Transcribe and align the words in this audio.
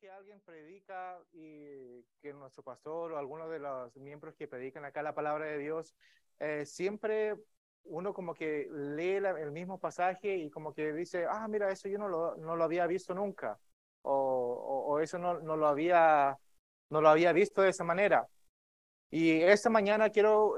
que 0.00 0.10
alguien 0.10 0.40
predica 0.40 1.18
y 1.32 2.02
que 2.22 2.32
nuestro 2.32 2.62
pastor 2.62 3.12
o 3.12 3.18
alguno 3.18 3.50
de 3.50 3.58
los 3.58 3.94
miembros 3.96 4.34
que 4.34 4.48
predican 4.48 4.84
acá 4.86 5.02
la 5.02 5.14
palabra 5.14 5.44
de 5.44 5.58
Dios, 5.58 5.94
eh, 6.38 6.64
siempre 6.64 7.36
uno 7.84 8.14
como 8.14 8.32
que 8.32 8.66
lee 8.70 9.16
el 9.16 9.52
mismo 9.52 9.78
pasaje 9.78 10.36
y 10.36 10.50
como 10.50 10.72
que 10.72 10.94
dice, 10.94 11.26
ah, 11.28 11.46
mira, 11.48 11.70
eso 11.70 11.88
yo 11.88 11.98
no 11.98 12.08
lo, 12.08 12.36
no 12.36 12.56
lo 12.56 12.64
había 12.64 12.86
visto 12.86 13.14
nunca, 13.14 13.58
o, 14.02 14.86
o, 14.88 15.00
eso 15.00 15.18
no, 15.18 15.38
no, 15.40 15.56
lo 15.56 15.66
había, 15.66 16.38
no 16.88 17.02
lo 17.02 17.08
había 17.10 17.32
visto 17.34 17.60
de 17.60 17.70
esa 17.70 17.84
manera. 17.84 18.26
Y 19.10 19.42
esta 19.42 19.68
mañana 19.68 20.08
quiero, 20.08 20.56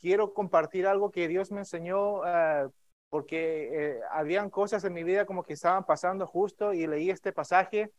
quiero 0.00 0.34
compartir 0.34 0.86
algo 0.86 1.10
que 1.10 1.28
Dios 1.28 1.50
me 1.50 1.60
enseñó 1.60 2.26
eh, 2.26 2.68
porque 3.08 3.70
eh, 3.72 4.00
habían 4.10 4.50
cosas 4.50 4.84
en 4.84 4.92
mi 4.92 5.04
vida 5.04 5.24
como 5.24 5.44
que 5.44 5.54
estaban 5.54 5.86
pasando 5.86 6.26
justo 6.26 6.74
y 6.74 6.86
leí 6.86 7.10
este 7.10 7.32
pasaje 7.32 7.92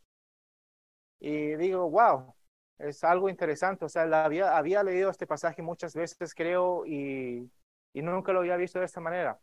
y 1.23 1.55
digo, 1.55 1.89
wow, 1.89 2.35
es 2.77 3.01
algo 3.05 3.29
interesante. 3.29 3.85
O 3.85 3.89
sea, 3.89 4.03
había, 4.25 4.57
había 4.57 4.83
leído 4.83 5.09
este 5.09 5.25
pasaje 5.25 5.61
muchas 5.61 5.95
veces, 5.95 6.35
creo, 6.35 6.85
y, 6.85 7.49
y 7.93 8.01
nunca 8.01 8.33
lo 8.33 8.39
había 8.39 8.57
visto 8.57 8.79
de 8.79 8.85
esta 8.85 8.99
manera. 8.99 9.39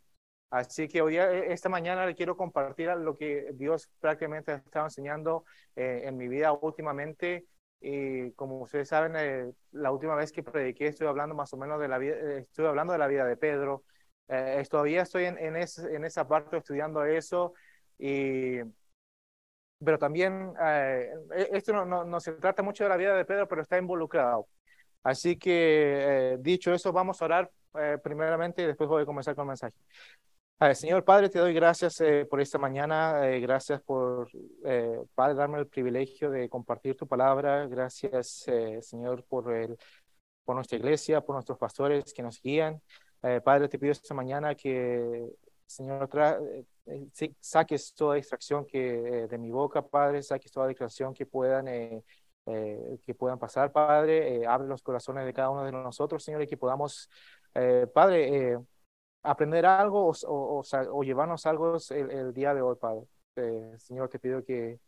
Así 0.51 0.87
que 0.87 1.01
hoy, 1.01 1.17
e, 1.17 1.51
esta 1.51 1.69
mañana 1.69 2.05
le 2.05 2.13
quiero 2.13 2.37
compartir 2.37 2.89
lo 2.97 3.17
que 3.17 3.49
Dios 3.55 3.89
prácticamente 3.99 4.51
ha 4.51 4.55
estado 4.57 4.85
enseñando 4.85 5.43
eh, 5.75 6.03
en 6.05 6.17
mi 6.17 6.27
vida 6.27 6.53
últimamente. 6.53 7.47
Y 7.79 8.31
como 8.33 8.61
ustedes 8.61 8.89
saben, 8.89 9.15
eh, 9.15 9.51
la 9.71 9.91
última 9.91 10.13
vez 10.13 10.31
que 10.31 10.43
prediqué 10.43 10.85
estoy 10.85 11.07
hablando 11.07 11.33
más 11.33 11.51
o 11.53 11.57
menos 11.57 11.79
de 11.81 11.87
la 11.87 11.97
vida, 11.97 12.15
estoy 12.37 12.67
hablando 12.67 12.93
de 12.93 12.99
la 12.99 13.07
vida 13.07 13.25
de 13.25 13.37
Pedro. 13.37 13.83
Eh, 14.27 14.63
todavía 14.69 15.01
estoy 15.01 15.25
en, 15.25 15.39
en, 15.39 15.55
en, 15.55 16.05
esa 16.05 16.27
parte 16.27 16.57
estudiando 16.57 17.03
eso, 17.05 17.55
y, 17.97 18.59
pero 19.83 19.97
también 19.97 20.53
eh, 20.61 21.13
e, 21.35 21.49
esto 21.53 21.73
no, 21.73 21.85
no, 21.85 22.03
no, 22.03 22.19
se 22.19 22.33
trata 22.33 22.63
mucho 22.63 22.83
de 22.83 22.89
la 22.89 22.97
vida 22.97 23.15
de 23.15 23.25
Pedro, 23.25 23.47
pero 23.47 23.61
está 23.61 23.77
involucrado. 23.77 24.47
Así 25.03 25.37
que, 25.37 26.33
eh, 26.33 26.37
dicho 26.39 26.73
eso, 26.73 26.91
vamos 26.91 27.21
a 27.21 27.25
orar 27.25 27.51
eh, 27.79 27.97
primeramente 28.03 28.61
y 28.61 28.65
después 28.65 28.89
voy 28.89 29.03
a 29.03 29.05
comenzar 29.05 29.35
con 29.35 29.43
el 29.43 29.49
mensaje. 29.49 29.75
Señor 30.75 31.03
Padre, 31.03 31.29
te 31.29 31.39
doy 31.39 31.55
gracias 31.55 32.03
por 32.29 32.39
esta 32.39 32.59
mañana, 32.59 33.19
gracias 33.39 33.81
por, 33.81 34.29
Padre, 35.15 35.33
darme 35.33 35.57
el 35.57 35.65
privilegio 35.65 36.29
de 36.29 36.49
compartir 36.49 36.95
tu 36.95 37.07
palabra, 37.07 37.65
gracias, 37.65 38.45
Señor, 38.81 39.23
por, 39.23 39.51
el, 39.51 39.75
por 40.45 40.53
nuestra 40.53 40.77
iglesia, 40.77 41.21
por 41.21 41.35
nuestros 41.35 41.57
pastores 41.57 42.13
que 42.13 42.21
nos 42.21 42.39
guían, 42.39 42.79
eh, 43.23 43.39
Padre, 43.43 43.67
te 43.67 43.77
pido 43.77 43.91
esta 43.91 44.13
mañana 44.13 44.55
que, 44.55 45.27
Señor, 45.71 46.09
eh, 46.47 46.65
eh, 46.85 47.33
saques 47.39 47.93
toda 47.93 48.15
distracción 48.15 48.65
que, 48.65 49.27
de 49.29 49.37
mi 49.37 49.51
boca, 49.51 49.81
Padre, 49.81 50.21
saques 50.21 50.51
toda 50.51 50.67
distracción 50.67 51.13
que 51.13 51.25
puedan, 51.25 51.65
que 52.45 53.15
puedan 53.17 53.39
pasar, 53.39 53.71
Padre. 53.71 54.45
abre 54.45 54.67
los 54.67 54.81
corazones 54.81 55.25
de 55.25 55.33
cada 55.33 55.49
uno 55.49 55.63
de 55.63 55.71
nosotros, 55.71 56.23
Señor, 56.23 56.41
y 56.41 56.47
que 56.47 56.57
podamos, 56.57 57.09
Padre, 57.93 58.57
aprender 59.23 59.65
algo 59.65 60.09
o, 60.09 60.63
o, 60.63 61.03
llevarnos 61.03 61.45
algo 61.45 61.77
el, 61.89 62.33
día 62.33 62.53
de 62.53 62.61
hoy, 62.61 62.75
Padre. 62.75 63.07
Señor, 63.77 64.09
te 64.09 64.19
pido 64.19 64.43
que 64.43 64.79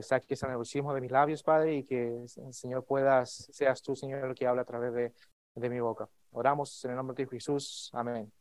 saques 0.00 0.42
el 0.42 0.48
nerviosismo 0.50 0.94
de 0.94 1.00
mis 1.00 1.10
labios, 1.10 1.42
Padre, 1.42 1.76
y 1.76 1.84
que, 1.84 2.24
Señor, 2.50 2.84
puedas, 2.84 3.48
seas 3.52 3.82
tú, 3.82 3.94
Señor, 3.94 4.24
el 4.24 4.34
que 4.34 4.46
habla 4.46 4.62
a 4.62 4.64
través 4.64 4.94
de, 4.94 5.12
de 5.54 5.70
mi 5.70 5.80
boca. 5.80 6.08
Oramos 6.30 6.84
en 6.84 6.92
el 6.92 6.96
nombre 6.96 7.14
de 7.16 7.26
Jesús. 7.26 7.90
Amén. 7.92 8.32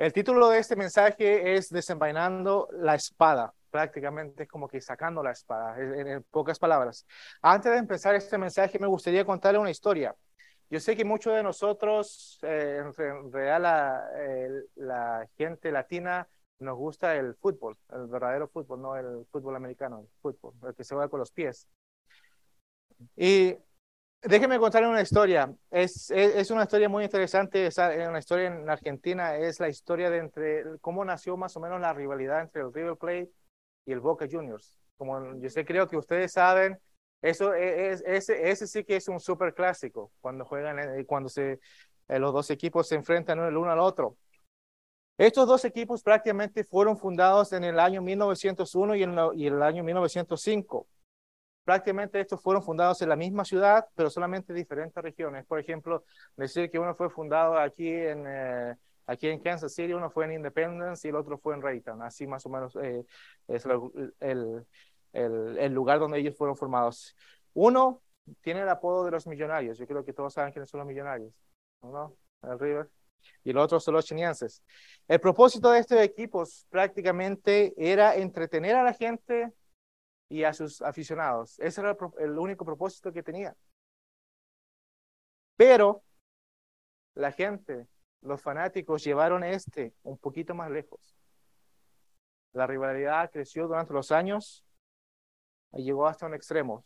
El 0.00 0.14
título 0.14 0.48
de 0.48 0.60
este 0.60 0.76
mensaje 0.76 1.56
es 1.56 1.68
Desenvainando 1.68 2.70
la 2.72 2.94
espada. 2.94 3.52
Prácticamente 3.68 4.46
como 4.46 4.66
que 4.66 4.80
sacando 4.80 5.22
la 5.22 5.32
espada, 5.32 5.78
en, 5.78 6.22
pocas 6.30 6.58
palabras. 6.58 7.06
Antes 7.42 7.70
de 7.70 7.76
empezar 7.76 8.14
este 8.14 8.38
mensaje, 8.38 8.78
me 8.78 8.86
gustaría 8.86 9.26
contarle 9.26 9.58
una 9.58 9.70
historia. 9.70 10.16
Yo 10.70 10.80
sé 10.80 10.96
que 10.96 11.04
muchos 11.04 11.34
de 11.34 11.42
nosotros, 11.42 12.38
eh, 12.40 12.82
en 12.82 13.30
realidad 13.30 13.60
la, 13.60 14.08
la, 14.76 15.28
gente 15.36 15.70
latina, 15.70 16.26
nos 16.60 16.78
gusta 16.78 17.14
el 17.16 17.34
fútbol, 17.34 17.76
el 17.92 18.06
verdadero 18.06 18.48
fútbol, 18.48 18.80
no 18.80 18.96
el 18.96 19.26
fútbol 19.30 19.54
americano, 19.56 20.00
el 20.00 20.08
fútbol, 20.22 20.54
el 20.66 20.74
que 20.74 20.82
se 20.82 20.94
juega 20.94 21.10
con 21.10 21.20
los 21.20 21.30
pies. 21.30 21.68
Y 23.16 23.54
Déjeme 24.22 24.58
contarle 24.58 24.88
una 24.88 25.00
historia. 25.00 25.54
Es, 25.70 26.10
es, 26.10 26.50
una 26.50 26.64
historia 26.64 26.90
muy 26.90 27.04
interesante, 27.04 27.66
es 27.66 27.78
una 27.78 28.18
historia 28.18 28.48
en 28.48 28.68
Argentina, 28.68 29.36
es 29.36 29.60
la 29.60 29.68
historia 29.70 30.10
de 30.10 30.18
entre 30.18 30.64
cómo 30.82 31.04
nació 31.06 31.38
más 31.38 31.56
o 31.56 31.60
menos 31.60 31.80
la 31.80 31.94
rivalidad 31.94 32.42
entre 32.42 32.60
el 32.60 32.72
River 32.72 32.96
Plate 32.96 33.30
y 33.86 33.92
el 33.92 34.00
Boca 34.00 34.26
Juniors. 34.30 34.78
Como 34.98 35.40
yo 35.40 35.48
sé, 35.48 35.64
creo 35.64 35.88
que 35.88 35.96
ustedes 35.96 36.32
saben, 36.32 36.78
eso 37.22 37.54
e, 37.54 37.92
es, 37.92 38.28
ese, 38.28 38.66
sí 38.66 38.84
que 38.84 38.96
es 38.96 39.08
un 39.08 39.20
super 39.20 39.54
clásico, 39.54 40.12
cuando 40.20 40.44
juegan, 40.44 40.78
eh, 40.78 41.06
cuando 41.06 41.30
se, 41.30 41.58
eh, 42.08 42.18
los 42.18 42.34
dos 42.34 42.50
equipos 42.50 42.88
se 42.88 42.96
enfrentan 42.96 43.38
el 43.38 43.56
uno 43.56 43.70
al 43.70 43.78
otro. 43.78 44.18
Estos 45.16 45.48
dos 45.48 45.64
equipos 45.64 46.02
prácticamente 46.02 46.64
fueron 46.64 46.98
fundados 46.98 47.54
en 47.54 47.64
el 47.64 47.80
año 47.80 48.02
1901 48.02 48.96
y 48.96 49.02
en, 49.02 49.16
y 49.34 49.46
el 49.46 49.62
año 49.62 49.82
1905 49.82 50.86
prácticamente 51.70 52.20
estos 52.20 52.42
fueron 52.42 52.64
fundados 52.64 53.00
en 53.00 53.08
la 53.08 53.14
misma 53.14 53.44
ciudad, 53.44 53.86
pero 53.94 54.10
solamente 54.10 54.52
en 54.52 54.56
diferentes 54.56 55.00
regiones. 55.00 55.46
Por 55.46 55.60
ejemplo, 55.60 56.02
decir 56.36 56.68
que 56.68 56.80
uno 56.80 56.96
fue 56.96 57.08
fundado 57.08 57.56
aquí 57.56 57.88
en, 57.88 58.24
eh, 58.26 58.74
aquí 59.06 59.28
en 59.28 59.38
Kansas 59.38 59.72
City, 59.72 59.92
uno 59.92 60.10
fue 60.10 60.24
en 60.24 60.32
Independence 60.32 61.06
y 61.06 61.10
el 61.10 61.14
otro 61.14 61.38
fue 61.38 61.54
en 61.54 61.62
Rayton. 61.62 62.02
Así 62.02 62.26
más 62.26 62.44
o 62.44 62.48
menos 62.48 62.76
eh, 62.82 63.04
es 63.46 63.64
el, 64.18 64.66
el, 65.12 65.72
lugar 65.72 66.00
donde 66.00 66.18
ellos 66.18 66.36
fueron 66.36 66.56
formados. 66.56 67.16
Uno 67.54 68.02
tiene 68.40 68.62
el 68.62 68.68
apodo 68.68 69.04
de 69.04 69.12
los 69.12 69.28
millonarios. 69.28 69.78
Yo 69.78 69.86
creo 69.86 70.04
que 70.04 70.12
todos 70.12 70.34
saben 70.34 70.52
quiénes 70.52 70.68
son 70.68 70.78
los 70.78 70.88
millonarios. 70.88 71.32
¿no? 71.82 72.16
El 72.42 72.58
River. 72.58 72.90
Y 73.44 73.50
el 73.50 73.58
otro 73.58 73.78
son 73.78 73.94
los 73.94 74.06
chinienses. 74.06 74.60
El 75.06 75.20
propósito 75.20 75.70
de 75.70 75.78
estos 75.78 76.00
equipos 76.00 76.66
prácticamente 76.68 77.74
era 77.76 78.16
entretener 78.16 78.74
a 78.74 78.82
la 78.82 78.92
gente 78.92 79.52
y 80.30 80.44
a 80.44 80.54
sus 80.54 80.80
aficionados. 80.80 81.58
Ese 81.58 81.80
era 81.80 81.96
el, 82.18 82.38
único 82.38 82.64
propósito 82.64 83.12
que 83.12 83.22
tenía. 83.22 83.54
Pero 85.56 86.02
la 87.14 87.32
gente, 87.32 87.88
los 88.22 88.40
fanáticos 88.40 89.04
llevaron 89.04 89.44
este 89.44 89.92
un 90.04 90.16
poquito 90.16 90.54
más 90.54 90.70
lejos. 90.70 91.16
La 92.52 92.66
rivalidad 92.66 93.30
creció 93.30 93.66
durante 93.66 93.92
los 93.92 94.12
años 94.12 94.64
y 95.72 95.82
llegó 95.82 96.06
hasta 96.06 96.26
un 96.26 96.34
extremo. 96.34 96.84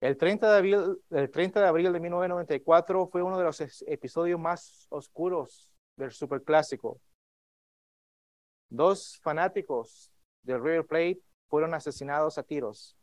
El 0.00 0.16
30 0.16 0.50
de 0.50 0.56
abril, 0.56 1.02
el 1.10 1.30
30 1.30 1.60
de, 1.60 1.66
abril 1.66 1.92
de 1.92 2.00
1994 2.00 3.06
fue 3.06 3.22
uno 3.22 3.38
de 3.38 3.44
los 3.44 3.60
episodios 3.86 4.40
más 4.40 4.86
oscuros 4.88 5.70
del 5.96 6.10
Superclásico. 6.10 7.00
Dos 8.70 9.18
fanáticos 9.22 10.10
del 10.42 10.62
River 10.62 10.86
Plate 10.86 11.22
fueron 11.54 11.72
asesinados 11.72 12.36
a 12.36 12.42
tiros. 12.42 12.96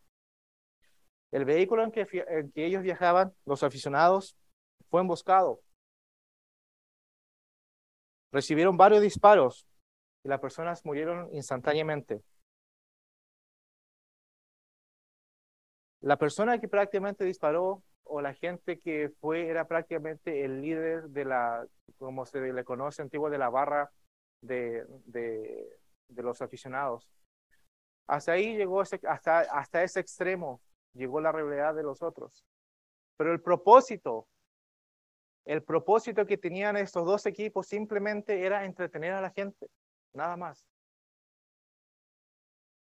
El 1.31 1.45
vehículo 1.45 1.85
en 1.85 1.91
que, 1.93 2.05
ellos 2.55 2.83
viajaban, 2.83 3.33
los 3.45 3.63
aficionados, 3.63 4.35
fue 4.89 4.99
emboscado. 4.99 5.61
Recibieron 8.29 8.75
varios 8.75 9.01
disparos 9.01 9.65
y 10.25 10.27
las 10.27 10.41
personas 10.41 10.83
murieron 10.83 11.33
instantáneamente. 11.33 12.21
La 16.01 16.17
persona 16.17 16.59
que 16.59 16.67
prácticamente 16.67 17.23
disparó 17.23 17.81
o 18.03 18.19
la 18.19 18.33
gente 18.33 18.81
que 18.81 19.13
fue 19.21 19.47
era 19.47 19.65
prácticamente 19.65 20.43
el 20.43 20.61
líder 20.61 21.03
de 21.07 21.23
la, 21.23 21.65
como 21.97 22.25
se 22.25 22.51
le 22.51 22.65
conoce 22.65 23.01
antiguo, 23.01 23.29
de 23.29 23.37
la 23.37 23.49
barra 23.49 23.93
de, 24.41 24.85
de 25.05 26.21
los 26.21 26.41
aficionados. 26.41 27.09
Hasta 28.07 28.33
ahí 28.33 28.57
llegó, 28.57 28.81
ese, 28.81 28.99
hasta, 29.07 29.39
hasta 29.39 29.83
ese 29.83 29.99
extremo 29.99 30.61
llegó 30.93 31.21
la 31.21 31.31
realidad 31.31 31.75
de 31.75 31.83
los 31.83 32.01
otros. 32.01 32.45
Pero 33.17 33.31
el 33.31 33.41
propósito, 33.41 34.27
el 35.45 35.63
propósito 35.63 36.25
que 36.25 36.37
tenían 36.37 36.77
estos 36.77 37.05
dos 37.05 37.25
equipos 37.25 37.67
simplemente 37.67 38.45
era 38.45 38.65
entretener 38.65 39.13
a 39.13 39.21
la 39.21 39.31
gente, 39.31 39.69
nada 40.13 40.35
más. 40.37 40.65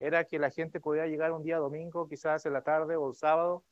Era 0.00 0.24
que 0.24 0.38
la 0.38 0.50
gente 0.50 0.80
podía 0.80 1.06
llegar 1.06 1.32
un 1.32 1.42
día 1.42 1.58
domingo, 1.58 2.08
quizás 2.08 2.46
en 2.46 2.52
la 2.52 2.62
tarde 2.62 2.96
o 2.96 3.08
el 3.08 3.14
sábado, 3.14 3.64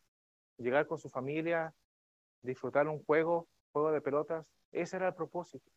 llegar 0.56 0.86
con 0.86 0.98
su 0.98 1.08
familia, 1.08 1.72
disfrutar 2.42 2.88
un 2.88 3.04
juego, 3.04 3.48
juego 3.72 3.92
de 3.92 4.00
pelotas. 4.00 4.46
Ese 4.72 4.96
era 4.96 5.08
el 5.08 5.14
propósito. 5.14 5.70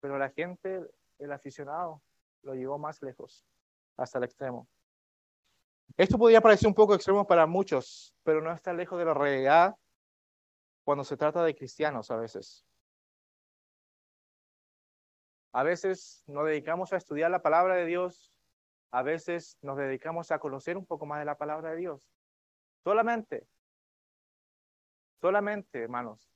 Pero 0.00 0.18
la 0.18 0.30
gente, 0.30 0.80
el 1.18 1.32
aficionado, 1.32 2.02
lo 2.42 2.54
llevó 2.54 2.78
más 2.78 3.02
lejos, 3.02 3.46
hasta 3.96 4.18
el 4.18 4.24
extremo. 4.24 4.68
Esto 5.96 6.18
podría 6.18 6.40
parecer 6.40 6.68
un 6.68 6.74
poco 6.74 6.94
extremo 6.94 7.26
para 7.26 7.46
muchos, 7.46 8.14
pero 8.22 8.40
no 8.40 8.52
está 8.52 8.72
lejos 8.72 8.98
de 8.98 9.04
la 9.04 9.14
realidad 9.14 9.76
cuando 10.84 11.04
se 11.04 11.16
trata 11.16 11.42
de 11.42 11.54
cristianos 11.54 12.10
a 12.10 12.16
veces. 12.16 12.64
A 15.52 15.62
veces 15.62 16.22
nos 16.26 16.46
dedicamos 16.46 16.92
a 16.92 16.96
estudiar 16.96 17.30
la 17.30 17.42
palabra 17.42 17.74
de 17.74 17.86
Dios 17.86 18.32
a 18.90 19.02
veces 19.02 19.58
nos 19.60 19.76
dedicamos 19.76 20.30
a 20.30 20.38
conocer 20.38 20.76
un 20.76 20.86
poco 20.86 21.06
más 21.06 21.18
de 21.18 21.26
la 21.26 21.36
palabra 21.36 21.70
de 21.70 21.76
Dios. 21.76 22.10
Solamente, 22.82 23.46
solamente, 25.20 25.82
hermanos, 25.82 26.32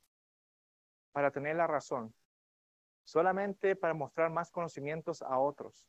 para 1.13 1.31
tener 1.31 1.57
la 1.57 1.67
razón. 1.67 2.15
Solamente 3.05 3.77
para 3.77 3.95
mostrar 3.95 4.31
más 4.31 4.51
conocimientos 4.51 5.23
a 5.23 5.39
otros. 5.39 5.87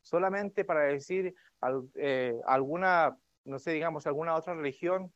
Solamente 0.00 0.64
para 0.64 0.82
decir 0.82 1.34
eh, 1.94 2.40
alguna, 2.46 3.16
no 3.44 3.58
sé, 3.58 3.72
digamos, 3.72 4.06
alguna 4.06 4.34
otra 4.34 4.54
religión, 4.54 5.12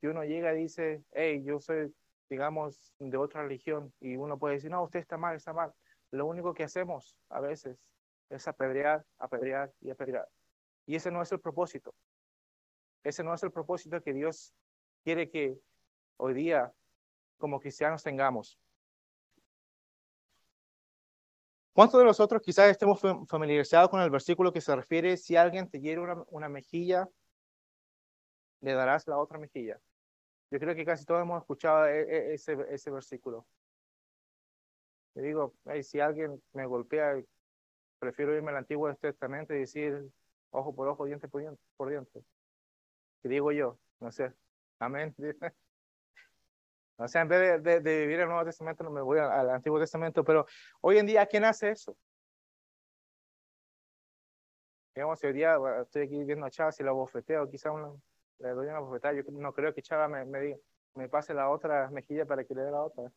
que 0.00 0.08
uno 0.08 0.24
llega 0.24 0.52
y 0.54 0.62
dice, 0.62 1.04
hey, 1.12 1.42
yo 1.44 1.60
soy, 1.60 1.94
digamos, 2.28 2.92
de 2.98 3.16
otra 3.16 3.42
religión, 3.42 3.92
y 4.00 4.16
uno 4.16 4.38
puede 4.38 4.54
decir, 4.54 4.70
no, 4.70 4.82
usted 4.82 4.98
está 4.98 5.16
mal, 5.16 5.36
está 5.36 5.52
mal. 5.52 5.72
Lo 6.10 6.26
único 6.26 6.54
que 6.54 6.64
hacemos 6.64 7.16
a 7.28 7.40
veces 7.40 7.88
es 8.28 8.48
apedrear, 8.48 9.04
apedrear 9.18 9.72
y 9.80 9.90
apedrear. 9.90 10.28
Y 10.86 10.96
ese 10.96 11.10
no 11.10 11.22
es 11.22 11.30
el 11.30 11.40
propósito. 11.40 11.94
Ese 13.04 13.22
no 13.22 13.32
es 13.34 13.42
el 13.42 13.52
propósito 13.52 14.02
que 14.02 14.12
Dios 14.12 14.54
quiere 15.04 15.30
que 15.30 15.56
hoy 16.16 16.34
día 16.34 16.72
como 17.38 17.60
cristianos 17.60 18.02
tengamos. 18.02 18.58
¿Cuántos 21.72 21.98
de 22.00 22.04
nosotros 22.04 22.42
quizás 22.42 22.70
estemos 22.70 23.00
familiarizados 23.28 23.88
con 23.88 24.02
el 24.02 24.10
versículo 24.10 24.52
que 24.52 24.60
se 24.60 24.76
refiere, 24.76 25.16
si 25.16 25.36
alguien 25.36 25.70
te 25.70 25.80
hiere 25.80 26.02
una, 26.28 26.48
mejilla, 26.48 27.08
le 28.60 28.74
darás 28.74 29.06
la 29.08 29.16
otra 29.18 29.38
mejilla? 29.38 29.80
Yo 30.50 30.58
creo 30.58 30.74
que 30.74 30.84
casi 30.84 31.06
todos 31.06 31.22
hemos 31.22 31.40
escuchado 31.40 31.86
e, 31.86 32.02
e, 32.02 32.34
ese, 32.34 32.56
ese 32.68 32.90
versículo. 32.90 33.46
Le 35.14 35.22
digo, 35.22 35.54
si 35.82 36.00
alguien 36.00 36.42
me 36.52 36.66
golpea, 36.66 37.22
prefiero 37.98 38.34
irme 38.34 38.50
al 38.50 38.58
Antiguo 38.58 38.94
Testamento 38.94 39.54
y 39.54 39.60
decir 39.60 40.10
ojo 40.50 40.74
por 40.74 40.88
ojo, 40.88 41.06
diente 41.06 41.28
por 41.28 41.40
diente. 41.40 41.62
Por 41.76 41.88
diente. 41.88 42.22
¿Qué 43.22 43.28
digo 43.28 43.52
yo? 43.52 43.78
No 44.00 44.12
sé. 44.12 44.32
Amén. 44.78 45.14
O 47.04 47.08
sea, 47.08 47.22
en 47.22 47.28
vez 47.28 47.62
de, 47.62 47.80
vivir 47.80 48.20
el 48.20 48.28
Nuevo 48.28 48.44
Testamento, 48.44 48.84
no 48.84 48.90
me 48.90 49.00
voy 49.02 49.18
al, 49.18 49.50
Antiguo 49.50 49.78
Testamento, 49.80 50.24
pero 50.24 50.46
hoy 50.80 50.98
en 50.98 51.06
día, 51.06 51.26
¿quién 51.26 51.44
hace 51.44 51.70
eso? 51.70 51.96
Digamos, 54.94 55.22
hoy 55.24 55.32
día 55.32 55.56
estoy 55.82 56.02
aquí 56.02 56.22
viendo 56.24 56.46
a 56.46 56.50
Chava 56.50 56.70
si 56.70 56.82
la 56.82 56.92
bofeteo, 56.92 57.48
quizá 57.48 57.72
una, 57.72 57.92
le 58.38 58.50
doy 58.50 58.66
una 58.68 58.80
bofetada. 58.80 59.14
Yo 59.14 59.22
no 59.30 59.52
creo 59.52 59.74
que 59.74 59.82
Chava 59.82 60.06
me, 60.06 60.24
me, 60.24 60.58
me 60.94 61.08
pase 61.08 61.34
la 61.34 61.48
otra 61.48 61.88
mejilla 61.90 62.26
para 62.26 62.44
que 62.44 62.54
le 62.54 62.62
dé 62.62 62.70
la 62.70 62.82
otra. 62.82 63.10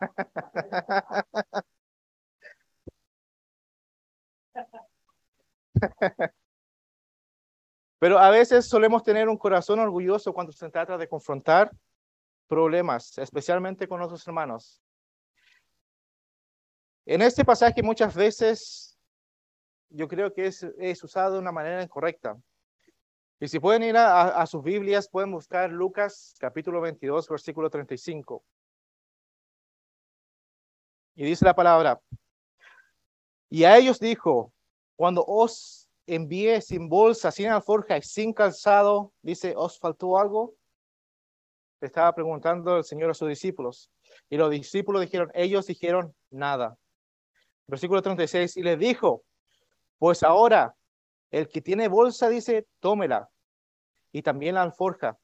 Pero 7.98 8.18
a 8.18 8.30
veces 8.30 8.66
solemos 8.66 9.02
tener 9.02 9.28
un 9.28 9.38
corazón 9.38 9.78
orgulloso 9.78 10.32
cuando 10.34 10.52
se 10.52 10.68
trata 10.68 10.98
de 10.98 11.08
confrontar 11.08 11.70
problemas, 12.46 13.16
especialmente 13.18 13.88
con 13.88 14.02
otros 14.02 14.26
hermanos. 14.26 14.82
En 17.06 17.22
este 17.22 17.44
pasaje 17.44 17.82
muchas 17.82 18.14
veces 18.14 18.98
yo 19.90 20.08
creo 20.08 20.32
que 20.32 20.46
es, 20.46 21.04
usado 21.04 21.34
de 21.34 21.38
una 21.38 21.52
manera 21.52 21.82
incorrecta. 21.82 22.36
Y 23.40 23.48
si 23.48 23.60
pueden 23.60 23.82
ir 23.82 23.96
a, 23.96 24.40
a, 24.40 24.46
sus 24.46 24.62
Biblias, 24.62 25.08
pueden 25.08 25.30
buscar 25.30 25.70
Lucas 25.70 26.34
capítulo 26.38 26.80
22, 26.80 27.28
versículo 27.28 27.68
35. 27.68 28.42
Y 31.16 31.24
dice 31.24 31.44
la 31.44 31.54
palabra, 31.54 32.00
y 33.48 33.62
a 33.64 33.76
ellos 33.76 34.00
dijo, 34.00 34.52
cuando 34.96 35.24
os 35.24 35.88
envié 36.06 36.60
sin 36.60 36.88
bolsa, 36.88 37.30
sin 37.30 37.48
alforja 37.48 37.96
y 37.96 38.02
sin 38.02 38.32
calzado, 38.32 39.12
dice, 39.22 39.54
¿os 39.56 39.78
faltó 39.78 40.18
algo? 40.18 40.54
Estaba 41.86 42.14
preguntando 42.14 42.78
el 42.78 42.84
Señor 42.84 43.10
a 43.10 43.14
sus 43.14 43.28
discípulos. 43.28 43.90
Y 44.28 44.36
los 44.36 44.50
discípulos 44.50 45.02
dijeron, 45.02 45.30
ellos 45.34 45.66
dijeron 45.66 46.14
nada. 46.30 46.76
Versículo 47.66 48.02
36, 48.02 48.56
y 48.56 48.62
les 48.62 48.78
dijo, 48.78 49.24
pues 49.98 50.22
ahora 50.22 50.74
el 51.30 51.48
que 51.48 51.60
tiene 51.60 51.88
bolsa 51.88 52.28
dice, 52.28 52.66
tómela, 52.80 53.28
y 54.12 54.22
también 54.22 54.54
la 54.54 54.62
alforja. 54.62 55.18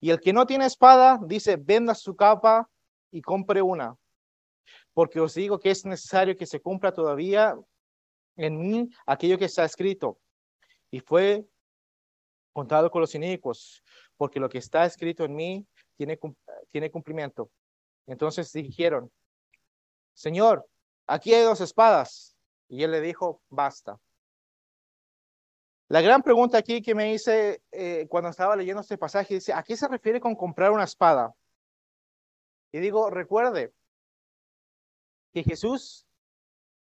Y 0.00 0.10
el 0.10 0.20
que 0.20 0.32
no 0.32 0.46
tiene 0.46 0.66
espada 0.66 1.20
dice, 1.22 1.56
venda 1.56 1.94
su 1.94 2.16
capa 2.16 2.68
y 3.10 3.20
compre 3.20 3.60
una. 3.62 3.96
Porque 4.94 5.20
os 5.20 5.34
digo 5.34 5.58
que 5.60 5.70
es 5.70 5.84
necesario 5.84 6.36
que 6.36 6.46
se 6.46 6.60
cumpla 6.60 6.92
todavía 6.92 7.56
en 8.36 8.58
mí 8.58 8.88
aquello 9.06 9.38
que 9.38 9.44
está 9.44 9.64
escrito. 9.64 10.18
Y 10.90 11.00
fue 11.00 11.44
contado 12.52 12.90
con 12.90 13.00
los 13.00 13.14
inicuos, 13.14 13.82
porque 14.16 14.40
lo 14.40 14.48
que 14.48 14.58
está 14.58 14.84
escrito 14.84 15.24
en 15.24 15.34
mí 15.34 15.66
tiene, 16.06 16.18
tiene 16.70 16.90
cumplimiento. 16.90 17.50
Entonces 18.06 18.52
dijeron, 18.52 19.10
Señor, 20.14 20.66
aquí 21.06 21.32
hay 21.32 21.44
dos 21.44 21.60
espadas. 21.60 22.36
Y 22.68 22.82
él 22.82 22.90
le 22.90 23.00
dijo, 23.00 23.42
basta. 23.48 23.98
La 25.88 26.00
gran 26.00 26.22
pregunta 26.22 26.58
aquí 26.58 26.80
que 26.80 26.94
me 26.94 27.12
hice 27.12 27.62
eh, 27.70 28.06
cuando 28.08 28.30
estaba 28.30 28.56
leyendo 28.56 28.80
este 28.80 28.96
pasaje 28.96 29.34
dice, 29.34 29.52
¿a 29.52 29.62
qué 29.62 29.76
se 29.76 29.88
refiere 29.88 30.20
con 30.20 30.34
comprar 30.34 30.72
una 30.72 30.84
espada? 30.84 31.34
Y 32.72 32.78
digo, 32.78 33.10
recuerde 33.10 33.72
que 35.34 35.42
Jesús 35.42 36.06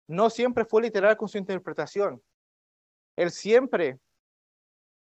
no 0.07 0.31
siempre 0.31 0.65
fue 0.65 0.83
literal 0.83 1.17
con 1.17 1.29
su 1.29 1.39
interpretación. 1.39 2.23
Él 3.17 3.31
siempre 3.33 3.99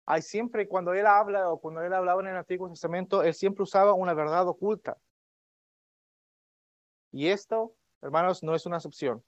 hay 0.06 0.22
siempre, 0.22 0.68
cuando 0.68 0.94
él 0.94 1.04
habla 1.04 1.50
o 1.50 1.58
cuando 1.60 1.82
él 1.82 1.92
hablaba 1.92 2.22
en 2.22 2.28
el 2.28 2.36
Antiguo 2.36 2.68
Testamento, 2.68 3.24
él 3.24 3.34
siempre 3.34 3.64
usaba 3.64 3.92
una 3.92 4.14
verdad 4.14 4.46
oculta. 4.46 4.96
Y 7.10 7.26
esto, 7.28 7.74
hermanos, 8.00 8.42
no 8.44 8.54
es 8.54 8.66
una 8.66 8.76
excepción. 8.76 9.24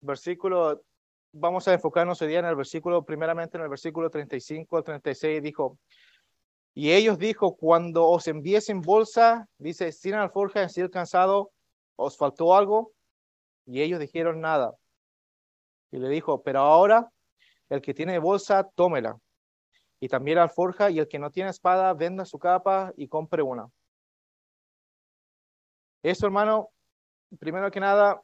Versículo, 0.00 0.84
vamos 1.32 1.66
a 1.66 1.74
enfocarnos 1.74 2.22
hoy 2.22 2.28
día 2.28 2.38
en 2.38 2.44
el 2.44 2.54
versículo, 2.54 3.04
primeramente 3.04 3.56
en 3.56 3.64
el 3.64 3.68
versículo 3.68 4.08
35 4.08 4.76
al 4.76 4.84
36, 4.84 5.42
dijo, 5.42 5.78
y 6.72 6.92
ellos 6.92 7.18
dijo, 7.18 7.56
cuando 7.56 8.06
os 8.06 8.28
enviesen 8.28 8.82
bolsa, 8.82 9.48
dice, 9.58 9.90
sin 9.90 10.14
alforja, 10.14 10.68
sin 10.68 10.88
cansado, 10.88 11.50
¿os 11.96 12.16
faltó 12.16 12.54
algo? 12.54 12.92
Y 13.64 13.80
ellos 13.80 13.98
dijeron 13.98 14.40
nada. 14.40 14.76
Y 15.90 15.98
le 15.98 16.08
dijo, 16.08 16.42
pero 16.42 16.60
ahora 16.60 17.10
el 17.68 17.82
que 17.82 17.94
tiene 17.94 18.18
bolsa, 18.18 18.68
tómela. 18.74 19.18
Y 19.98 20.08
también 20.08 20.38
alforja, 20.38 20.90
y 20.90 20.98
el 20.98 21.08
que 21.08 21.18
no 21.18 21.30
tiene 21.30 21.50
espada, 21.50 21.92
venda 21.94 22.24
su 22.24 22.38
capa 22.38 22.92
y 22.96 23.08
compre 23.08 23.42
una. 23.42 23.70
Eso, 26.02 26.26
hermano, 26.26 26.70
primero 27.40 27.70
que 27.70 27.80
nada, 27.80 28.22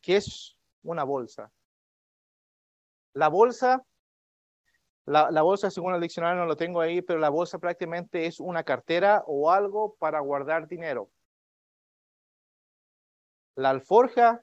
¿qué 0.00 0.16
es 0.16 0.56
una 0.82 1.04
bolsa? 1.04 1.52
La 3.12 3.28
bolsa, 3.28 3.84
la, 5.04 5.30
la, 5.30 5.42
bolsa, 5.42 5.70
según 5.70 5.94
el 5.94 6.00
diccionario 6.00 6.40
no 6.40 6.46
lo 6.46 6.56
tengo 6.56 6.80
ahí, 6.80 7.02
pero 7.02 7.20
la 7.20 7.28
bolsa 7.28 7.58
prácticamente 7.58 8.26
es 8.26 8.40
una 8.40 8.64
cartera 8.64 9.22
o 9.26 9.50
algo 9.50 9.94
para 9.96 10.18
guardar 10.20 10.66
dinero. 10.66 11.10
La 13.54 13.70
alforja 13.70 14.42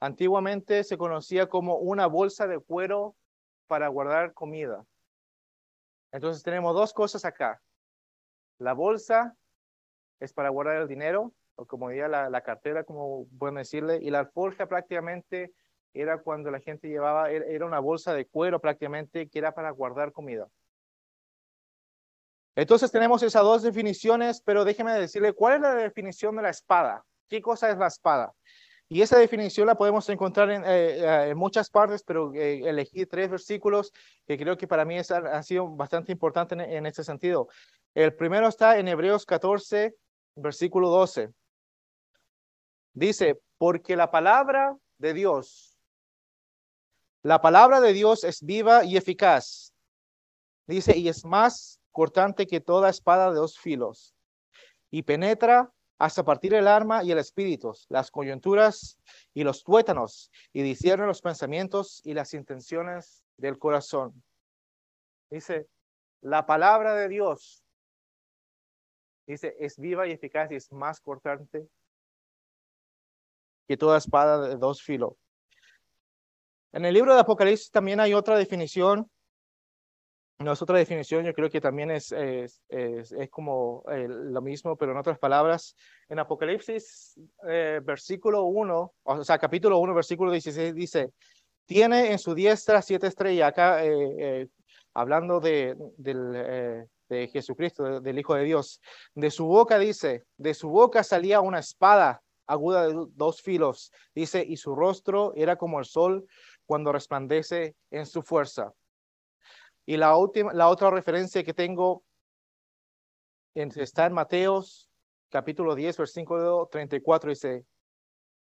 antiguamente 0.00 0.82
se 0.82 0.98
conocía 0.98 1.48
como 1.48 1.76
una 1.76 2.06
bolsa 2.06 2.46
de 2.46 2.58
cuero 2.58 3.14
para 3.68 3.86
guardar 3.86 4.32
comida. 4.32 4.84
Entonces 6.10 6.42
tenemos 6.42 6.74
dos 6.74 6.92
cosas 6.92 7.24
acá. 7.24 7.62
La 8.58 8.72
bolsa 8.72 9.36
es 10.18 10.32
para 10.32 10.48
guardar 10.48 10.78
el 10.78 10.88
dinero, 10.88 11.32
o 11.54 11.66
como 11.66 11.90
diría 11.90 12.08
la, 12.08 12.28
la 12.28 12.40
cartera, 12.40 12.82
como 12.82 13.26
pueden 13.38 13.54
decirle, 13.54 14.00
y 14.02 14.10
la 14.10 14.20
alforja 14.20 14.66
prácticamente 14.66 15.52
era 15.92 16.18
cuando 16.18 16.50
la 16.50 16.60
gente 16.60 16.88
llevaba, 16.88 17.30
era 17.30 17.66
una 17.66 17.78
bolsa 17.78 18.14
de 18.14 18.26
cuero 18.26 18.60
prácticamente 18.60 19.28
que 19.28 19.38
era 19.38 19.52
para 19.54 19.70
guardar 19.70 20.12
comida. 20.12 20.48
Entonces 22.56 22.90
tenemos 22.90 23.22
esas 23.22 23.42
dos 23.42 23.62
definiciones, 23.62 24.42
pero 24.42 24.64
déjeme 24.64 24.92
decirle, 24.92 25.32
¿cuál 25.32 25.54
es 25.54 25.60
la 25.60 25.74
definición 25.74 26.34
de 26.36 26.42
la 26.42 26.50
espada? 26.50 27.04
¿Qué 27.28 27.40
cosa 27.40 27.70
es 27.70 27.78
la 27.78 27.86
espada? 27.86 28.32
Y 28.90 29.02
esa 29.02 29.18
definición 29.18 29.66
la 29.66 29.74
podemos 29.74 30.08
encontrar 30.08 30.50
en, 30.50 30.64
eh, 30.64 31.30
eh, 31.30 31.34
muchas 31.34 31.68
partes, 31.68 32.02
pero 32.02 32.32
eh, 32.32 32.62
elegí 32.66 33.04
tres 33.04 33.28
versículos 33.28 33.92
que 34.26 34.38
creo 34.38 34.56
que 34.56 34.66
para 34.66 34.86
mí 34.86 34.96
han 34.96 35.44
sido 35.44 35.68
bastante 35.68 36.10
importantes 36.10 36.58
en, 36.58 36.64
en 36.64 36.86
este 36.86 37.04
sentido. 37.04 37.48
El 37.94 38.14
primero 38.14 38.48
está 38.48 38.78
en 38.78 38.88
Hebreos 38.88 39.26
14, 39.26 39.94
versículo 40.36 40.88
12. 40.88 41.30
Dice, 42.94 43.38
porque 43.58 43.94
la 43.94 44.10
palabra 44.10 44.74
de 44.96 45.12
Dios, 45.12 45.76
la 47.22 47.42
palabra 47.42 47.80
de 47.82 47.92
Dios 47.92 48.24
es 48.24 48.42
viva 48.42 48.84
y 48.84 48.96
eficaz. 48.96 49.74
Dice, 50.66 50.96
y 50.96 51.08
es 51.08 51.26
más 51.26 51.78
cortante 51.92 52.46
que 52.46 52.60
toda 52.60 52.88
espada 52.88 53.30
de 53.30 53.36
dos 53.36 53.58
filos, 53.58 54.14
y 54.90 55.02
penetra 55.02 55.70
hasta 55.98 56.24
partir 56.24 56.54
el 56.54 56.68
arma 56.68 57.02
y 57.02 57.10
el 57.10 57.18
espíritu, 57.18 57.72
las 57.88 58.10
coyunturas 58.10 58.98
y 59.34 59.42
los 59.42 59.64
tuétanos, 59.64 60.30
y 60.52 60.62
discierne 60.62 61.06
los 61.06 61.20
pensamientos 61.20 62.00
y 62.04 62.14
las 62.14 62.34
intenciones 62.34 63.24
del 63.36 63.58
corazón. 63.58 64.22
Dice, 65.30 65.68
la 66.20 66.46
palabra 66.46 66.94
de 66.94 67.08
Dios, 67.08 67.64
dice, 69.26 69.56
es 69.58 69.76
viva 69.78 70.06
y 70.06 70.12
eficaz 70.12 70.50
y 70.52 70.54
es 70.54 70.72
más 70.72 71.00
cortante 71.00 71.68
que 73.66 73.76
toda 73.76 73.98
espada 73.98 74.48
de 74.48 74.56
dos 74.56 74.82
filos. 74.82 75.14
En 76.72 76.84
el 76.84 76.94
libro 76.94 77.14
de 77.14 77.20
Apocalipsis 77.20 77.70
también 77.70 77.98
hay 77.98 78.14
otra 78.14 78.38
definición 78.38 79.10
no 80.38 80.52
es 80.52 80.62
otra 80.62 80.78
definición, 80.78 81.24
yo 81.24 81.34
creo 81.34 81.50
que 81.50 81.60
también 81.60 81.90
es, 81.90 82.12
es, 82.12 82.62
es, 82.68 83.30
como 83.30 83.82
eh, 83.90 84.06
lo 84.08 84.40
mismo, 84.40 84.76
pero 84.76 84.92
en 84.92 84.98
otras 84.98 85.18
palabras. 85.18 85.74
En 86.08 86.20
Apocalipsis, 86.20 87.18
eh, 87.48 87.80
versículo 87.82 88.44
1, 88.44 88.92
o 89.02 89.24
sea, 89.24 89.38
capítulo 89.38 89.78
1, 89.78 89.94
versículo 89.94 90.30
16, 90.30 90.74
dice, 90.74 91.12
tiene 91.66 92.12
en 92.12 92.18
su 92.18 92.34
diestra 92.34 92.82
siete 92.82 93.08
estrellas, 93.08 93.48
acá 93.48 93.84
eh, 93.84 94.48
hablando 94.94 95.40
de, 95.40 95.76
de 95.96 97.28
Jesucristo, 97.32 98.00
del 98.00 98.18
Hijo 98.18 98.34
de 98.34 98.44
Dios. 98.44 98.80
De 99.14 99.30
su 99.30 99.46
boca 99.46 99.78
dice, 99.78 100.24
de 100.36 100.54
su 100.54 100.68
boca 100.68 101.02
salía 101.02 101.40
una 101.40 101.58
espada 101.58 102.22
aguda 102.46 102.86
de 102.86 102.94
dos 103.14 103.42
filos, 103.42 103.92
dice, 104.14 104.44
y 104.46 104.56
su 104.56 104.74
rostro 104.74 105.32
era 105.36 105.56
como 105.56 105.80
el 105.80 105.84
sol 105.84 106.26
cuando 106.64 106.92
resplandece 106.92 107.74
en 107.90 108.06
su 108.06 108.22
fuerza. 108.22 108.72
Y 109.88 109.96
la, 109.96 110.18
última, 110.18 110.52
la 110.52 110.68
otra 110.68 110.90
referencia 110.90 111.42
que 111.42 111.54
tengo 111.54 112.04
está 113.54 114.04
en 114.04 114.12
Mateos 114.12 114.90
capítulo 115.30 115.74
10, 115.74 115.96
versículo 115.96 116.68
34, 116.70 117.30
dice, 117.30 117.64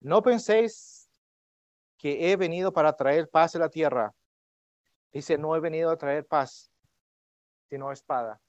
no 0.01 0.21
penséis 0.21 1.09
que 1.97 2.31
he 2.31 2.35
venido 2.35 2.71
para 2.71 2.95
traer 2.95 3.31
paz 3.31 3.55
a 3.55 3.59
la 3.59 3.69
tierra. 3.69 4.13
Dice, 5.11 5.39
no 5.39 5.55
he 5.55 5.59
venido 5.59 5.89
a 5.89 5.97
traer 5.97 6.23
paz, 6.23 6.71
sino 7.67 7.91
espada. 7.91 8.39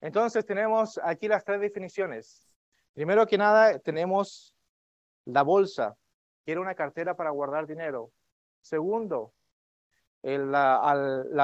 Entonces 0.00 0.46
tenemos 0.46 0.98
aquí 1.04 1.28
las 1.28 1.44
tres 1.44 1.60
definiciones. 1.60 2.50
Primero 2.94 3.26
que 3.26 3.36
nada, 3.36 3.78
tenemos 3.80 4.54
la 5.26 5.42
bolsa, 5.42 5.94
que 6.42 6.52
era 6.52 6.60
una 6.62 6.74
cartera 6.74 7.14
para 7.14 7.28
guardar 7.28 7.66
dinero. 7.66 8.12
Segundo, 8.62 9.34
la, 10.26 10.76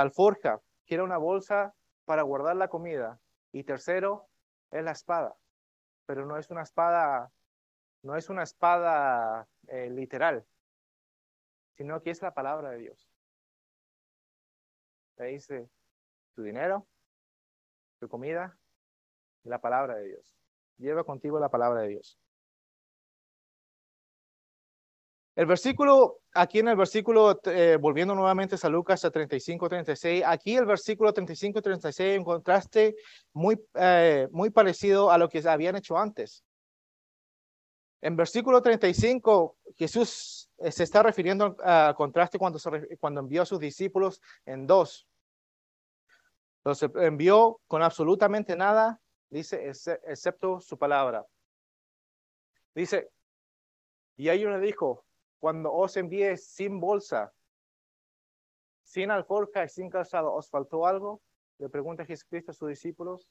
alforja, 0.01 0.61
que 0.87 1.01
una 1.01 1.17
bolsa 1.17 1.75
para 2.05 2.23
guardar 2.23 2.57
la 2.57 2.69
comida. 2.69 3.21
Y 3.53 3.65
tercero, 3.65 4.29
es 4.71 4.83
la 4.83 4.93
espada. 4.93 5.37
Pero 6.07 6.27
no 6.27 6.37
es 6.37 6.51
una 6.51 6.63
espada, 6.63 7.31
no 8.03 8.17
es 8.17 8.29
una 8.29 8.43
espada 8.43 9.47
eh, 9.69 9.89
literal, 9.91 10.45
sino 11.77 12.03
que 12.03 12.11
es 12.11 12.23
la 12.23 12.35
palabra 12.35 12.71
de 12.71 12.79
Dios. 12.79 13.09
Te 15.17 15.25
dice 15.25 15.69
tu 16.35 16.43
dinero, 16.43 16.87
tu 18.01 18.09
comida 18.09 18.59
y 19.45 19.49
la 19.49 19.61
palabra 19.61 19.97
de 19.97 20.09
Dios. 20.09 20.37
Lleva 20.79 21.05
contigo 21.05 21.39
la 21.39 21.51
palabra 21.51 21.83
de 21.83 21.89
Dios. 21.89 22.19
El 25.35 25.47
versículo, 25.47 26.21
aquí 26.35 26.59
en 26.59 26.69
el 26.69 26.77
versículo, 26.77 27.41
eh, 27.45 27.79
volviendo 27.81 28.15
nuevamente 28.15 28.57
a 28.63 28.69
Lucas 28.69 29.03
a 29.05 29.11
35, 29.11 29.69
36, 29.69 30.25
aquí 30.27 30.57
el 30.57 30.67
versículo 30.67 31.13
35, 31.13 31.63
36 31.63 32.17
en 32.17 32.25
contraste 32.25 32.97
muy, 33.33 33.59
eh, 33.75 34.29
muy 34.31 34.51
parecido 34.51 35.11
a 35.11 35.17
lo 35.17 35.31
que 35.31 35.43
habían 35.49 35.77
hecho 35.77 35.97
antes. 35.97 36.45
En 38.03 38.15
versículo 38.15 38.61
35, 38.61 39.57
Jesús 39.77 40.51
eh, 40.59 40.71
se 40.71 40.83
está 40.83 41.03
refiriendo 41.03 41.57
al 41.63 41.95
contraste 41.95 42.39
cuando, 42.39 42.59
cuando 43.01 43.21
envió 43.21 43.43
a 43.43 43.47
sus 43.47 43.59
discípulos 43.59 44.21
en 44.45 44.67
dos. 44.67 45.09
Los 46.63 46.83
envió 46.83 47.59
con 47.67 47.83
absolutamente 47.83 48.55
nada, 48.55 49.01
dice, 49.31 49.73
excepto 50.05 50.61
su 50.61 50.77
palabra. 50.77 51.25
Dice, 52.75 53.11
y 54.17 54.29
ahí 54.29 54.45
le 54.45 54.61
dijo, 54.61 55.05
cuando 55.43 55.73
os 55.73 55.97
envié 55.97 56.37
sin 56.37 56.79
bolsa, 56.79 57.33
sin 58.85 59.11
alforja 59.11 59.65
y 59.65 59.69
sin 59.69 59.91
calzado, 59.91 60.33
¿os 60.33 60.49
faltó 60.49 60.87
algo? 60.87 61.21
Le 61.59 61.69
pregunta 61.69 62.05
Jesucristo 62.05 62.53
a 62.53 62.55
sus 62.55 62.69
discípulos. 62.69 63.29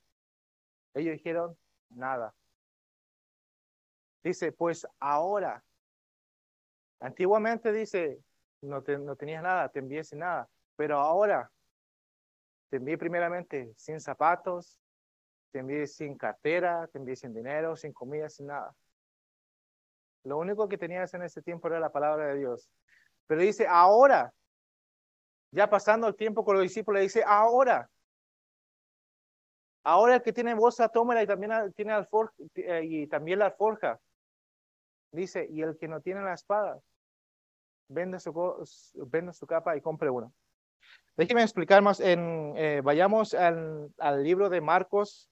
Ellos 0.94 1.13
dijeron, 1.13 1.58
nada. 1.89 2.36
Dice, 4.22 4.51
pues 4.51 4.86
ahora, 5.00 5.63
antiguamente 7.00 7.72
dice, 7.72 8.22
no, 8.60 8.82
no 8.82 9.15
tenías 9.15 9.41
nada, 9.41 9.70
te 9.70 9.80
envié 9.80 10.03
sin 10.03 10.20
nada, 10.20 10.50
pero 10.75 11.00
ahora 11.00 11.50
te 12.68 12.75
envié 12.75 12.98
primeramente 12.98 13.74
sin 13.77 14.01
zapatos, 14.01 14.77
te 15.51 15.60
envié 15.60 15.88
sin 15.88 16.18
cartera, 16.18 16.89
te 16.91 16.98
envié 16.98 17.15
sin 17.15 17.34
dinero, 17.34 17.77
sin 17.77 17.94
comida, 17.94 18.27
sin 18.27 18.48
nada. 18.48 18.75
Lo 20.23 20.37
único 20.37 20.67
que 20.67 20.77
tenías 20.77 21.13
en 21.13 21.23
ese 21.23 21.41
tiempo 21.41 21.67
era 21.67 21.79
la 21.79 21.91
palabra 21.91 22.27
de 22.27 22.39
Dios. 22.39 22.69
Pero 23.27 23.41
dice, 23.41 23.65
ahora, 23.67 24.33
ya 25.51 25.69
pasando 25.69 26.07
el 26.07 26.15
tiempo 26.15 26.45
con 26.45 26.55
los 26.55 26.63
discípulos, 26.63 27.01
dice, 27.01 27.23
ahora. 27.25 27.89
Ahora 29.83 30.15
el 30.15 30.21
que 30.21 30.33
tiene 30.33 30.53
bolsa, 30.53 30.89
tómela 30.89 31.23
y 31.23 31.27
también 31.27 31.51
tiene 31.75 31.93
alforja, 31.93 32.33
eh, 32.55 32.81
y 32.83 33.07
también 33.07 33.39
la 33.39 33.45
alforja. 33.45 33.99
Dice, 35.11 35.47
y 35.49 35.61
el 35.61 35.77
que 35.77 35.87
no 35.87 36.01
tiene 36.01 36.21
la 36.21 36.35
espada, 36.35 36.79
vende 37.87 38.19
su, 38.19 38.31
vende 39.07 39.33
su 39.33 39.47
capa 39.47 39.75
y 39.75 39.81
compre 39.81 40.09
una. 40.09 40.31
Déjeme 41.17 41.41
explicar 41.41 41.81
más. 41.81 41.99
En, 41.99 42.53
eh, 42.55 42.81
vayamos 42.83 43.33
al, 43.33 43.91
al, 43.97 44.23
libro 44.23 44.49
de 44.49 44.61
Marcos, 44.61 45.29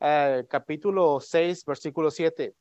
eh, 0.00 0.44
capítulo 0.48 1.20
6, 1.20 1.64
versículo 1.64 2.10
7 2.10 2.54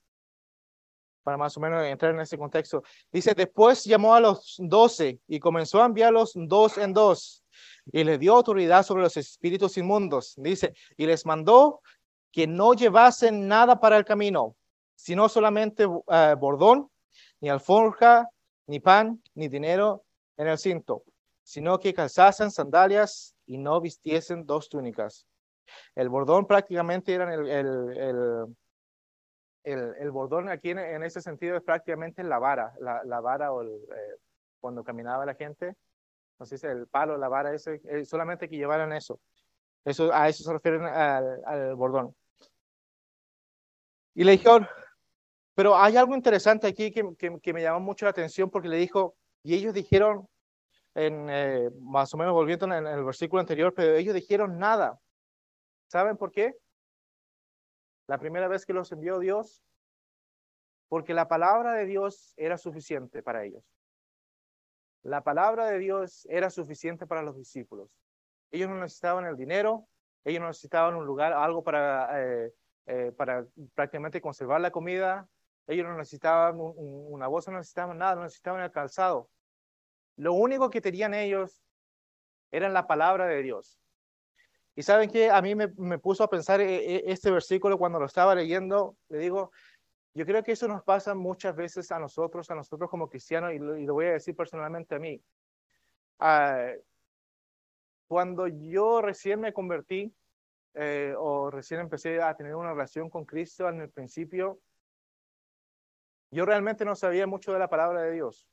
para 1.26 1.38
más 1.38 1.58
o 1.58 1.60
menos 1.60 1.84
entrar 1.84 2.14
en 2.14 2.20
ese 2.22 2.38
contexto. 2.38 2.84
Dice, 3.12 3.34
después 3.34 3.84
llamó 3.84 4.14
a 4.14 4.20
los 4.20 4.58
doce 4.60 5.20
y 5.28 5.40
comenzó 5.40 5.82
a 5.82 5.88
enviarlos 5.88 6.34
dos 6.36 6.78
en 6.78 6.94
dos 6.94 7.44
y 7.92 8.04
le 8.04 8.20
dio 8.20 8.36
autoridad 8.36 8.84
sobre 8.84 9.02
los 9.02 9.18
espíritus 9.18 9.76
inmundos. 9.78 10.36
Dice, 10.38 10.76
y 10.96 11.08
les 11.08 11.26
mandó 11.26 11.82
que 12.32 12.46
no 12.46 12.74
llevasen 12.74 13.48
nada 13.48 13.80
para 13.80 13.98
el 13.98 14.06
camino, 14.06 14.56
sino 14.94 15.28
solamente 15.28 15.88
eh, 16.12 16.36
bordón, 16.38 16.92
ni 17.42 17.50
alforja, 17.50 18.30
ni 18.68 18.80
pan, 18.80 19.20
ni 19.34 19.48
dinero 19.48 20.04
en 20.38 20.48
el 20.48 20.60
cinto, 20.60 21.04
sino 21.44 21.80
que 21.80 21.94
calzasen 21.94 22.52
sandalias 22.52 23.36
y 23.48 23.58
no 23.58 23.82
vistiesen 23.82 24.46
dos 24.46 24.70
túnicas. 24.70 25.26
El 25.96 26.10
bordón 26.10 26.46
prácticamente 26.46 27.16
era 27.16 27.34
el, 27.34 28.46
el 29.66 30.12
bordón 30.12 30.50
aquí 30.50 30.70
en, 30.70 31.04
ese 31.04 31.22
sentido 31.22 31.58
es 31.58 31.64
prácticamente 31.64 32.24
la 32.24 32.38
vara, 32.40 32.74
la, 32.80 33.20
vara 33.20 33.52
o 33.52 33.62
el, 33.62 33.70
eh, 33.70 34.16
cuando 34.60 34.84
caminaba 34.84 35.26
la 35.26 35.34
gente, 35.34 35.76
si 36.44 36.68
el 36.68 36.88
palo, 36.88 37.18
la 37.18 37.28
vara, 37.30 37.54
ese, 37.54 37.82
eh, 37.86 38.06
solamente 38.06 38.48
que 38.48 38.58
llevaran 38.58 38.94
eso. 38.94 39.20
eso. 39.84 40.14
A 40.14 40.30
eso 40.30 40.44
se 40.44 40.54
refieren 40.54 40.84
al, 40.84 41.42
al 41.46 41.76
bordón. 41.76 42.16
Y 44.14 44.24
le 44.24 44.34
dijeron, 44.34 44.68
pero 45.56 45.78
hay 45.78 45.98
algo 45.98 46.16
interesante 46.16 46.68
aquí 46.68 46.92
que, 46.92 47.16
que, 47.42 47.54
me 47.54 47.62
llamó 47.62 47.80
mucho 47.80 48.06
la 48.06 48.12
atención 48.12 48.50
porque 48.50 48.68
le 48.68 48.78
dijo, 48.78 49.16
y 49.44 49.56
ellos 49.56 49.74
dijeron, 49.74 50.28
eh, 50.96 51.70
más 51.82 52.14
o 52.14 52.18
menos 52.18 52.34
volviendo 52.34 52.66
en, 52.66 52.74
en 52.74 52.88
el 52.88 53.04
versículo 53.04 53.40
anterior, 53.40 53.74
pero 53.74 53.96
ellos 53.96 54.14
dijeron 54.14 54.60
nada. 54.60 55.00
¿Saben 55.88 56.18
por 56.18 56.32
qué? 56.32 56.54
La 58.08 58.18
primera 58.18 58.48
vez 58.48 58.66
que 58.66 58.74
los 58.74 58.92
envió 58.92 59.20
Dios, 59.20 59.64
porque 60.88 61.14
la 61.14 61.28
palabra 61.28 61.74
de 61.74 61.86
Dios 61.86 62.34
era 62.38 62.58
suficiente 62.58 63.24
para 63.24 63.44
ellos. 63.44 63.64
La 65.04 65.22
palabra 65.22 65.68
de 65.68 65.80
Dios 65.80 66.26
era 66.30 66.50
suficiente 66.50 67.06
para 67.06 67.22
los 67.22 67.38
discípulos. 67.38 67.90
Ellos 68.52 68.70
no 68.70 68.80
necesitaban 68.80 69.26
el 69.26 69.36
dinero, 69.36 69.88
ellos 70.24 70.42
no 70.42 70.48
necesitaban 70.48 70.96
un 70.96 71.06
lugar, 71.06 71.34
algo 71.34 71.64
para, 71.64 72.22
eh, 72.22 72.54
eh, 72.88 73.12
para 73.16 73.46
prácticamente 73.74 74.22
conservar 74.22 74.62
la 74.62 74.72
comida, 74.72 75.28
ellos 75.68 75.88
no 75.88 75.98
necesitaban 75.98 76.56
una 76.60 77.28
bolsa, 77.28 77.52
no 77.52 77.58
necesitaban 77.58 77.98
nada, 77.98 78.16
no 78.16 78.24
necesitaban 78.24 78.62
el 78.62 78.72
calzado. 78.72 79.30
Lo 80.16 80.34
único 80.34 80.70
que 80.70 80.82
tenían 80.82 81.14
ellos 81.14 81.64
era 82.52 82.70
la 82.70 82.88
palabra 82.88 83.26
de 83.26 83.42
Dios. 83.42 83.80
Y 84.76 84.84
saben 84.84 85.10
que 85.10 85.30
a 85.30 85.42
mí 85.42 85.56
me, 85.56 85.68
me, 85.78 86.00
puso 86.00 86.24
a 86.24 86.30
pensar 86.30 86.60
e, 86.60 86.98
e, 86.98 87.04
este 87.08 87.32
versículo 87.32 87.78
cuando 87.78 88.00
lo 88.00 88.06
estaba 88.06 88.36
leyendo, 88.36 88.98
le 89.08 89.20
digo, 89.20 89.52
yo 90.14 90.26
creo 90.26 90.44
que 90.44 90.52
eso 90.52 90.68
nos 90.68 90.84
pasa 90.84 91.16
muchas 91.16 91.56
veces 91.56 91.92
a 91.92 92.00
nosotros, 92.00 92.50
a 92.52 92.56
nosotros 92.56 92.90
como 92.90 93.10
cristianos, 93.10 93.54
y 93.54 93.60
lo, 93.60 93.78
y 93.78 93.86
lo 93.86 93.94
voy 93.94 94.08
a 94.08 94.14
decir 94.14 94.36
personalmente 94.36 94.96
a 94.96 95.00
mí. 95.00 95.22
Uh, 96.20 96.82
cuando 98.08 98.48
yo 98.48 99.02
recién 99.02 99.40
me 99.40 99.54
convertí, 99.54 100.14
eh, 100.74 101.14
o 101.18 101.50
recién 101.50 101.80
empecé 101.80 102.22
a 102.22 102.36
tener 102.36 102.54
una 102.56 102.72
relación 102.72 103.10
con 103.10 103.26
Cristo 103.26 103.70
en 103.70 103.82
el 103.82 103.90
principio, 103.90 104.60
yo 106.32 106.46
realmente 106.46 106.84
no 106.84 106.96
sabía 106.96 107.28
mucho 107.28 107.54
de 107.54 107.60
la 107.60 107.70
palabra 107.70 108.02
de 108.02 108.12
Dios. 108.12 108.48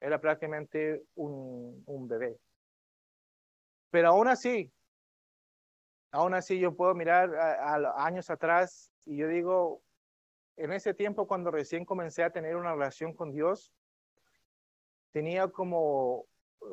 Era 0.00 0.20
prácticamente 0.20 1.04
un, 1.14 1.82
un 1.86 2.08
bebé. 2.08 2.38
Pero 3.90 4.08
aún 4.08 4.28
así, 4.28 4.72
aún 6.14 6.32
así 6.32 6.60
yo 6.60 6.76
puedo 6.76 6.94
mirar 6.94 7.34
a, 7.34 8.06
años 8.06 8.30
atrás 8.30 8.92
y 9.04 9.16
yo 9.16 9.26
digo, 9.26 9.82
en 10.56 10.72
ese 10.72 10.94
tiempo 10.94 11.26
cuando 11.26 11.50
recién 11.50 11.84
comencé 11.84 12.22
a 12.22 12.30
tener 12.30 12.54
una 12.54 12.72
relación 12.72 13.12
con 13.14 13.32
Dios, 13.32 13.72
tenía 15.10 15.48
como, 15.48 16.26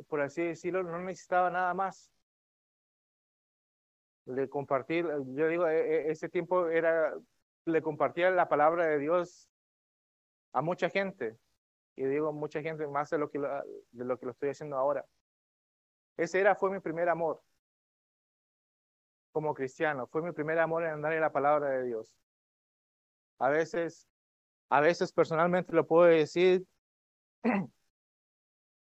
por 0.07 0.21
así 0.21 0.43
decirlo, 0.43 0.83
no 0.83 0.99
necesitaba 0.99 1.49
nada 1.49 1.73
más. 1.73 2.11
Le 4.25 4.47
compartir, 4.47 5.07
yo 5.33 5.47
digo, 5.47 5.67
e, 5.67 5.79
e, 5.79 6.11
ese 6.11 6.29
tiempo 6.29 6.69
era, 6.69 7.11
le 7.65 7.81
compartía 7.81 8.29
la 8.29 8.47
palabra 8.47 8.85
de 8.85 8.99
Dios 8.99 9.49
a 10.53 10.61
mucha 10.61 10.87
gente, 10.91 11.35
y 11.95 12.05
digo 12.05 12.31
mucha 12.31 12.61
gente 12.61 12.85
más 12.85 13.09
de 13.09 13.17
lo, 13.17 13.31
que 13.31 13.39
lo 13.39 14.31
estoy 14.31 14.49
haciendo 14.49 14.77
ahora. 14.77 15.03
Ese 16.15 16.39
era, 16.39 16.53
fue 16.53 16.69
mi 16.69 16.79
primer 16.79 17.09
amor 17.09 17.41
como 19.31 19.53
cristiano, 19.53 20.07
fue 20.07 20.21
mi 20.21 20.31
primer 20.31 20.59
amor 20.59 20.83
en 20.83 20.91
andar 20.91 21.13
en 21.13 21.21
la 21.21 21.31
palabra 21.31 21.69
de 21.69 21.83
Dios. 21.83 22.13
A 23.39 23.49
veces, 23.49 24.07
a 24.69 24.81
veces 24.81 25.11
personalmente 25.13 25.73
lo 25.73 25.87
puedo 25.87 26.05
decir, 26.05 26.65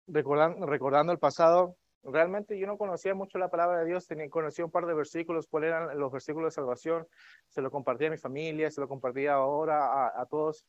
recordando, 0.07 0.67
recordando 0.67 1.13
el 1.13 1.19
pasado, 1.19 1.77
realmente 2.05 2.59
yo 2.59 2.67
no 2.67 2.79
conocía 2.79 3.15
mucho 3.15 3.39
la 3.39 3.51
palabra 3.51 3.81
de 3.81 3.87
Dios, 3.87 4.07
tenía, 4.07 4.29
conocía 4.29 4.65
un 4.65 4.71
par 4.71 4.87
de 4.87 4.95
versículos, 4.95 5.47
cuáles 5.47 5.69
eran 5.69 5.99
los 5.99 6.13
versículos 6.13 6.53
de 6.53 6.55
salvación, 6.55 7.07
se 7.49 7.63
lo 7.63 7.71
compartía 7.71 8.09
a 8.09 8.11
mi 8.11 8.19
familia, 8.19 8.71
se 8.71 8.81
lo 8.81 8.89
compartía 8.89 9.35
ahora 9.35 10.07
a, 10.15 10.27
todos. 10.27 10.67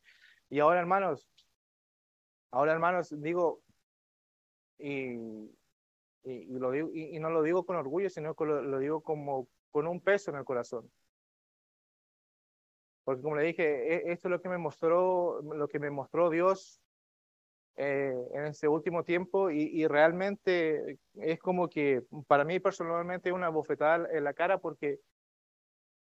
Y 0.48 0.60
ahora, 0.60 0.80
hermanos, 0.80 1.28
ahora, 2.50 2.72
hermanos, 2.72 3.14
digo, 3.20 3.62
y, 4.78 5.16
y, 6.24 6.58
lo 6.58 6.70
digo, 6.70 6.90
y, 6.92 7.18
no 7.18 7.30
lo 7.30 7.42
digo 7.42 7.64
con 7.64 7.76
orgullo, 7.76 8.10
sino 8.10 8.34
que 8.34 8.44
lo, 8.44 8.78
digo 8.78 9.02
como 9.02 9.48
con 9.76 9.86
un 9.86 10.00
peso 10.00 10.30
en 10.30 10.38
el 10.38 10.44
corazón. 10.46 10.90
Porque 13.04 13.20
como 13.20 13.36
le 13.36 13.42
dije, 13.42 13.64
e, 13.94 14.12
esto 14.12 14.28
es 14.28 14.30
lo 14.30 14.40
que 14.40 14.48
me 14.48 14.56
mostró, 14.56 15.42
lo 15.42 15.68
que 15.68 15.78
me 15.78 15.90
mostró 15.90 16.30
Dios 16.30 16.80
eh, 17.76 18.14
en 18.32 18.46
ese 18.46 18.68
último 18.68 19.04
tiempo 19.04 19.50
y, 19.50 19.86
realmente 19.86 20.98
es 21.16 21.38
como 21.40 21.68
que 21.68 22.02
para 22.26 22.44
mí 22.44 22.58
personalmente 22.58 23.32
una 23.32 23.50
bofetada 23.50 24.08
en 24.10 24.24
la 24.24 24.32
cara 24.32 24.56
porque 24.56 24.98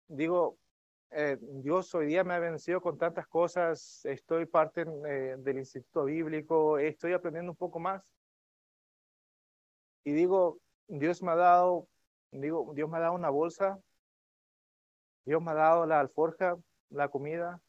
digo, 0.10 0.58
eh, 1.12 1.38
Dios 1.40 1.96
hoy 1.96 2.08
día 2.08 2.26
me 2.26 2.34
ha 2.34 2.40
vencido 2.40 2.82
con 2.82 2.98
tantas 2.98 3.28
cosas, 3.28 4.04
estoy 4.04 4.46
parte 4.46 4.82
eh, 4.82 5.36
del 5.38 5.60
instituto 5.60 6.04
bíblico, 6.04 6.80
estoy 6.80 7.14
aprendiendo 7.14 7.54
un 7.54 7.58
poco 7.58 7.80
más. 7.80 8.04
Y 10.04 10.12
digo, 10.12 10.60
Dios 10.90 11.24
me 11.24 11.32
ha 11.32 11.36
dado, 11.36 11.88
digo, 12.42 12.72
Dios 12.74 12.90
me 12.90 12.98
ha 12.98 13.02
dado 13.02 13.14
una 13.14 13.30
bolsa, 13.30 13.80
Dios 15.26 15.42
me 15.42 15.52
ha 15.52 15.56
dado 15.56 15.86
la 15.86 16.00
alforja, 16.00 16.58
la 16.90 17.10
comida, 17.10 17.62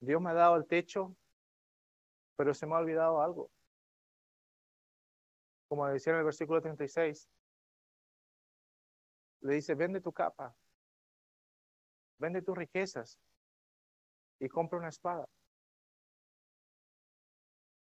Dios 0.00 0.20
me 0.20 0.30
ha 0.30 0.34
dado 0.34 0.56
el 0.56 0.66
techo, 0.66 1.14
pero 2.36 2.54
se 2.54 2.66
me 2.66 2.74
ha 2.74 2.78
olvidado 2.78 3.22
algo. 3.22 3.50
Como 5.68 5.86
decía 5.86 6.12
en 6.12 6.20
el 6.20 6.24
versículo 6.24 6.60
36, 6.60 7.28
le 9.42 9.54
dice, 9.54 9.74
vende 9.74 10.00
tu 10.00 10.12
capa, 10.12 10.54
vende 12.18 12.42
tus 12.42 12.56
riquezas 12.56 13.18
y 14.40 14.48
compra 14.48 14.78
una 14.78 14.88
espada. 14.88 15.26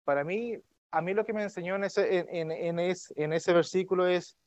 Para 0.03 0.23
mí, 0.23 0.57
a 0.91 1.01
mí 1.01 1.13
lo 1.13 1.25
que 1.25 1.33
me 1.33 1.43
enseñó 1.43 1.75
en 1.75 1.85
ese, 1.85 2.19
en, 2.19 2.51
en, 2.51 2.79
en 2.79 3.33
ese 3.33 3.53
versículo 3.53 4.07
es, 4.07 4.37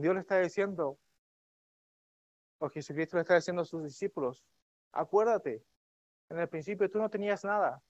Dios 0.00 0.14
le 0.14 0.20
está 0.20 0.38
diciendo, 0.38 0.98
o 2.58 2.68
Jesucristo 2.68 3.16
le 3.16 3.22
está 3.22 3.34
diciendo 3.34 3.62
a 3.62 3.64
sus 3.64 3.82
discípulos, 3.82 4.44
acuérdate, 4.92 5.64
en 6.28 6.38
el 6.38 6.48
principio 6.48 6.90
tú 6.90 6.98
no 6.98 7.10
tenías 7.10 7.44
nada, 7.44 7.82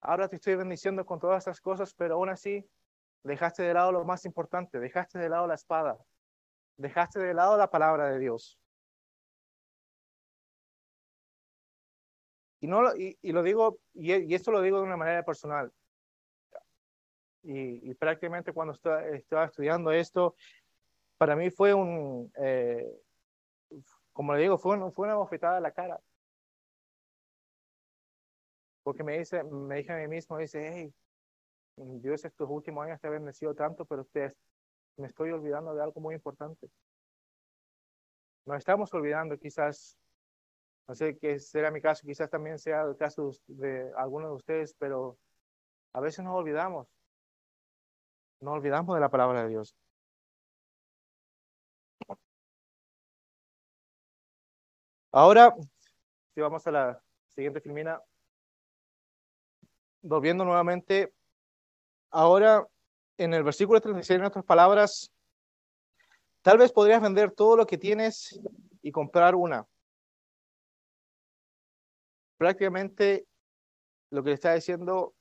ahora 0.00 0.28
te 0.28 0.36
estoy 0.36 0.56
bendiciendo 0.56 1.04
con 1.04 1.20
todas 1.20 1.38
estas 1.38 1.60
cosas, 1.60 1.94
pero 1.94 2.14
aún 2.14 2.30
así 2.30 2.68
dejaste 3.22 3.62
de 3.62 3.74
lado 3.74 3.92
lo 3.92 4.04
más 4.04 4.24
importante, 4.24 4.80
dejaste 4.80 5.18
de 5.18 5.28
lado 5.28 5.46
la 5.46 5.54
espada, 5.54 5.98
dejaste 6.76 7.20
de 7.20 7.34
lado 7.34 7.56
la 7.56 7.70
palabra 7.70 8.08
de 8.10 8.18
Dios. 8.18 8.58
Y, 12.60 12.66
no, 12.66 12.94
y, 12.94 13.18
y 13.22 13.32
lo 13.32 13.42
digo, 13.42 13.80
y, 13.94 14.34
esto 14.34 14.52
lo 14.52 14.60
digo 14.60 14.78
de 14.78 14.84
una 14.84 14.96
manera 14.96 15.24
personal. 15.24 15.72
Y, 17.42 17.94
prácticamente 17.94 18.52
cuando 18.52 18.74
estaba, 18.74 19.06
estaba, 19.06 19.46
estudiando 19.46 19.92
esto, 19.92 20.36
para 21.20 21.36
mí 21.36 21.50
fue 21.50 21.74
un, 21.74 22.32
eh, 22.38 22.98
como 24.10 24.32
le 24.32 24.40
digo, 24.40 24.56
fue, 24.56 24.78
fue 24.90 25.06
una 25.06 25.16
bofetada 25.16 25.58
a 25.58 25.60
la 25.60 25.70
cara. 25.70 26.00
Porque 28.82 29.04
me 29.04 29.18
dice, 29.18 29.44
me 29.44 29.76
dije 29.76 29.92
a 29.92 29.98
mí 29.98 30.08
mismo, 30.08 30.38
dice, 30.38 30.72
hey, 30.72 30.94
Dios 31.76 32.24
estos 32.24 32.48
últimos 32.48 32.86
años 32.86 32.98
te 33.02 33.08
ha 33.08 33.10
bendecido 33.10 33.54
tanto, 33.54 33.84
pero 33.84 34.00
usted, 34.00 34.34
me 34.96 35.08
estoy 35.08 35.30
olvidando 35.30 35.74
de 35.74 35.82
algo 35.82 36.00
muy 36.00 36.14
importante. 36.14 36.70
Nos 38.46 38.56
estamos 38.56 38.92
olvidando 38.94 39.38
quizás, 39.38 39.98
no 40.88 40.94
sé 40.94 41.18
qué 41.18 41.38
será 41.38 41.70
mi 41.70 41.82
caso, 41.82 42.06
quizás 42.06 42.30
también 42.30 42.58
sea 42.58 42.80
el 42.84 42.96
caso 42.96 43.30
de 43.46 43.92
algunos 43.94 44.30
de 44.30 44.36
ustedes, 44.36 44.74
pero 44.78 45.18
a 45.92 46.00
veces 46.00 46.24
nos 46.24 46.34
olvidamos. 46.34 46.88
Nos 48.40 48.54
olvidamos 48.54 48.94
de 48.94 49.02
la 49.02 49.10
palabra 49.10 49.42
de 49.42 49.50
Dios. 49.50 49.76
Ahora, 55.12 55.52
si 56.34 56.40
vamos 56.40 56.64
a 56.66 56.70
la 56.70 57.02
siguiente 57.26 57.60
filmina, 57.60 58.00
volviendo 60.02 60.44
nuevamente, 60.44 61.12
ahora 62.10 62.64
en 63.18 63.34
el 63.34 63.42
versículo 63.42 63.80
36, 63.80 64.20
en 64.20 64.26
otras 64.26 64.44
palabras, 64.44 65.12
tal 66.42 66.58
vez 66.58 66.72
podrías 66.72 67.02
vender 67.02 67.32
todo 67.32 67.56
lo 67.56 67.66
que 67.66 67.76
tienes 67.76 68.40
y 68.82 68.92
comprar 68.92 69.34
una. 69.34 69.66
Prácticamente 72.38 73.26
lo 74.10 74.22
que 74.22 74.28
le 74.30 74.34
está 74.34 74.54
diciendo, 74.54 75.14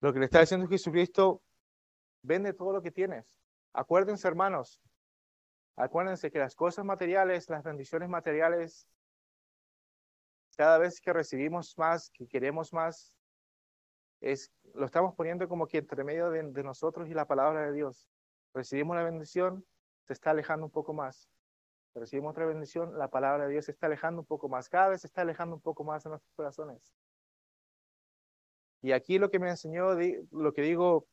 lo 0.00 0.12
que 0.12 0.18
le 0.18 0.26
está 0.26 0.40
diciendo 0.40 0.68
Jesucristo, 0.68 1.42
vende 2.22 2.52
todo 2.52 2.72
lo 2.72 2.82
que 2.82 2.90
tienes. 2.90 3.34
Acuérdense, 3.72 4.28
hermanos, 4.28 4.80
acuérdense 5.78 6.30
que 6.30 6.38
las 6.38 6.54
cosas 6.54 6.84
materiales, 6.84 7.48
las 7.48 7.62
bendiciones 7.62 8.08
materiales, 8.08 8.86
cada 10.56 10.78
vez 10.78 11.00
que 11.00 11.12
recibimos 11.12 11.78
más, 11.78 12.10
que 12.10 12.26
queremos 12.26 12.72
más, 12.72 13.14
es, 14.20 14.50
lo 14.74 14.86
estamos 14.86 15.14
poniendo 15.14 15.48
como 15.48 15.68
que 15.68 15.78
entre 15.78 16.02
medio 16.02 16.30
de, 16.30 16.62
nosotros 16.64 17.08
y 17.08 17.14
la 17.14 17.26
palabra 17.26 17.66
de 17.66 17.72
Dios. 17.72 18.08
Recibimos 18.52 18.96
la 18.96 19.04
bendición, 19.04 19.64
se 20.02 20.12
está 20.12 20.30
alejando 20.30 20.66
un 20.66 20.72
poco 20.72 20.92
más. 20.92 21.30
Recibimos 21.94 22.32
otra 22.32 22.46
bendición, 22.46 22.98
la 22.98 23.08
palabra 23.08 23.46
de 23.46 23.52
Dios 23.52 23.66
se 23.66 23.70
está 23.70 23.86
alejando 23.86 24.22
un 24.22 24.26
poco 24.26 24.48
más. 24.48 24.68
Cada 24.68 24.88
vez 24.88 25.02
se 25.02 25.06
está 25.06 25.22
alejando 25.22 25.54
un 25.54 25.62
poco 25.62 25.84
más 25.84 26.02
de 26.02 26.10
nuestros 26.10 26.34
corazones. 26.34 26.92
Y 28.82 28.92
aquí 28.92 29.18
lo 29.18 29.30
que 29.30 29.38
me 29.38 29.48
enseñó, 29.48 29.90
lo 30.32 30.52
que 30.52 30.62
digo 30.62 31.06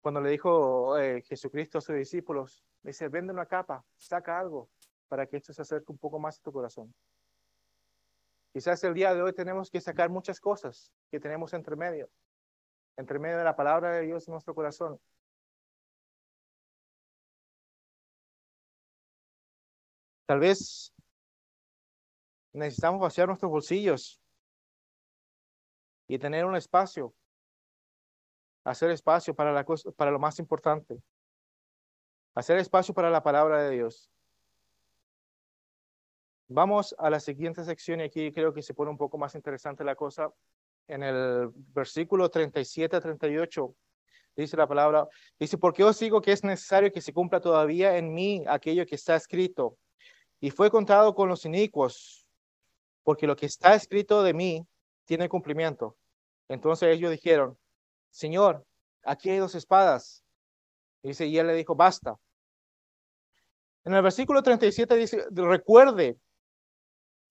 cuando 0.00 0.20
le 0.20 0.30
dijo 0.30 0.98
eh, 0.98 1.22
Jesucristo 1.22 1.78
a 1.78 1.80
sus 1.80 1.96
discípulos, 1.96 2.62
dice, 2.84 3.08
vende 3.08 3.32
una 3.32 3.46
capa, 3.46 3.84
saca 3.96 4.38
algo 4.38 4.68
para 5.08 5.26
que 5.26 5.36
esto 5.36 5.52
se 5.52 5.62
acerque 5.62 5.90
un 5.90 5.98
poco 5.98 6.18
más 6.18 6.38
a 6.38 6.42
tu 6.42 6.52
corazón. 6.52 6.94
Quizás 8.52 8.84
el 8.84 8.94
día 8.94 9.12
de 9.14 9.22
hoy 9.22 9.32
tenemos 9.32 9.70
que 9.70 9.80
sacar 9.80 10.10
muchas 10.10 10.38
cosas 10.38 10.92
que 11.10 11.18
tenemos 11.18 11.52
entre 11.54 11.76
medio, 11.76 12.08
entre 12.96 13.18
medio 13.18 13.38
de 13.38 13.44
la 13.44 13.56
palabra 13.56 13.90
de 13.92 14.02
Dios 14.02 14.28
en 14.28 14.32
nuestro 14.32 14.54
corazón. 14.54 15.00
Tal 20.26 20.38
vez 20.38 20.92
necesitamos 22.52 23.00
vaciar 23.00 23.26
nuestros 23.26 23.50
bolsillos 23.50 24.20
y 26.06 26.18
tener 26.18 26.44
un 26.44 26.56
espacio, 26.56 27.14
hacer 28.64 28.90
espacio 28.90 29.34
para, 29.34 29.52
la 29.52 29.64
para 29.96 30.10
lo 30.10 30.18
más 30.18 30.38
importante, 30.38 31.02
hacer 32.34 32.58
espacio 32.58 32.94
para 32.94 33.10
la 33.10 33.22
palabra 33.22 33.62
de 33.62 33.70
Dios. 33.70 34.10
Vamos 36.48 36.94
a 36.98 37.08
la 37.10 37.20
siguiente 37.20 37.64
sección 37.64 38.00
y 38.00 38.04
aquí 38.04 38.32
creo 38.32 38.52
que 38.52 38.62
se 38.62 38.74
pone 38.74 38.90
un 38.90 38.98
poco 38.98 39.16
más 39.16 39.34
interesante 39.34 39.82
la 39.82 39.94
cosa. 39.94 40.32
En 40.86 41.02
el 41.02 41.50
versículo 41.54 42.28
37 42.28 42.96
a 42.96 43.00
38 43.00 43.74
dice 44.36 44.56
la 44.56 44.66
palabra, 44.66 45.08
dice, 45.38 45.56
porque 45.58 45.84
os 45.84 45.98
digo 45.98 46.20
que 46.20 46.32
es 46.32 46.44
necesario 46.44 46.92
que 46.92 47.00
se 47.00 47.12
cumpla 47.12 47.40
todavía 47.40 47.96
en 47.96 48.12
mí 48.12 48.44
aquello 48.46 48.84
que 48.84 48.96
está 48.96 49.16
escrito. 49.16 49.78
Y 50.40 50.50
fue 50.50 50.70
contado 50.70 51.14
con 51.14 51.28
los 51.28 51.44
inicuos, 51.46 52.26
porque 53.02 53.26
lo 53.26 53.36
que 53.36 53.46
está 53.46 53.74
escrito 53.74 54.22
de 54.22 54.34
mí 54.34 54.66
tiene 55.04 55.28
cumplimiento. 55.28 55.96
Entonces 56.48 56.90
ellos 56.94 57.10
dijeron, 57.10 57.56
Señor, 58.10 58.66
aquí 59.02 59.30
hay 59.30 59.38
dos 59.38 59.54
espadas. 59.54 60.22
Y 61.02 61.38
él 61.38 61.46
le 61.46 61.54
dijo, 61.54 61.74
basta. 61.74 62.18
En 63.84 63.94
el 63.94 64.02
versículo 64.02 64.42
37 64.42 64.96
dice, 64.96 65.26
recuerde 65.30 66.18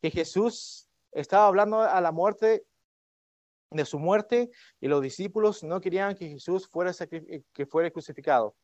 que 0.01 0.11
Jesús 0.11 0.87
estaba 1.11 1.47
hablando 1.47 1.81
a 1.81 1.99
la 1.99 2.11
muerte 2.11 2.65
de 3.71 3.85
su 3.85 3.97
muerte 3.97 4.51
y 4.79 4.87
los 4.87 5.01
discípulos 5.01 5.63
no 5.63 5.81
querían 5.81 6.15
que 6.15 6.29
Jesús 6.29 6.67
fuera, 6.67 6.91
que 7.53 7.65
fuera 7.65 7.89
crucificado. 7.89 8.55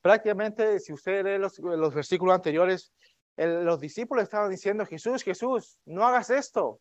Prácticamente, 0.00 0.80
si 0.80 0.92
usted 0.92 1.24
lee 1.24 1.38
los, 1.38 1.58
los 1.58 1.94
versículos 1.94 2.34
anteriores, 2.34 2.92
los 3.36 3.78
discípulos 3.78 4.24
estaban 4.24 4.50
diciendo, 4.50 4.84
Jesús, 4.84 5.22
Jesús, 5.22 5.78
no 5.84 6.06
hagas 6.06 6.30
esto. 6.30 6.80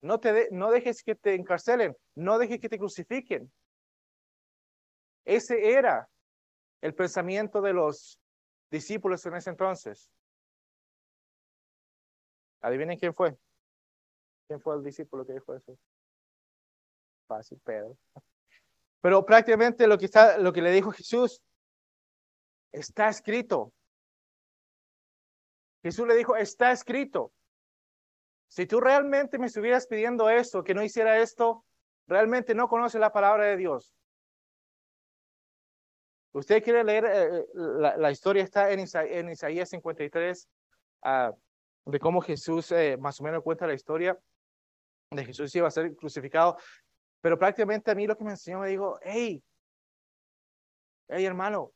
No, 0.00 0.18
te 0.20 0.48
no 0.50 0.70
dejes 0.70 1.02
que 1.02 1.14
te 1.14 1.34
encarcelen, 1.34 1.96
no 2.14 2.38
dejes 2.38 2.60
que 2.60 2.68
te 2.68 2.78
crucifiquen. 2.78 3.52
Ese 5.24 5.72
era 5.72 6.08
el 6.84 6.94
pensamiento 6.94 7.62
de 7.62 7.72
los 7.72 8.20
discípulos 8.70 9.24
en 9.24 9.36
ese 9.36 9.48
entonces. 9.48 10.12
Adivinen 12.60 12.98
quién 12.98 13.14
fue. 13.14 13.38
¿Quién 14.46 14.60
fue 14.60 14.76
el 14.76 14.84
discípulo 14.84 15.24
que 15.24 15.32
dijo 15.32 15.54
eso? 15.54 15.78
Fácil, 17.26 17.58
Pedro. 17.64 17.96
Pero 19.00 19.24
prácticamente 19.24 19.86
lo 19.86 19.96
que, 19.96 20.04
está, 20.04 20.36
lo 20.36 20.52
que 20.52 20.60
le 20.60 20.72
dijo 20.72 20.90
Jesús 20.90 21.42
está 22.70 23.08
escrito. 23.08 23.72
Jesús 25.82 26.06
le 26.06 26.16
dijo, 26.16 26.36
está 26.36 26.70
escrito. 26.70 27.32
Si 28.48 28.66
tú 28.66 28.78
realmente 28.78 29.38
me 29.38 29.46
estuvieras 29.46 29.86
pidiendo 29.86 30.28
esto, 30.28 30.62
que 30.62 30.74
no 30.74 30.82
hiciera 30.82 31.16
esto, 31.16 31.64
realmente 32.06 32.54
no 32.54 32.68
conoce 32.68 32.98
la 32.98 33.10
palabra 33.10 33.46
de 33.46 33.56
Dios. 33.56 33.94
Usted 36.34 36.64
quiere 36.64 36.82
leer, 36.82 37.04
eh, 37.04 37.38
eh, 37.38 37.44
la, 37.54 38.10
historia 38.10 38.42
está 38.42 38.72
en, 38.72 38.80
en 38.80 39.30
Isaías 39.30 39.68
53, 39.68 40.48
ah, 41.02 41.32
de 41.84 42.00
cómo 42.00 42.20
Jesús 42.20 42.72
eh, 42.72 42.96
más 42.96 43.20
o 43.20 43.24
menos 43.24 43.44
cuenta 43.44 43.68
la 43.68 43.74
historia 43.74 44.18
de 45.12 45.24
Jesús 45.24 45.54
iba 45.54 45.68
a 45.68 45.70
ser 45.70 45.94
crucificado. 45.94 46.56
Pero 47.20 47.38
prácticamente 47.38 47.92
a 47.92 47.94
mí 47.94 48.08
lo 48.08 48.16
que 48.16 48.24
me 48.24 48.32
enseñó 48.32 48.58
me 48.58 48.68
dijo, 48.68 48.98
hey, 49.02 49.44
hey 51.06 51.24
hermano, 51.24 51.72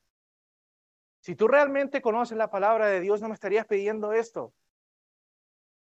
si 1.21 1.37
tú 1.37 1.47
realmente 1.47 2.03
conoces 2.03 2.37
la 2.37 2.51
palabra 2.51 2.89
de 2.89 3.01
Dios, 3.01 3.21
no 3.21 3.29
me 3.29 3.35
estarías 3.35 3.65
pidiendo 3.65 4.13
esto. 4.13 4.53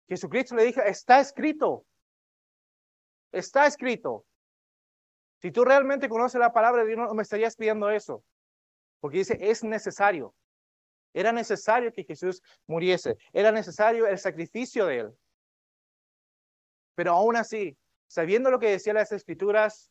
Jesucristo 0.09 0.55
le 0.55 0.65
dijo, 0.65 0.81
está 0.81 1.21
escrito, 1.21 1.85
está 3.33 3.67
escrito. 3.67 4.25
Si 5.43 5.53
tú 5.53 5.63
realmente 5.63 6.09
conoces 6.09 6.41
la 6.41 6.55
palabra 6.55 6.85
de 6.85 6.89
Dios, 6.89 7.01
no 7.01 7.13
me 7.13 7.23
estarías 7.23 7.55
pidiendo 7.55 7.91
eso. 7.91 8.25
Porque 9.03 9.19
dice, 9.19 9.37
es 9.41 9.65
necesario. 9.65 10.33
Era 11.13 11.33
necesario 11.33 11.93
que 11.93 12.05
Jesús 12.05 12.41
muriese. 12.69 13.17
Era 13.33 13.51
necesario 13.51 14.07
el 14.07 14.17
sacrificio 14.17 14.87
de 14.87 15.01
él. 15.01 15.19
Pero 16.95 17.11
aún 17.11 17.35
así, 17.35 17.77
sabiendo 18.07 18.49
lo 18.49 18.61
que 18.61 18.71
decían 18.71 18.95
las 18.95 19.11
escrituras, 19.11 19.91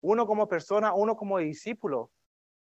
uno 0.00 0.28
como 0.28 0.46
persona, 0.46 0.94
uno 0.94 1.16
como 1.16 1.38
discípulo, 1.38 2.12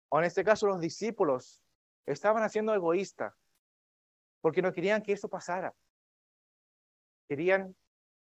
o 0.09 0.17
en 0.17 0.25
este 0.25 0.43
caso 0.43 0.65
los 0.65 0.79
discípulos, 0.79 1.61
estaban 2.07 2.41
haciendo 2.41 2.73
egoísta, 2.73 3.37
porque 4.41 4.63
no 4.63 4.73
querían 4.73 5.03
que 5.03 5.13
eso 5.13 5.29
pasara. 5.29 5.75
Querían 7.29 7.75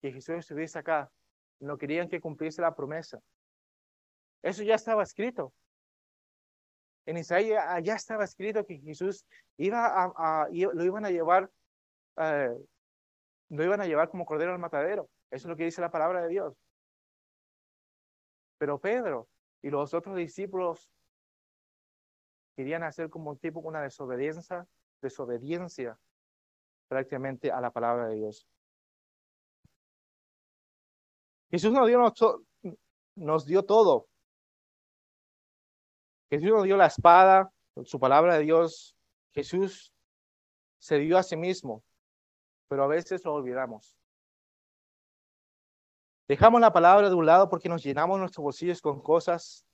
que 0.02 0.12
Jesús 0.12 0.36
estuviese 0.36 0.78
acá, 0.78 1.10
no 1.58 1.78
querían 1.78 2.10
que 2.10 2.20
cumpliese 2.20 2.60
la 2.60 2.74
promesa. 2.74 3.18
Eso 4.42 4.62
ya 4.62 4.74
estaba 4.74 5.02
escrito. 5.02 5.54
En 7.10 7.16
Isaías 7.16 7.64
ya 7.82 7.94
estaba 7.96 8.22
escrito 8.22 8.64
que 8.64 8.78
Jesús 8.78 9.26
iba 9.56 9.84
a, 9.84 10.48
lo 10.48 10.84
iban 10.84 11.04
a 11.04 11.10
llevar, 11.10 11.50
eh, 12.16 12.56
lo 13.48 13.64
iban 13.64 13.80
a 13.80 13.86
llevar 13.86 14.10
como 14.10 14.24
cordero 14.24 14.52
al 14.52 14.60
matadero. 14.60 15.10
Eso 15.28 15.48
es 15.48 15.50
lo 15.50 15.56
que 15.56 15.64
dice 15.64 15.80
la 15.80 15.90
palabra 15.90 16.22
de 16.22 16.28
Dios. 16.28 16.56
Pero 18.58 18.78
Pedro 18.78 19.26
y 19.60 19.70
los 19.70 19.92
otros 19.92 20.14
discípulos 20.14 20.88
querían 22.54 22.84
hacer 22.84 23.10
como 23.10 23.30
un 23.30 23.38
tipo 23.38 23.58
una 23.58 23.82
desobediencia, 23.82 24.68
desobediencia 25.02 25.98
prácticamente 26.86 27.50
a 27.50 27.60
la 27.60 27.72
palabra 27.72 28.06
de 28.06 28.14
Dios. 28.14 28.46
Jesús 31.50 31.72
nos 31.72 31.88
dio, 31.88 32.14
nos 33.16 33.46
dio 33.46 33.64
todo. 33.64 34.09
Jesús 36.30 36.50
nos 36.50 36.64
dio 36.64 36.76
la 36.76 36.86
espada, 36.86 37.52
su 37.84 37.98
palabra 37.98 38.36
de 38.36 38.44
Dios. 38.44 38.96
Jesús 39.32 39.92
se 40.78 40.98
dio 40.98 41.18
a 41.18 41.22
sí 41.22 41.36
mismo, 41.36 41.82
pero 42.68 42.84
a 42.84 42.86
veces 42.86 43.24
lo 43.24 43.34
olvidamos. 43.34 43.96
Dejamos 46.28 46.60
la 46.60 46.72
palabra 46.72 47.08
de 47.08 47.14
un 47.16 47.26
lado 47.26 47.48
porque 47.48 47.68
nos 47.68 47.82
llenamos 47.82 48.18
nuestros 48.18 48.44
bolsillos 48.44 48.80
con 48.80 49.02
cosas 49.02 49.66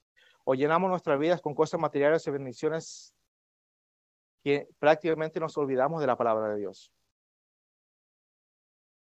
o 0.45 0.55
llenamos 0.55 0.89
nuestras 0.89 1.19
vidas 1.19 1.43
con 1.43 1.55
cosas 1.55 1.79
materiales 1.79 2.27
y 2.27 2.31
bendiciones 2.31 3.15
que 4.43 4.67
prácticamente 4.79 5.39
nos 5.39 5.57
olvidamos 5.59 6.01
de 6.01 6.07
la 6.07 6.17
palabra 6.17 6.49
de 6.55 6.61
Dios. 6.61 6.91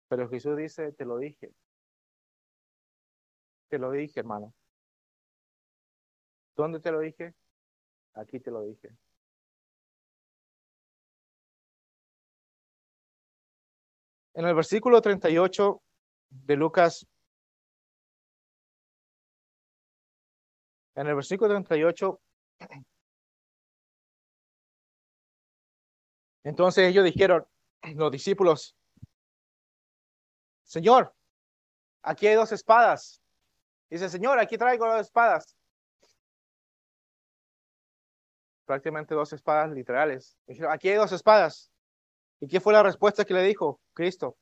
Pero 0.08 0.28
Jesús 0.28 0.56
dice, 0.56 0.90
te 0.92 1.04
lo 1.04 1.18
dije. 1.18 1.52
Te 3.68 3.78
lo 3.78 3.90
dije, 3.92 4.20
hermano. 4.20 4.52
¿Dónde 6.56 6.80
te 6.80 6.90
lo 6.90 7.00
dije? 7.00 7.34
Aquí 8.14 8.40
te 8.40 8.50
lo 8.50 8.62
dije. 8.62 8.96
En 14.34 14.46
el 14.46 14.54
versículo 14.54 15.00
38 15.00 15.82
de 16.30 16.56
Lucas 16.56 17.06
En 20.96 21.08
el 21.08 21.14
versículo 21.16 21.48
38, 21.48 22.20
entonces 26.44 26.88
ellos 26.88 27.04
dijeron, 27.04 27.44
los 27.94 28.12
discípulos, 28.12 28.76
Señor, 30.62 31.12
aquí 32.02 32.28
hay 32.28 32.36
dos 32.36 32.52
espadas. 32.52 33.20
Dice, 33.90 34.08
Señor, 34.08 34.38
aquí 34.38 34.56
traigo 34.56 34.86
dos 34.86 35.00
espadas. 35.00 35.56
Prácticamente 38.64 39.14
dos 39.14 39.32
espadas 39.32 39.70
literales. 39.70 40.36
Dijeron, 40.46 40.72
aquí 40.72 40.88
hay 40.88 40.96
dos 40.96 41.12
espadas. 41.12 41.70
¿Y 42.40 42.48
qué 42.48 42.60
fue 42.60 42.72
la 42.72 42.82
respuesta 42.82 43.24
que 43.24 43.34
le 43.34 43.42
dijo 43.42 43.80
Cristo? 43.92 44.36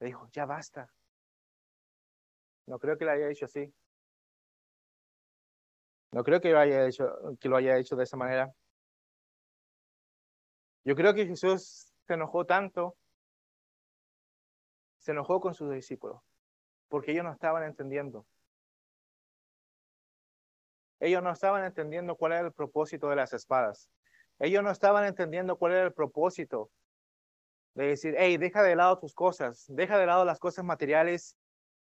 Le 0.00 0.06
dijo, 0.08 0.28
ya 0.32 0.44
basta. 0.44 0.90
No 2.66 2.78
creo 2.78 2.96
que 2.96 3.04
le 3.04 3.12
haya 3.12 3.28
dicho 3.28 3.44
así. 3.46 3.72
No 6.12 6.22
creo 6.22 6.40
que 6.40 6.50
lo 6.50 6.58
haya 6.58 6.86
hecho, 6.86 7.10
que 7.40 7.48
lo 7.48 7.56
haya 7.56 7.76
hecho 7.76 7.96
de 7.96 8.04
esa 8.04 8.16
manera. 8.16 8.54
Yo 10.84 10.94
creo 10.94 11.14
que 11.14 11.26
Jesús 11.26 11.92
se 12.06 12.14
enojó 12.14 12.44
tanto, 12.44 12.96
se 14.98 15.12
enojó 15.12 15.40
con 15.40 15.54
sus 15.54 15.72
discípulos, 15.72 16.20
porque 16.88 17.12
ellos 17.12 17.24
no 17.24 17.32
estaban 17.32 17.64
entendiendo. 17.64 18.26
Ellos 21.04 21.22
no 21.22 21.30
estaban 21.30 21.62
entendiendo 21.64 22.16
cuál 22.16 22.32
era 22.32 22.46
el 22.46 22.52
propósito 22.52 23.10
de 23.10 23.16
las 23.16 23.34
espadas. 23.34 23.90
Ellos 24.38 24.62
no 24.62 24.70
estaban 24.70 25.04
entendiendo 25.04 25.58
cuál 25.58 25.72
era 25.72 25.84
el 25.84 25.92
propósito 25.92 26.70
de 27.74 27.88
decir, 27.88 28.14
hey, 28.16 28.38
deja 28.38 28.62
de 28.62 28.74
lado 28.74 28.98
tus 28.98 29.12
cosas, 29.12 29.66
deja 29.68 29.98
de 29.98 30.06
lado 30.06 30.24
las 30.24 30.38
cosas 30.38 30.64
materiales 30.64 31.36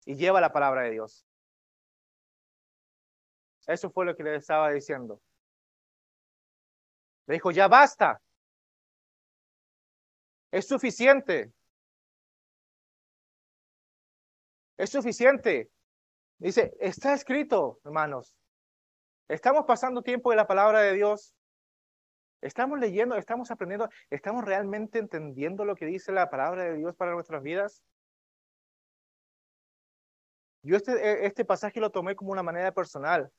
y 0.05 0.17
lleva 0.17 0.39
la 0.39 0.53
palabra 0.53 0.83
de 0.83 0.91
Dios. 0.91 1.25
Eso 3.65 3.89
fue 3.89 4.05
lo 4.05 4.15
que 4.15 4.21
le 4.23 4.35
estaba 4.35 4.69
diciendo. 4.69 5.19
Le 7.25 7.33
dijo, 7.33 7.49
ya 7.49 7.67
basta. 7.67 8.21
Es 10.51 10.67
suficiente. 10.67 11.51
Es 14.77 14.91
suficiente. 14.91 15.71
Dice, 16.37 16.71
está 16.79 17.15
escrito, 17.15 17.79
hermanos. 17.83 18.37
Estamos 19.27 19.65
pasando 19.65 20.01
tiempo 20.01 20.29
de 20.29 20.37
la 20.37 20.47
palabra 20.47 20.81
de 20.81 20.93
Dios. 20.93 21.35
Estamos 22.41 22.79
leyendo, 22.79 23.15
estamos 23.15 23.51
aprendiendo, 23.51 23.89
estamos 24.09 24.45
realmente 24.45 24.99
entendiendo 24.99 25.65
lo 25.65 25.75
que 25.75 25.85
dice 25.85 26.11
la 26.11 26.29
palabra 26.29 26.63
de 26.63 26.77
Dios 26.77 26.95
para 26.95 27.13
nuestras 27.13 27.41
vidas. 27.43 27.83
yo 30.61 30.75
este, 30.75 30.91
e, 30.93 31.25
este 31.25 31.45
pasaje 31.45 31.79
lo 31.79 31.91
tomé 31.91 32.15
como 32.15 32.31
una 32.31 32.43
manera 32.43 32.71
personal. 32.71 33.31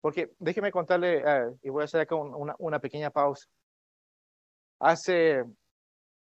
Porque 0.00 0.32
déjeme 0.38 0.72
contarle, 0.72 1.22
eh, 1.24 1.54
y 1.62 1.70
voy 1.70 1.82
a 1.82 1.84
hacer 1.84 2.00
acá 2.00 2.16
una, 2.16 2.54
una 2.58 2.80
pequeña 2.80 3.10
pausa. 3.10 3.46
Hace, 4.80 5.44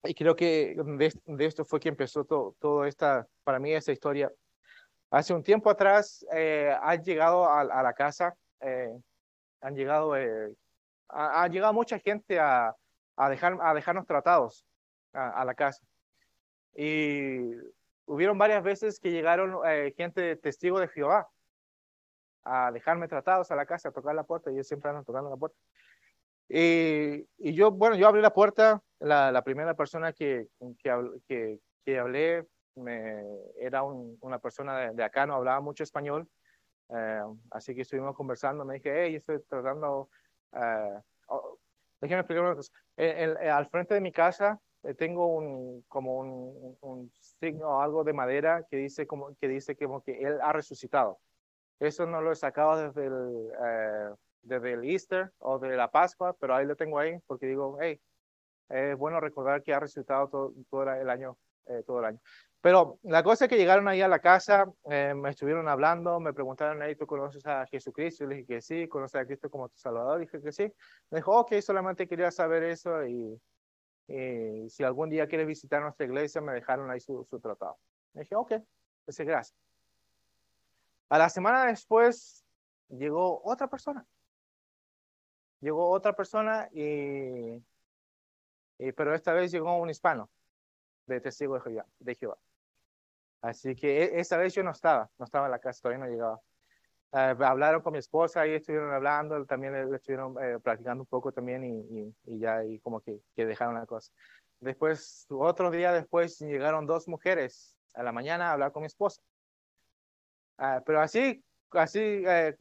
y 0.03 0.13
creo 0.13 0.35
que 0.35 0.75
de, 0.77 1.45
esto 1.45 1.65
fue 1.65 1.79
que 1.79 1.89
empezó 1.89 2.23
todo, 2.23 2.55
todo, 2.59 2.85
esta, 2.85 3.27
para 3.43 3.59
mí, 3.59 3.73
esta 3.73 3.91
historia. 3.91 4.31
Hace 5.11 5.33
un 5.33 5.43
tiempo 5.43 5.69
atrás 5.69 6.25
eh, 6.33 6.75
han 6.81 7.03
llegado 7.03 7.49
a, 7.49 7.63
la 7.63 7.93
casa, 7.93 8.35
eh, 8.59 8.91
han 9.61 9.75
llegado, 9.75 10.17
eh, 10.17 10.53
ha, 11.09 11.47
llegado 11.47 11.73
mucha 11.73 11.99
gente 11.99 12.39
a, 12.39 12.75
dejar, 13.29 13.57
a 13.61 13.73
dejarnos 13.73 14.05
tratados 14.05 14.65
a, 15.13 15.45
la 15.45 15.53
casa. 15.53 15.83
Y 16.75 17.53
hubieron 18.05 18.37
varias 18.37 18.63
veces 18.63 18.99
que 18.99 19.11
llegaron 19.11 19.59
eh, 19.65 19.93
gente 19.95 20.35
testigo 20.35 20.79
de 20.79 20.87
Jehová 20.87 21.29
a 22.43 22.71
dejarme 22.71 23.07
tratados 23.07 23.49
a 23.51 23.55
la 23.55 23.65
casa, 23.65 23.89
a 23.89 23.91
tocar 23.91 24.13
la 24.13 24.23
puerta, 24.23 24.51
y 24.51 24.55
ellos 24.55 24.67
siempre 24.67 24.89
andan 24.89 25.05
tocando 25.05 25.29
la 25.29 25.37
puerta. 25.37 25.57
Y, 26.47 27.53
yo, 27.53 27.71
bueno, 27.71 27.95
yo 27.95 28.07
abrí 28.07 28.21
la 28.21 28.33
puerta, 28.33 28.83
la, 28.99 29.41
primera 29.43 29.73
persona 29.73 30.13
que, 30.13 30.47
que, 31.27 31.59
que, 31.83 31.99
hablé 31.99 32.45
me, 32.75 33.23
era 33.57 33.83
una 33.83 34.39
persona 34.39 34.91
de, 34.91 35.03
acá, 35.03 35.25
no 35.25 35.35
hablaba 35.35 35.61
mucho 35.61 35.83
español, 35.83 36.27
eh, 36.89 37.21
así 37.51 37.73
que 37.75 37.81
estuvimos 37.81 38.15
conversando, 38.15 38.65
me 38.65 38.75
dije, 38.75 39.05
hey, 39.05 39.15
estoy 39.15 39.41
tratando, 39.41 40.09
uh, 40.51 41.01
oh, 41.27 41.59
déjeme 42.01 42.21
explicar 42.21 42.43
una 42.43 42.55
cosa, 42.55 42.71
al 42.97 43.67
frente 43.67 43.93
de 43.93 44.01
mi 44.01 44.11
casa 44.11 44.59
eh, 44.85 44.93
tengo 44.93 45.27
un, 45.27 45.83
como 45.87 46.19
un, 46.19 46.77
un 46.81 47.11
signo 47.11 47.81
algo 47.81 48.03
de 48.03 48.13
madera 48.13 48.63
que 48.69 48.77
dice 48.77 49.07
como 49.07 49.35
que 49.35 49.47
dice 49.47 49.75
como 49.75 50.01
que 50.01 50.21
él 50.21 50.39
ha 50.41 50.53
resucitado. 50.53 51.19
Eso 51.79 52.05
no 52.05 52.21
lo 52.21 52.31
he 52.31 52.35
sacado 52.35 52.77
desde 52.77 53.07
el, 53.07 53.51
eh, 53.65 54.09
desde 54.43 54.73
el 54.73 54.83
Easter 54.85 55.31
o 55.39 55.57
de 55.59 55.75
la 55.75 55.89
Pascua, 55.89 56.33
pero 56.39 56.55
ahí 56.55 56.65
lo 56.65 56.75
tengo 56.75 56.99
ahí 56.99 57.17
porque 57.25 57.47
digo, 57.47 57.77
hey, 57.81 57.99
es 58.69 58.97
bueno 58.97 59.19
recordar 59.19 59.63
que 59.63 59.73
ha 59.73 59.79
resucitado 59.79 60.27
todo, 60.29 60.53
todo 60.69 60.83
el 60.93 61.09
año, 61.09 61.37
eh, 61.67 61.83
todo 61.85 61.99
el 61.99 62.05
año. 62.05 62.19
Pero 62.61 62.99
la 63.03 63.21
cosa 63.21 63.45
es 63.45 63.49
que 63.49 63.57
llegaron 63.57 63.87
ahí 63.87 64.01
a 64.01 64.07
la 64.07 64.19
casa, 64.19 64.65
me 64.87 65.29
estuvieron 65.29 65.67
hablando, 65.67 66.19
me 66.19 66.33
preguntaron, 66.33 66.81
ahí, 66.81 66.95
¿tú 66.95 67.05
conoces 67.05 67.45
a 67.45 67.67
Jesucristo? 67.67 68.23
Yo 68.23 68.29
le 68.29 68.37
dije 68.37 68.47
que 68.55 68.61
sí, 68.61 68.87
¿conoces 68.87 69.21
a 69.21 69.25
Cristo 69.25 69.51
como 69.51 69.69
tu 69.69 69.77
Salvador? 69.77 70.19
Dije 70.19 70.41
que 70.41 70.51
sí. 70.51 70.63
Me 71.11 71.19
dijo, 71.19 71.39
ok, 71.39 71.59
solamente 71.61 72.07
quería 72.07 72.31
saber 72.31 72.63
eso 72.63 73.05
y 73.05 73.39
eh, 74.07 74.65
si 74.67 74.83
algún 74.83 75.11
día 75.11 75.27
quieres 75.27 75.45
visitar 75.45 75.79
nuestra 75.81 76.07
iglesia, 76.07 76.41
me 76.41 76.53
dejaron 76.53 76.89
ahí 76.89 76.99
su, 76.99 77.23
su 77.29 77.39
tratado. 77.39 77.77
Dije, 78.13 78.35
ok, 78.35 78.53
pues 79.05 79.19
gracias. 79.19 79.55
A 81.09 81.19
la 81.19 81.29
semana 81.29 81.65
después 81.65 82.43
llegó 82.89 83.41
otra 83.43 83.67
persona. 83.67 84.05
Llegó 85.61 85.89
otra 85.89 86.13
persona, 86.13 86.69
y, 86.73 87.63
pero 88.95 89.15
esta 89.15 89.33
vez 89.33 89.51
llegó 89.51 89.77
un 89.77 89.89
hispano 89.89 90.29
de 91.05 91.21
testigo 91.21 91.59
de 91.99 92.15
Jehová. 92.15 92.37
Así 93.41 93.75
que 93.75 94.03
e, 94.03 94.19
esta 94.19 94.37
vez 94.37 94.53
yo 94.53 94.63
no 94.63 94.71
estaba, 94.71 95.09
no 95.19 95.25
estaba 95.25 95.45
en 95.45 95.51
la 95.51 95.59
casa, 95.59 95.81
todavía 95.81 96.05
no 96.05 96.11
llegaba. 96.11 96.41
Eh, 97.13 97.35
hablaron 97.45 97.81
con 97.81 97.93
mi 97.93 97.99
esposa 97.99 98.45
y 98.47 98.53
estuvieron 98.55 98.91
hablando, 98.91 99.45
también 99.45 99.75
estuvieron 99.93 100.35
eh, 100.43 100.59
practicando 100.59 101.03
un 101.03 101.07
poco 101.07 101.31
también 101.31 101.63
y, 101.63 102.13
y, 102.25 102.39
ya 102.39 102.65
y 102.65 102.79
como 102.79 103.01
que, 103.01 103.19
que, 103.35 103.45
dejaron 103.45 103.75
la 103.75 103.85
cosa. 103.85 104.11
Después, 104.59 105.27
otro 105.29 105.69
día 105.69 105.93
después, 105.93 106.39
llegaron 106.39 106.87
dos 106.87 107.07
mujeres 107.07 107.77
a 107.93 108.03
la 108.03 108.11
mañana 108.11 108.49
a 108.49 108.53
hablar 108.53 108.71
con 108.71 108.81
mi 108.81 108.87
esposa. 108.87 109.21
Ah, 110.57 110.81
pero 110.85 111.01
así, 111.01 111.43
así, 111.71 111.99
eh, 112.01 112.55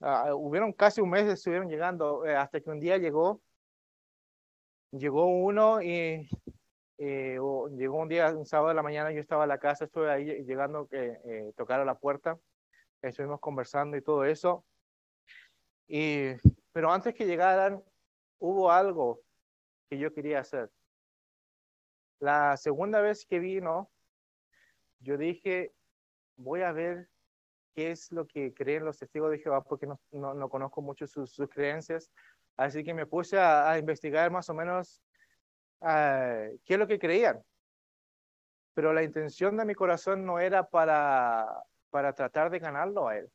ah, 0.00 0.34
hubieron 0.34 0.72
casi 0.72 1.00
un 1.00 1.10
mes, 1.10 1.26
estuvieron 1.26 1.68
llegando, 1.68 2.22
hasta 2.24 2.60
que 2.60 2.70
un 2.70 2.80
día 2.80 2.96
llegó, 2.96 3.42
llegó 4.90 5.26
uno 5.26 5.82
y, 5.82 6.28
llegó 7.06 7.96
un 7.98 8.08
día, 8.08 8.30
un 8.30 8.46
sábado 8.46 8.68
de 8.68 8.74
la 8.74 8.82
mañana, 8.82 9.12
yo 9.12 9.20
estaba 9.20 9.44
en 9.44 9.48
la 9.48 9.58
casa, 9.58 9.84
estuve 9.84 10.10
ahí 10.10 10.44
llegando, 10.44 10.88
eh, 10.92 11.52
tocaron 11.56 11.86
la 11.86 11.98
puerta 11.98 12.38
estuvimos 13.08 13.40
conversando 13.40 13.96
y 13.96 14.02
todo 14.02 14.24
eso. 14.24 14.64
Y, 15.88 16.30
pero 16.72 16.92
antes 16.92 17.14
que 17.14 17.26
llegaran, 17.26 17.82
hubo 18.38 18.70
algo 18.70 19.20
que 19.90 19.98
yo 19.98 20.12
quería 20.12 20.40
hacer. 20.40 20.70
La 22.20 22.56
segunda 22.56 23.00
vez 23.00 23.26
que 23.26 23.40
vino, 23.40 23.90
yo 25.00 25.18
dije, 25.18 25.74
voy 26.36 26.62
a 26.62 26.72
ver 26.72 27.08
qué 27.74 27.90
es 27.90 28.12
lo 28.12 28.26
que 28.26 28.54
creen 28.54 28.84
los 28.84 28.98
testigos 28.98 29.30
de 29.30 29.38
Jehová, 29.38 29.64
porque 29.64 29.86
no, 29.86 29.98
no, 30.12 30.48
conozco 30.48 30.80
mucho 30.82 31.06
sus, 31.06 31.32
sus, 31.32 31.48
creencias. 31.48 32.12
Así 32.56 32.84
que 32.84 32.94
me 32.94 33.06
puse 33.06 33.38
a, 33.38 33.76
investigar 33.78 34.30
más 34.30 34.48
o 34.48 34.54
menos 34.54 35.02
uh, 35.82 36.58
qué 36.64 36.74
es 36.74 36.78
lo 36.78 36.86
que 36.86 36.98
creían. 36.98 37.42
Pero 38.74 38.92
la 38.92 39.02
intención 39.02 39.56
de 39.56 39.66
mi 39.66 39.74
corazón 39.74 40.24
no 40.24 40.38
era 40.38 40.66
para 40.68 41.46
para 41.92 42.14
tratar 42.14 42.50
de 42.50 42.58
ganarlo 42.58 43.06
a 43.06 43.18
él, 43.18 43.30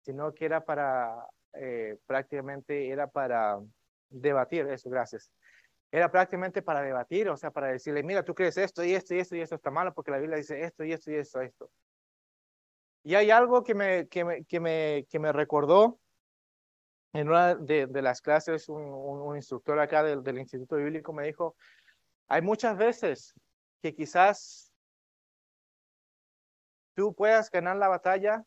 sino 0.00 0.32
que 0.32 0.46
era 0.46 0.64
para, 0.64 1.28
eh, 1.52 1.98
prácticamente 2.06 2.88
era 2.88 3.06
para 3.06 3.60
debatir, 4.08 4.66
eso, 4.68 4.88
gracias. 4.88 5.30
Era 5.92 6.10
prácticamente 6.10 6.62
para 6.62 6.80
debatir, 6.80 7.28
o 7.28 7.36
sea, 7.36 7.50
para 7.50 7.68
decirle, 7.68 8.02
mira, 8.02 8.24
tú 8.24 8.34
crees 8.34 8.56
esto 8.56 8.82
y 8.82 8.94
esto 8.94 9.14
y 9.14 9.18
esto 9.18 9.36
y 9.36 9.42
esto 9.42 9.54
está 9.54 9.70
malo 9.70 9.92
porque 9.92 10.10
la 10.10 10.18
Biblia 10.18 10.38
dice 10.38 10.64
esto 10.64 10.82
y 10.82 10.92
esto 10.92 11.10
y 11.10 11.16
esto, 11.16 11.42
esto. 11.42 11.70
Y 13.04 13.16
hay 13.16 13.30
algo 13.30 13.62
que 13.62 13.74
me, 13.74 14.08
que 14.08 14.24
me, 14.24 14.44
que 14.46 14.60
me, 14.60 15.06
que 15.10 15.18
me 15.18 15.30
recordó 15.30 16.00
en 17.14 17.28
una 17.28 17.54
de, 17.54 18.02
las 18.02 18.20
clases, 18.20 18.68
un, 18.68 18.82
un, 18.82 19.36
instructor 19.36 19.78
acá 19.78 20.02
del, 20.02 20.24
del 20.24 20.38
Instituto 20.38 20.76
Bíblico 20.76 21.12
me 21.12 21.24
dijo, 21.24 21.56
hay 22.26 22.42
muchas 22.42 22.76
veces 22.76 23.34
que 23.80 23.94
quizás 23.94 24.72
tú 26.94 27.14
puedas 27.14 27.50
ganar 27.52 27.76
la 27.76 27.86
batalla. 27.86 28.44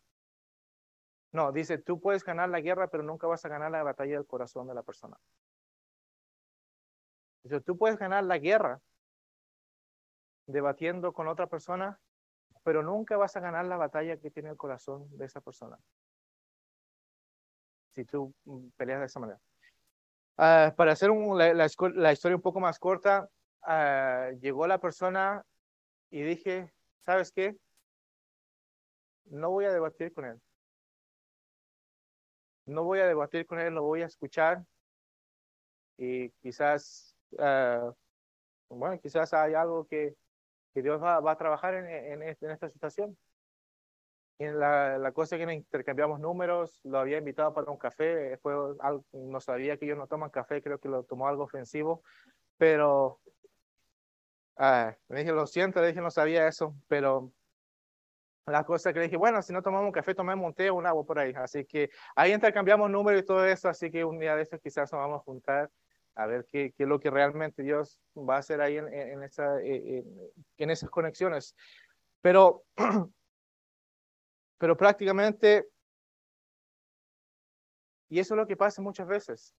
No, 1.32 1.54
dice, 1.54 1.78
tú 1.78 2.02
puedes 2.02 2.26
ganar 2.26 2.50
la 2.50 2.60
guerra, 2.60 2.90
pero 2.90 3.04
nunca 3.04 3.26
vas 3.26 3.46
a 3.46 3.50
ganar 3.50 3.72
la 3.72 3.84
batalla 3.84 4.16
del 4.16 4.28
corazón 4.28 4.68
de 4.68 4.74
la 4.74 4.84
persona. 4.84 5.18
Dice, 7.44 7.62
tú 7.62 7.78
puedes 7.78 7.98
ganar 7.98 8.26
la 8.26 8.38
guerra 8.38 8.82
debatiendo 10.46 11.14
con 11.14 11.30
otra 11.30 11.48
persona, 11.48 12.02
pero 12.64 12.84
nunca 12.84 13.16
vas 13.16 13.38
a 13.38 13.40
ganar 13.40 13.66
la 13.66 13.78
batalla 13.78 14.18
que 14.18 14.30
tiene 14.30 14.50
el 14.50 14.58
corazón 14.58 15.08
de 15.18 15.26
esa 15.26 15.40
persona. 15.40 15.80
Si 17.98 18.06
tú 18.06 18.32
mm, 18.46 18.68
peleas 18.78 19.00
de 19.00 19.06
esa 19.08 19.20
manera. 19.20 19.40
Ah, 20.38 20.72
para 20.78 20.92
hacer 20.92 21.10
la, 21.10 22.14
historia 22.14 22.36
un 22.36 22.44
poco 22.44 22.60
más 22.60 22.78
corta, 22.78 23.28
ah, 23.64 24.30
llegó 24.40 24.68
la 24.68 24.78
persona 24.78 25.44
y 26.12 26.22
dije, 26.22 26.72
¿sabes 27.04 27.32
qué? 27.32 27.58
no 29.26 29.50
voy 29.50 29.66
a 29.66 29.74
debatir 29.74 30.14
con 30.14 30.26
él. 30.26 30.40
No 32.68 32.84
voy 32.84 33.00
a 33.00 33.08
debatir 33.08 33.48
con 33.48 33.60
él, 33.60 33.74
lo 33.74 33.82
voy 33.82 34.04
a 34.04 34.06
escuchar 34.06 34.64
y 35.98 36.30
quizás, 36.42 37.16
uh, 37.32 37.92
bueno, 38.70 39.00
quizás 39.02 39.34
hay 39.34 39.56
algo 39.56 39.88
que, 39.88 40.16
que 40.74 40.84
Dios 40.84 41.02
va, 41.02 41.20
va, 41.20 41.32
a 41.32 41.38
trabajar 41.38 41.74
en, 41.74 41.88
en, 41.88 42.22
en 42.22 42.52
esta 42.52 42.70
situación. 42.70 43.18
Y 44.40 44.46
la, 44.46 44.98
la, 45.00 45.12
cosa 45.14 45.38
que 45.38 45.52
intercambiamos 45.52 46.20
números, 46.20 46.80
lo 46.84 47.00
había 47.00 47.18
invitado 47.18 47.54
para 47.54 47.72
un 47.72 47.78
café, 47.78 48.38
fue 48.38 48.54
algo, 48.80 49.04
no 49.12 49.40
sabía 49.40 49.78
que 49.78 49.86
ellos 49.86 49.98
no 49.98 50.06
toman 50.08 50.30
café, 50.30 50.62
creo 50.62 50.80
que 50.80 50.90
lo 50.90 51.04
tomó 51.04 51.28
algo 51.28 51.44
ofensivo, 51.44 52.04
pero 52.58 53.20
uh, 54.58 54.92
me 55.08 55.20
dije, 55.20 55.32
lo 55.32 55.48
siento, 55.48 55.82
le 55.82 55.88
dije, 55.88 56.02
no 56.02 56.12
sabía 56.12 56.48
eso, 56.48 56.76
pero 56.88 57.32
la 58.46 58.64
cosa 58.64 58.94
que 58.94 59.00
le 59.00 59.06
dije, 59.06 59.18
bueno, 59.18 59.42
si 59.42 59.54
no 59.54 59.62
tomamos 59.62 59.88
un 59.88 59.92
café, 59.92 60.16
tomemos 60.16 60.46
un 60.46 60.54
té 60.54 60.70
o 60.70 60.76
un 60.76 60.86
agua 60.86 61.04
por 61.06 61.20
ahí. 61.20 61.34
Así 61.36 61.66
que 61.66 61.90
ahí 62.16 62.32
intercambiamos 62.32 62.90
números 62.90 63.22
y 63.22 63.26
todo 63.26 63.46
eso, 63.46 63.68
así 63.70 63.92
que 63.92 64.06
un 64.06 64.20
día 64.20 64.36
de 64.36 64.44
estos 64.44 64.62
quizás 64.62 64.92
nos 64.94 65.02
vamos 65.02 65.20
a 65.20 65.24
juntar 65.24 65.70
a 66.16 66.26
ver 66.26 66.46
qué, 66.46 66.74
qué 66.76 66.84
es 66.84 66.90
lo 66.90 67.00
que 67.00 67.12
realmente 67.12 67.62
Dios 67.62 68.00
va 68.18 68.36
a 68.36 68.40
hacer 68.40 68.62
ahí 68.62 68.78
en, 68.78 68.92
en, 68.92 69.24
esa, 69.24 69.60
eh, 69.62 70.04
en 70.58 70.70
esas 70.70 70.90
conexiones. 70.90 71.56
Pero, 72.22 72.64
pero 74.58 74.76
prácticamente, 74.76 75.70
y 78.10 78.20
eso 78.20 78.34
es 78.34 78.38
lo 78.38 78.48
que 78.48 78.58
pasa 78.58 78.82
muchas 78.82 79.08
veces. 79.08 79.56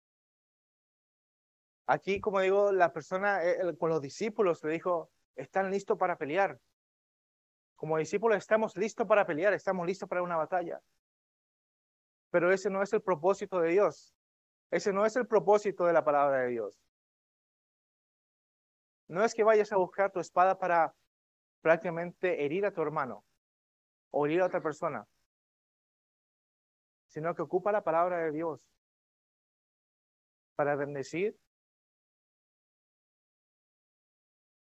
Aquí, 1.86 2.20
como 2.20 2.40
digo, 2.40 2.72
la 2.72 2.92
persona 2.92 3.42
eh, 3.44 3.76
con 3.78 3.90
los 3.90 4.02
discípulos 4.02 4.62
le 4.62 4.72
dijo, 4.72 5.10
están 5.36 5.70
listos 5.70 5.96
para 5.96 6.18
pelear. 6.18 6.60
Como 7.76 7.96
discípulos 7.96 8.36
estamos 8.38 8.76
listos 8.76 9.06
para 9.06 9.24
pelear, 9.24 9.54
estamos 9.54 9.86
listos 9.86 10.08
para 10.08 10.22
una 10.22 10.36
batalla. 10.36 10.82
Pero 12.30 12.52
ese 12.52 12.68
no 12.68 12.82
es 12.82 12.92
el 12.92 13.00
propósito 13.00 13.60
de 13.60 13.70
Dios. 13.70 14.14
Ese 14.70 14.92
no 14.92 15.06
es 15.06 15.16
el 15.16 15.26
propósito 15.26 15.86
de 15.86 15.92
la 15.92 16.04
palabra 16.04 16.40
de 16.40 16.48
Dios. 16.48 16.74
No 19.06 19.24
es 19.24 19.34
que 19.34 19.44
vayas 19.44 19.72
a 19.72 19.76
buscar 19.76 20.12
tu 20.12 20.20
espada 20.20 20.58
para 20.58 20.94
prácticamente 21.62 22.44
herir 22.44 22.66
a 22.66 22.72
tu 22.72 22.82
hermano. 22.82 23.24
O 24.10 24.26
a 24.26 24.44
otra 24.44 24.60
persona, 24.60 25.06
sino 27.08 27.34
que 27.34 27.42
ocupa 27.42 27.72
la 27.72 27.82
palabra 27.82 28.18
de 28.18 28.32
Dios 28.32 28.60
para 30.54 30.76
bendecir 30.76 31.36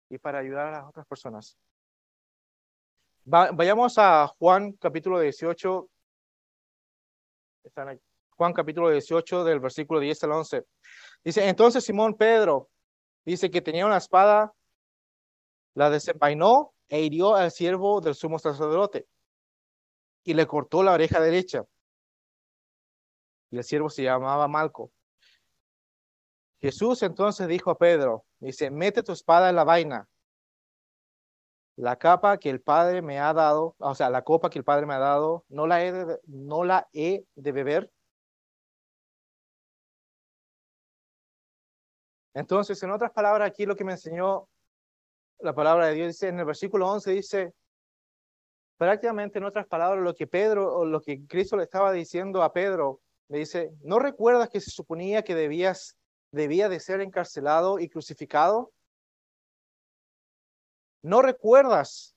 y 0.08 0.18
para 0.18 0.38
ayudar 0.38 0.68
a 0.68 0.70
las 0.72 0.84
otras 0.84 1.06
personas. 1.06 1.58
vayamos 3.24 3.96
a 3.98 4.26
Juan 4.38 4.72
capítulo 4.72 5.20
18. 5.20 5.88
Juan 8.36 8.52
capítulo 8.52 8.90
18 8.90 9.44
del 9.44 9.60
versículo 9.60 10.00
10 10.00 10.24
al 10.24 10.32
11. 10.32 10.66
Dice, 11.24 11.48
entonces 11.48 11.84
Simón 11.84 12.14
Pedro 12.14 12.68
dice 13.24 13.50
que 13.50 13.62
tenía 13.62 13.86
una 13.86 13.96
espada, 13.96 14.52
la 15.74 15.88
desenvainó 15.88 16.74
e 16.88 17.00
hirió 17.00 17.34
al 17.34 17.50
siervo 17.50 18.00
del 18.00 18.14
sumo 18.14 18.38
sacerdote 18.38 19.06
y 20.24 20.34
le 20.34 20.46
cortó 20.46 20.82
la 20.82 20.92
oreja 20.92 21.20
derecha. 21.20 21.64
Y 23.50 23.58
el 23.58 23.64
siervo 23.64 23.90
se 23.90 24.02
llamaba 24.02 24.48
Malco. 24.48 24.90
Jesús 26.60 27.02
entonces 27.02 27.46
dijo 27.46 27.70
a 27.70 27.78
Pedro, 27.78 28.24
dice, 28.40 28.70
mete 28.70 29.02
tu 29.02 29.12
espada 29.12 29.50
en 29.50 29.56
la 29.56 29.64
vaina. 29.64 30.08
La 31.76 31.96
capa 31.96 32.38
que 32.38 32.50
el 32.50 32.60
Padre 32.62 33.02
me 33.02 33.18
ha 33.18 33.32
dado, 33.34 33.74
o 33.78 33.94
sea, 33.94 34.08
la 34.08 34.22
copa 34.22 34.48
que 34.48 34.58
el 34.58 34.64
Padre 34.64 34.86
me 34.86 34.94
ha 34.94 34.98
dado, 34.98 35.44
no 35.48 35.66
la 35.66 35.84
he 35.84 35.92
de, 35.92 36.20
no 36.26 36.64
la 36.64 36.88
he 36.92 37.24
de 37.34 37.52
beber. 37.52 37.90
Entonces, 42.32 42.82
en 42.82 42.90
otras 42.90 43.12
palabras, 43.12 43.48
aquí 43.48 43.66
lo 43.66 43.76
que 43.76 43.84
me 43.84 43.92
enseñó 43.92 44.48
la 45.38 45.54
palabra 45.54 45.88
de 45.88 45.94
Dios 45.94 46.08
dice, 46.08 46.28
en 46.28 46.38
el 46.38 46.44
versículo 46.46 46.90
11 46.90 47.10
dice, 47.10 47.54
prácticamente 48.76 49.38
en 49.38 49.44
otras 49.44 49.66
palabras, 49.66 50.02
lo 50.02 50.14
que 50.14 50.26
Pedro, 50.26 50.74
o 50.76 50.84
lo 50.84 51.00
que 51.00 51.26
Cristo 51.26 51.56
le 51.56 51.64
estaba 51.64 51.92
diciendo 51.92 52.42
a 52.42 52.52
Pedro, 52.52 53.00
le 53.28 53.38
dice, 53.38 53.72
¿no 53.82 53.98
recuerdas 53.98 54.48
que 54.48 54.60
se 54.60 54.70
suponía 54.70 55.22
que 55.22 55.34
debías 55.34 55.96
debía 56.34 56.68
de 56.68 56.80
ser 56.80 57.00
encarcelado 57.00 57.78
y 57.78 57.88
crucificado? 57.88 58.72
¿No 61.02 61.22
recuerdas 61.22 62.16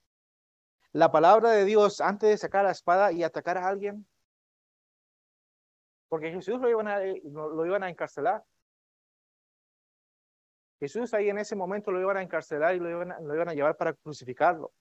la 0.92 1.12
palabra 1.12 1.52
de 1.52 1.66
Dios 1.66 2.02
antes 2.02 2.30
de 2.30 2.38
sacar 2.38 2.66
la 2.66 2.72
espada 2.72 3.12
y 3.12 3.24
atacar 3.24 3.58
a 3.58 3.68
alguien? 3.68 4.08
Porque 6.10 6.32
Jesús 6.32 6.60
lo 6.60 6.70
iban 6.70 6.88
a, 6.88 7.00
lo 7.00 7.66
iban 7.66 7.84
a 7.84 7.90
encarcelar. 7.90 8.44
Jesús 10.80 11.14
ahí 11.14 11.30
en 11.30 11.38
ese 11.38 11.56
momento 11.56 11.92
lo 11.92 12.00
iban 12.00 12.18
a 12.18 12.22
encarcelar 12.22 12.76
y 12.76 12.80
lo 12.80 12.90
iban 12.90 13.12
a, 13.12 13.20
lo 13.20 13.36
iban 13.36 13.50
a 13.50 13.54
llevar 13.54 13.76
para 13.78 13.94
crucificarlo. 13.94 14.72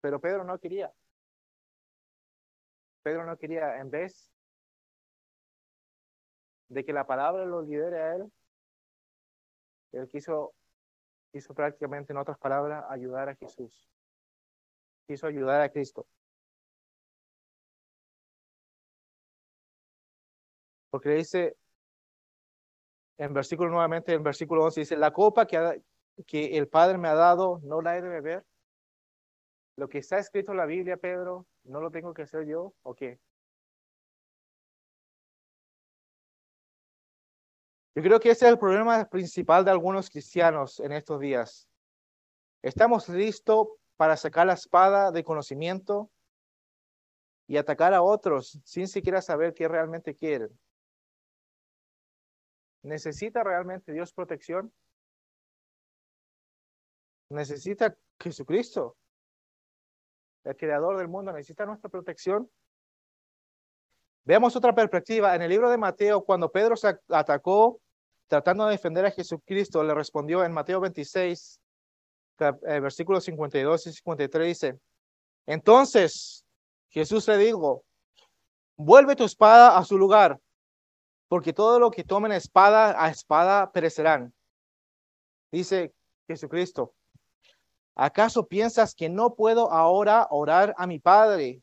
Pero 0.00 0.20
Pedro 0.20 0.44
no 0.44 0.58
quería. 0.58 0.92
Pedro 3.02 3.24
no 3.24 3.36
quería, 3.36 3.78
en 3.78 3.90
vez 3.90 4.30
de 6.68 6.84
que 6.84 6.92
la 6.92 7.06
palabra 7.06 7.44
lo 7.44 7.62
lidere 7.62 8.00
a 8.00 8.14
él, 8.16 8.32
él 9.92 10.08
quiso, 10.08 10.54
quiso 11.32 11.54
prácticamente, 11.54 12.12
en 12.12 12.18
otras 12.18 12.38
palabras, 12.38 12.84
ayudar 12.90 13.28
a 13.28 13.34
Jesús. 13.36 13.90
Quiso 15.06 15.26
ayudar 15.26 15.60
a 15.60 15.70
Cristo. 15.70 16.06
Porque 20.90 21.10
dice, 21.10 21.56
en 23.18 23.32
versículo 23.32 23.70
nuevamente, 23.70 24.12
en 24.12 24.22
versículo 24.22 24.64
11, 24.64 24.80
dice, 24.80 24.96
la 24.96 25.12
copa 25.12 25.46
que, 25.46 25.82
que 26.26 26.56
el 26.56 26.68
Padre 26.68 26.98
me 26.98 27.08
ha 27.08 27.14
dado, 27.14 27.60
¿no 27.62 27.80
la 27.80 27.96
he 27.96 28.02
de 28.02 28.08
beber? 28.08 28.44
Lo 29.80 29.88
que 29.88 29.96
está 29.96 30.18
escrito 30.18 30.52
en 30.52 30.58
la 30.58 30.66
Biblia, 30.66 30.98
Pedro, 30.98 31.46
¿no 31.64 31.80
lo 31.80 31.90
tengo 31.90 32.12
que 32.12 32.20
hacer 32.20 32.44
yo 32.44 32.74
o 32.82 32.94
qué? 32.94 33.18
Yo 37.94 38.02
creo 38.02 38.20
que 38.20 38.30
ese 38.30 38.44
es 38.44 38.52
el 38.52 38.58
problema 38.58 39.08
principal 39.08 39.64
de 39.64 39.70
algunos 39.70 40.10
cristianos 40.10 40.80
en 40.80 40.92
estos 40.92 41.18
días. 41.18 41.66
Estamos 42.60 43.08
listos 43.08 43.68
para 43.96 44.18
sacar 44.18 44.48
la 44.48 44.52
espada 44.52 45.12
de 45.12 45.24
conocimiento 45.24 46.10
y 47.46 47.56
atacar 47.56 47.94
a 47.94 48.02
otros 48.02 48.60
sin 48.66 48.86
siquiera 48.86 49.22
saber 49.22 49.54
qué 49.54 49.66
realmente 49.66 50.14
quieren. 50.14 50.50
¿Necesita 52.82 53.42
realmente 53.42 53.92
Dios 53.92 54.12
protección? 54.12 54.74
¿Necesita 57.30 57.96
Jesucristo? 58.18 58.98
El 60.44 60.56
creador 60.56 60.96
del 60.98 61.08
mundo 61.08 61.32
necesita 61.32 61.66
nuestra 61.66 61.90
protección. 61.90 62.50
Veamos 64.24 64.54
otra 64.56 64.74
perspectiva. 64.74 65.34
En 65.34 65.42
el 65.42 65.50
libro 65.50 65.70
de 65.70 65.76
Mateo, 65.76 66.22
cuando 66.24 66.50
Pedro 66.50 66.76
se 66.76 66.98
atacó 67.08 67.80
tratando 68.28 68.64
de 68.66 68.72
defender 68.72 69.04
a 69.04 69.10
Jesucristo, 69.10 69.82
le 69.82 69.92
respondió 69.92 70.44
en 70.44 70.52
Mateo 70.52 70.80
26, 70.80 71.60
eh, 72.38 72.80
versículos 72.80 73.24
52 73.24 73.86
y 73.88 73.92
53, 73.92 74.46
dice, 74.46 74.78
entonces 75.46 76.44
Jesús 76.90 77.26
le 77.26 77.38
dijo, 77.38 77.84
vuelve 78.76 79.16
tu 79.16 79.24
espada 79.24 79.76
a 79.76 79.84
su 79.84 79.98
lugar, 79.98 80.38
porque 81.26 81.52
todo 81.52 81.80
lo 81.80 81.90
que 81.90 82.04
tomen 82.04 82.30
espada 82.30 83.02
a 83.02 83.10
espada 83.10 83.72
perecerán. 83.72 84.32
Dice 85.50 85.92
Jesucristo, 86.28 86.94
¿acaso 87.94 88.46
piensas 88.46 88.94
que 88.94 89.08
no 89.08 89.34
puedo 89.34 89.70
ahora 89.70 90.26
orar 90.30 90.74
a 90.76 90.86
mi 90.86 90.98
Padre 90.98 91.62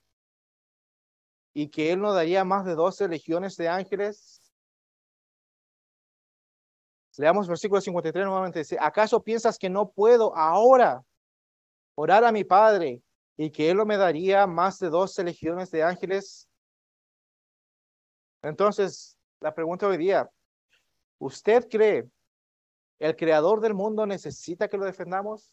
y 1.53 1.69
que 1.69 1.91
Él 1.91 2.01
no 2.01 2.13
daría 2.13 2.43
más 2.43 2.65
de 2.65 2.75
doce 2.75 3.07
legiones 3.07 3.55
de 3.57 3.69
ángeles? 3.69 4.41
Leamos 7.17 7.47
versículo 7.47 7.81
53 7.81 8.25
nuevamente. 8.25 8.59
Dice, 8.59 8.77
¿acaso 8.79 9.23
piensas 9.23 9.57
que 9.57 9.69
no 9.69 9.89
puedo 9.89 10.35
ahora 10.35 11.03
orar 11.95 12.23
a 12.23 12.31
mi 12.31 12.43
Padre 12.43 13.01
y 13.35 13.49
que 13.49 13.71
Él 13.71 13.77
no 13.77 13.85
me 13.85 13.97
daría 13.97 14.45
más 14.45 14.77
de 14.79 14.89
doce 14.89 15.23
legiones 15.23 15.71
de 15.71 15.83
ángeles? 15.83 16.47
Entonces, 18.43 19.17
la 19.39 19.53
pregunta 19.53 19.87
hoy 19.87 19.97
día, 19.97 20.29
¿usted 21.17 21.67
cree 21.67 22.07
el 22.99 23.15
creador 23.15 23.61
del 23.61 23.73
mundo 23.73 24.05
necesita 24.05 24.67
que 24.67 24.77
lo 24.77 24.85
defendamos? 24.85 25.51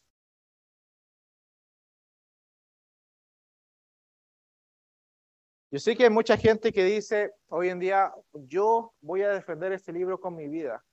Yo 5.74 5.80
sé 5.80 5.96
que 5.96 6.04
hay 6.04 6.10
mucha 6.10 6.36
gente 6.36 6.72
que 6.72 6.84
dice 6.84 7.32
hoy 7.48 7.68
en 7.68 7.80
día, 7.80 8.14
yo 8.32 8.94
voy 9.00 9.22
a 9.22 9.30
defender 9.30 9.72
este 9.72 9.92
libro 9.92 10.20
con 10.20 10.36
mi 10.36 10.46
vida. 10.46 10.84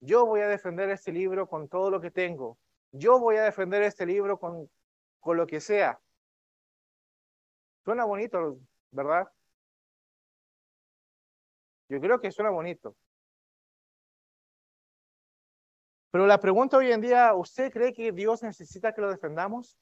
Yo 0.00 0.26
voy 0.26 0.42
a 0.42 0.48
defender 0.48 0.90
este 0.90 1.12
libro 1.12 1.48
con 1.48 1.66
todo 1.66 1.90
lo 1.90 1.98
que 1.98 2.10
tengo. 2.10 2.58
Yo 2.92 3.18
voy 3.18 3.36
a 3.36 3.44
defender 3.44 3.82
este 3.84 4.04
libro 4.04 4.38
con, 4.38 4.70
con 5.18 5.38
lo 5.38 5.46
que 5.46 5.62
sea. 5.62 5.98
Suena 7.86 8.04
bonito, 8.04 8.58
¿verdad? 8.90 9.26
Yo 11.88 12.02
creo 12.02 12.20
que 12.20 12.30
suena 12.30 12.50
bonito. 12.50 12.94
Pero 16.10 16.26
la 16.26 16.38
pregunta 16.38 16.76
hoy 16.76 16.92
en 16.92 17.00
día, 17.00 17.32
¿usted 17.32 17.72
cree 17.72 17.94
que 17.94 18.12
Dios 18.12 18.42
necesita 18.42 18.92
que 18.92 19.00
lo 19.00 19.08
defendamos? 19.08 19.78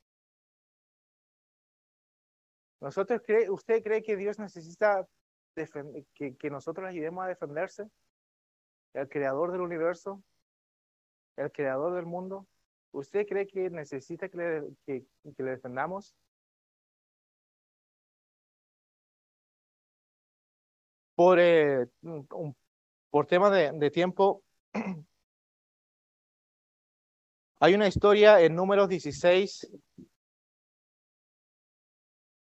¿Nosotros 2.80 3.22
cree, 3.24 3.50
¿Usted 3.50 3.82
cree 3.82 4.02
que 4.02 4.16
Dios 4.16 4.38
necesita 4.38 5.06
que, 6.14 6.36
que 6.36 6.50
nosotros 6.50 6.88
ayudemos 6.88 7.24
a 7.24 7.28
defenderse? 7.28 7.88
¿El 8.92 9.08
creador 9.08 9.52
del 9.52 9.62
universo? 9.62 10.22
¿El 11.36 11.50
creador 11.52 11.94
del 11.94 12.06
mundo? 12.06 12.46
¿Usted 12.92 13.26
cree 13.26 13.46
que 13.46 13.70
necesita 13.70 14.28
que 14.28 14.36
le, 14.36 14.62
que, 14.86 15.04
le 15.42 15.50
defendamos? 15.50 16.14
Por, 21.14 21.38
eh, 21.40 21.86
por 23.10 23.26
tema 23.26 23.50
de, 23.50 23.72
de 23.72 23.90
tiempo, 23.90 24.42
hay 27.60 27.74
una 27.74 27.88
historia 27.88 28.40
en 28.40 28.54
números 28.54 28.88
16 28.88 29.70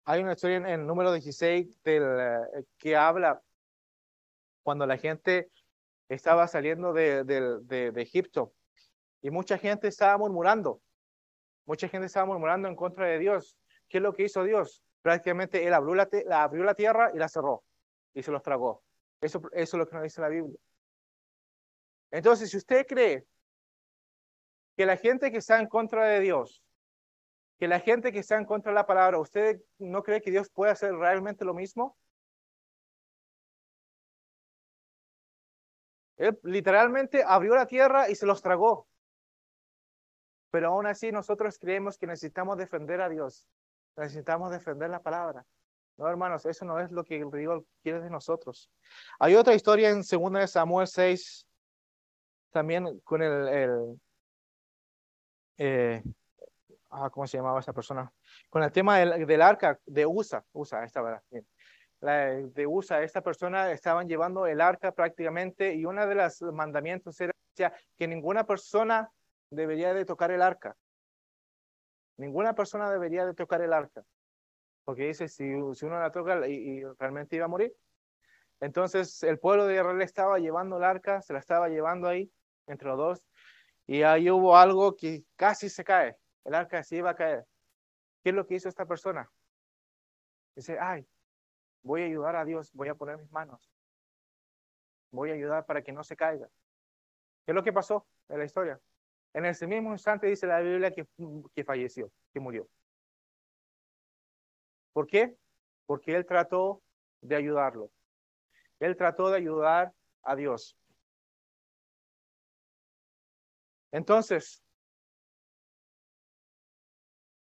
hay 0.05 0.21
una 0.21 0.33
historia 0.33 0.57
en 0.57 0.67
el 0.67 0.85
número 0.85 1.11
16 1.11 1.81
del, 1.83 2.03
eh, 2.03 2.63
que 2.77 2.95
habla 2.95 3.41
cuando 4.61 4.85
la 4.85 4.97
gente 4.97 5.49
estaba 6.07 6.47
saliendo 6.47 6.93
de, 6.93 7.91
Egipto 7.97 8.53
y 9.21 9.31
mucha 9.31 9.57
gente 9.57 9.87
estaba 9.87 10.17
murmurando, 10.19 10.79
mucha 11.65 11.87
gente 11.87 12.05
estaba 12.05 12.27
murmurando 12.27 12.67
en 12.67 12.75
contra 12.75 13.07
de 13.07 13.17
Dios. 13.17 13.57
¿Qué 13.89 13.97
es 13.97 14.03
lo 14.03 14.13
que 14.13 14.23
hizo 14.23 14.43
Dios? 14.43 14.83
Prácticamente 15.01 15.65
él 15.65 15.73
abrió 15.73 15.95
la, 15.95 16.07
la, 16.25 16.43
abrió 16.43 16.63
la 16.63 16.75
tierra 16.75 17.11
y 17.13 17.17
la 17.17 17.27
cerró 17.27 17.63
y 18.13 18.21
se 18.21 18.31
los 18.31 18.43
tragó. 18.43 18.83
Eso, 19.21 19.41
eso 19.53 19.77
es 19.77 19.79
lo 19.79 19.87
que 19.87 19.95
nos 19.95 20.03
dice 20.03 20.21
la 20.21 20.29
Biblia. 20.29 20.59
Entonces, 22.11 22.51
si 22.51 22.57
usted 22.57 22.85
cree 22.85 23.25
que 24.77 24.85
la 24.85 24.97
gente 24.97 25.31
que 25.31 25.37
está 25.37 25.59
en 25.59 25.67
contra 25.67 26.05
de 26.05 26.19
Dios 26.19 26.64
que 27.57 27.67
la 27.67 27.79
gente 27.79 28.11
que 28.11 28.19
está 28.19 28.37
en 28.37 28.45
contra 28.45 28.71
de 28.71 28.75
la 28.75 28.85
palabra, 28.85 29.19
¿usted 29.19 29.61
no 29.79 30.03
cree 30.03 30.21
que 30.21 30.31
Dios 30.31 30.49
puede 30.49 30.71
hacer 30.71 30.93
realmente 30.93 31.45
lo 31.45 31.53
mismo? 31.53 31.97
Él 36.17 36.39
literalmente 36.43 37.23
abrió 37.25 37.55
la 37.55 37.67
tierra 37.67 38.09
y 38.09 38.15
se 38.15 38.25
los 38.25 38.41
tragó. 38.41 38.87
Pero 40.51 40.69
aún 40.69 40.85
así 40.85 41.11
nosotros 41.11 41.57
creemos 41.59 41.97
que 41.97 42.07
necesitamos 42.07 42.57
defender 42.57 43.01
a 43.01 43.09
Dios. 43.09 43.47
Necesitamos 43.97 44.51
defender 44.51 44.89
la 44.89 45.01
palabra. 45.01 45.45
No, 45.97 46.07
hermanos, 46.07 46.45
eso 46.45 46.65
no 46.65 46.79
es 46.79 46.91
lo 46.91 47.03
que 47.05 47.23
Dios 47.33 47.63
quiere 47.81 48.01
de 48.01 48.09
nosotros. 48.09 48.69
Hay 49.19 49.35
otra 49.35 49.53
historia 49.53 49.89
en 49.89 50.01
2 50.01 50.51
Samuel 50.51 50.87
6, 50.87 51.47
también 52.51 52.99
con 53.01 53.21
el, 53.21 53.47
el 53.47 54.01
eh, 55.57 56.03
ah, 56.95 57.09
¿cómo 57.09 57.27
se 57.27 57.37
llamaba 57.37 57.59
esa 57.59 57.73
persona? 57.73 58.11
Con 58.49 58.63
el 58.63 58.71
tema 58.71 58.99
del, 58.99 59.25
del 59.25 59.41
arca 59.41 59.79
de 59.85 60.05
USA, 60.05 60.43
USA, 60.53 60.83
esta 60.83 61.01
verdad. 61.01 61.21
La, 61.99 62.25
de 62.25 62.67
USA, 62.67 63.03
esta 63.03 63.21
persona 63.21 63.71
estaban 63.71 64.07
llevando 64.07 64.45
el 64.47 64.61
arca 64.61 64.91
prácticamente 64.91 65.73
y 65.73 65.85
uno 65.85 66.05
de 66.07 66.15
los 66.15 66.41
mandamientos 66.41 67.19
era 67.21 67.33
que 67.97 68.07
ninguna 68.07 68.45
persona 68.45 69.09
debería 69.49 69.93
de 69.93 70.05
tocar 70.05 70.31
el 70.31 70.41
arca. 70.41 70.75
Ninguna 72.17 72.53
persona 72.53 72.89
debería 72.91 73.25
de 73.25 73.33
tocar 73.33 73.61
el 73.61 73.73
arca. 73.73 74.03
Porque 74.83 75.07
dice, 75.07 75.27
si, 75.27 75.53
si 75.73 75.85
uno 75.85 75.99
la 75.99 76.11
toca 76.11 76.47
y, 76.47 76.83
realmente 76.99 77.35
iba 77.35 77.45
a 77.45 77.49
morir. 77.49 77.75
Entonces 78.61 79.21
el 79.23 79.39
pueblo 79.39 79.65
de 79.65 79.75
Israel 79.75 80.01
estaba 80.01 80.39
llevando 80.39 80.77
el 80.77 80.83
arca, 80.83 81.21
se 81.21 81.33
la 81.33 81.39
estaba 81.39 81.67
llevando 81.69 82.07
ahí 82.07 82.31
entre 82.67 82.87
los 82.87 82.97
dos. 82.97 83.27
Y 83.87 84.03
ahí 84.03 84.29
hubo 84.29 84.57
algo 84.57 84.95
que 84.95 85.23
casi 85.35 85.69
se 85.69 85.83
cae. 85.83 86.15
El 86.45 86.53
arca 86.53 86.83
se 86.83 86.95
iba 86.95 87.09
a 87.09 87.15
caer. 87.15 87.45
¿Qué 88.23 88.29
es 88.29 88.35
lo 88.35 88.45
que 88.45 88.55
hizo 88.55 88.69
esta 88.69 88.85
persona? 88.85 89.29
Dice, 90.55 90.77
ay, 90.79 91.05
voy 91.83 92.03
a 92.03 92.05
ayudar 92.05 92.35
a 92.35 92.45
Dios, 92.45 92.71
voy 92.73 92.87
a 92.87 92.95
poner 92.95 93.17
mis 93.17 93.31
manos. 93.31 93.69
Voy 95.11 95.31
a 95.31 95.33
ayudar 95.33 95.65
para 95.65 95.81
que 95.81 95.91
no 95.91 96.03
se 96.03 96.15
caiga. 96.15 96.47
¿Qué 97.45 97.51
es 97.51 97.55
lo 97.55 97.63
que 97.63 97.73
pasó 97.73 98.07
en 98.29 98.39
la 98.39 98.45
historia? 98.45 98.79
En 99.33 99.45
ese 99.45 99.67
mismo 99.67 99.91
instante 99.91 100.27
dice 100.27 100.47
la 100.47 100.61
Biblia 100.61 100.91
que, 100.91 101.07
que 101.53 101.63
falleció, 101.63 102.11
que 102.31 102.39
murió. 102.39 102.67
¿Por 104.93 105.07
qué? 105.07 105.35
Porque 105.85 106.15
él 106.15 106.25
trató 106.25 106.81
de 107.21 107.35
ayudarlo. 107.35 107.91
Él 108.79 108.95
trató 108.95 109.29
de 109.29 109.37
ayudar 109.37 109.93
a 110.23 110.35
Dios. 110.35 110.77
Entonces, 113.91 114.64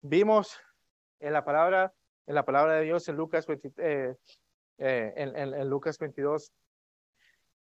vimos 0.04 0.60
en 1.20 1.34
la 1.34 1.44
palabra, 1.44 1.94
en 2.28 2.36
la 2.36 2.46
palabra 2.46 2.76
de 2.76 2.84
Dios 2.84 3.08
en 3.08 3.16
Lucas, 3.16 3.48
eh, 3.50 4.16
eh, 4.78 5.14
en, 5.16 5.70
Lucas 5.70 5.98
22, 5.98 6.54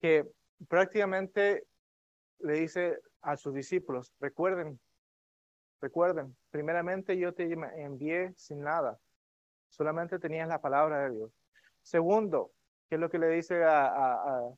que 0.01 0.27
prácticamente 0.67 1.65
le 2.39 2.53
dice 2.53 2.99
a 3.21 3.38
sus 3.38 3.53
discípulos, 3.53 4.13
recuerden, 4.19 4.79
recuerden, 5.79 6.36
primeramente 6.49 7.17
yo 7.17 7.34
te 7.34 7.43
envié 7.43 8.34
sin 8.36 8.61
nada, 8.61 8.99
solamente 9.69 10.19
tenías 10.19 10.47
la 10.47 10.59
palabra 10.59 11.03
de 11.03 11.15
Dios. 11.15 11.31
Segundo, 11.84 12.51
¿qué 12.89 12.95
es 12.95 13.01
lo 13.01 13.09
que 13.09 13.19
le 13.19 13.27
dice 13.27 13.63
a, 13.63 14.49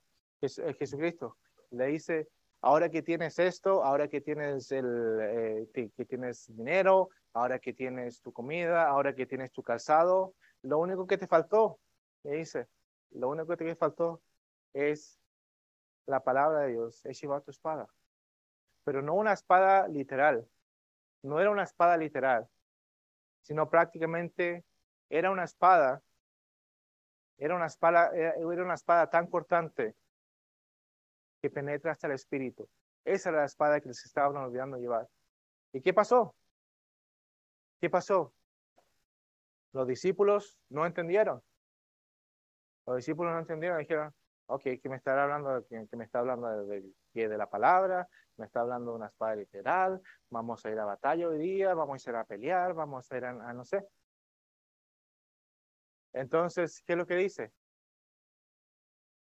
Jesucristo? 0.80 1.38
Le 1.72 1.88
dice, 1.88 2.30
ahora 2.62 2.90
que 2.90 3.02
tienes 3.02 3.38
esto, 3.38 3.84
ahora 3.84 4.08
que 4.08 4.22
tienes, 4.22 4.72
el, 4.72 5.20
eh, 5.22 5.92
que 5.96 6.06
tienes 6.06 6.46
dinero, 6.56 7.10
ahora 7.36 7.60
que 7.60 7.74
tienes 7.74 8.22
tu 8.22 8.32
comida, 8.32 8.88
ahora 8.88 9.14
que 9.14 9.26
tienes 9.26 9.52
tu 9.52 9.62
calzado, 9.62 10.34
lo 10.62 10.80
único 10.80 11.06
que 11.06 11.18
te 11.18 11.28
faltó, 11.28 11.80
le 12.24 12.38
dice, 12.38 12.68
lo 13.12 13.30
único 13.30 13.50
que 13.50 13.58
te 13.58 13.76
faltó 13.76 14.22
es 14.74 15.20
la 16.06 16.24
palabra 16.24 16.62
de 16.62 16.72
Dios, 16.72 17.06
es 17.06 17.22
llevar 17.22 17.42
tu 17.42 17.52
espada. 17.52 17.88
Pero 18.86 19.02
no 19.02 19.16
una 19.16 19.34
espada 19.34 19.88
literal, 19.90 20.48
no 21.24 21.42
era 21.42 21.52
una 21.52 21.64
espada 21.64 21.98
literal, 21.98 22.48
sino 23.42 23.70
prácticamente 23.70 24.64
era 25.10 25.30
una 25.30 25.44
espada, 25.44 26.02
era 27.38 27.54
una 27.54 27.66
espada, 27.66 28.12
era 28.16 28.64
una 28.64 28.76
espada 28.76 29.10
tan 29.10 29.28
cortante 29.28 29.94
que 31.42 31.50
penetra 31.50 31.92
hasta 31.92 32.08
el 32.08 32.14
espíritu. 32.14 32.70
Esa 33.04 33.30
era 33.30 33.40
la 33.40 33.46
espada 33.46 33.82
que 33.82 33.90
les 33.90 34.06
estaban 34.06 34.38
olvidando 34.38 34.78
llevar. 34.78 35.10
¿Y 35.74 35.82
qué 35.82 35.94
pasó? 35.94 36.34
¿Qué 37.80 37.90
pasó? 37.90 38.34
Los 39.74 39.88
discípulos 39.88 40.58
no 40.70 40.86
entendieron. 40.86 41.42
Los 42.86 42.98
discípulos 42.98 43.34
no 43.34 43.40
entendieron, 43.40 43.80
dijeron, 43.80 44.14
ok, 44.48 44.62
que 44.82 44.90
me 44.90 44.96
está 44.96 45.22
hablando, 45.22 45.66
que, 45.68 45.88
me 45.98 46.06
está 46.06 46.20
hablando 46.20 46.68
pie 47.12 47.28
de 47.28 47.38
la 47.38 47.50
palabra, 47.50 48.08
me 48.38 48.46
está 48.46 48.62
hablando 48.62 48.92
de 48.92 48.98
una 48.98 49.08
espada 49.08 49.36
literal, 49.36 50.02
vamos 50.30 50.66
a 50.66 50.72
ir 50.72 50.80
a 50.80 50.86
batalla 50.86 51.28
hoy 51.28 51.40
día, 51.40 51.74
vamos 51.74 52.06
a 52.06 52.10
ir 52.10 52.16
a 52.16 52.24
pelear, 52.26 52.74
vamos 52.74 53.12
a 53.12 53.18
ir 53.18 53.26
a, 53.26 53.54
no 53.54 53.66
sé. 53.66 53.86
Entonces, 56.14 56.82
¿qué 56.86 56.94
es 56.94 56.98
lo 56.98 57.06
que 57.06 57.16
dice? 57.16 57.52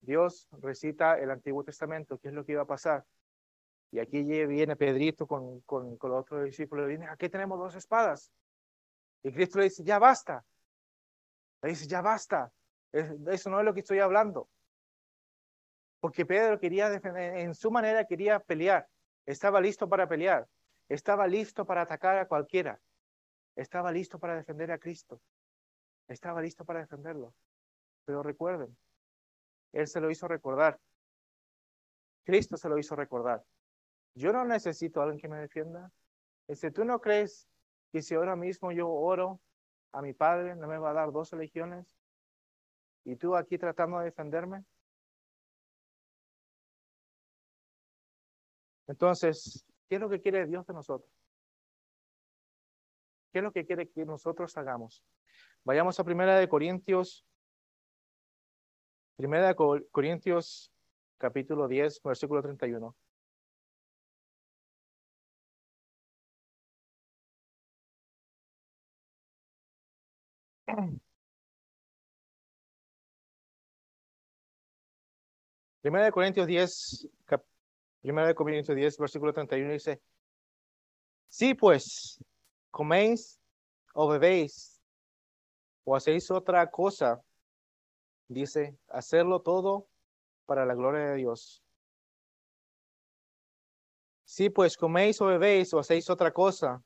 Dios 0.01 0.49
recita 0.61 1.19
el 1.19 1.31
Antiguo 1.31 1.65
Testamento, 1.65 2.19
¿qué 2.19 2.29
es 2.29 2.35
lo 2.35 2.45
que 2.45 2.53
iba 2.53 2.63
a 2.63 2.67
pasar? 2.67 3.05
Y 3.91 3.99
aquí 3.99 4.23
viene 4.23 4.77
Pedrito 4.77 5.27
con, 5.27 5.61
con, 5.63 5.97
con 5.97 6.11
los 6.11 6.21
otros 6.21 6.45
discípulos 6.45 6.89
y 6.89 6.97
dice, 6.97 7.07
aquí 7.11 7.29
tenemos 7.29 7.59
dos 7.59 7.75
espadas. 7.75 8.31
Y 9.25 9.33
Cristo 9.33 9.59
le 9.59 9.65
dice, 9.65 9.83
ya 9.83 9.99
basta. 9.99 10.45
Le 11.63 11.71
dice, 11.71 11.87
ya 11.87 12.03
basta. 12.03 12.53
Eso 12.93 13.51
no 13.51 13.59
es 13.59 13.65
lo 13.65 13.75
que 13.75 13.81
estoy 13.81 13.99
hablando. 13.99 14.49
Porque 15.99 16.27
Pedro 16.27 16.61
quería 16.61 16.91
defender, 16.91 17.39
en 17.39 17.55
su 17.55 17.71
manera 17.71 18.05
quería 18.07 18.39
pelear. 18.39 18.87
Estaba 19.25 19.61
listo 19.61 19.89
para 19.89 20.07
pelear. 20.07 20.47
Estaba 20.91 21.27
listo 21.27 21.65
para 21.65 21.83
atacar 21.83 22.19
a 22.19 22.29
cualquiera. 22.29 22.79
Estaba 23.57 23.91
listo 23.91 24.19
para 24.19 24.37
defender 24.37 24.71
a 24.71 24.79
Cristo. 24.79 25.23
Estaba 26.07 26.43
listo 26.43 26.67
para 26.67 26.81
defenderlo. 26.81 27.35
Pero 28.05 28.23
recuerden, 28.23 28.77
Él 29.73 29.87
se 29.87 30.01
lo 30.01 30.11
hizo 30.11 30.29
recordar. 30.29 30.79
Cristo 32.25 32.59
se 32.59 32.69
lo 32.69 32.77
hizo 32.77 32.95
recordar. 32.95 33.43
Yo 34.15 34.33
no 34.35 34.45
necesito 34.45 35.01
a 35.01 35.05
alguien 35.05 35.21
que 35.21 35.29
me 35.29 35.39
defienda. 35.39 35.91
Si 36.53 36.71
tú 36.71 36.85
no 36.85 37.01
crees 37.01 37.49
que 37.95 38.03
si 38.03 38.17
ahora 38.17 38.35
mismo 38.35 38.73
yo 38.73 38.91
oro 38.91 39.41
a 39.93 40.03
mi 40.03 40.15
Padre, 40.15 40.57
no 40.57 40.67
me 40.67 40.79
va 40.79 40.91
a 40.91 40.95
dar 40.95 41.13
dos 41.13 41.33
legiones, 41.33 41.87
y 43.05 43.15
tú 43.15 43.37
aquí 43.37 43.57
tratando 43.57 44.01
de 44.01 44.07
defenderme. 44.07 44.65
Entonces, 48.89 49.65
¿qué 49.89 49.95
es 49.95 50.01
lo 50.01 50.11
que 50.11 50.21
quiere 50.21 50.45
Dios 50.45 50.67
de 50.67 50.75
nosotros? 50.75 51.09
¿Qué 53.33 53.39
es 53.39 53.45
lo 53.45 53.53
que 53.53 53.65
quiere 53.65 53.89
que 53.89 54.05
nosotros 54.05 54.57
hagamos? 54.57 55.05
Vayamos 55.63 56.01
a 56.01 56.03
Primera 56.03 56.37
de 56.37 56.49
Corintios, 56.49 57.25
Primera 59.15 59.47
de 59.47 59.55
Corintios, 59.93 60.73
capítulo 61.17 61.69
10, 61.69 62.03
versículo 62.03 62.43
31. 62.43 62.97
Primera 75.81 76.07
de 76.07 76.13
Corintios 76.13 76.47
10, 76.47 77.09
Primera 78.01 78.29
de 78.29 78.35
Corintios 78.35 78.75
10, 78.75 78.99
versículo 78.99 79.33
31 79.33 79.73
dice, 79.73 80.01
sí 81.29 81.55
pues, 81.55 82.19
coméis 82.71 83.39
o 83.93 84.09
bebéis 84.09 84.81
o 85.85 85.95
hacéis 85.95 86.31
otra 86.31 86.71
cosa, 86.71 87.23
dice, 88.29 88.79
hacerlo 88.89 89.43
todo 89.43 89.89
para 90.47 90.65
la 90.65 90.75
gloria 90.75 91.07
de 91.11 91.17
Dios. 91.17 91.63
Sí 94.25 94.51
pues, 94.51 94.77
coméis 94.77 95.21
o 95.21 95.27
bebéis 95.27 95.73
o 95.75 95.79
hacéis 95.79 96.09
otra 96.09 96.33
cosa, 96.33 96.83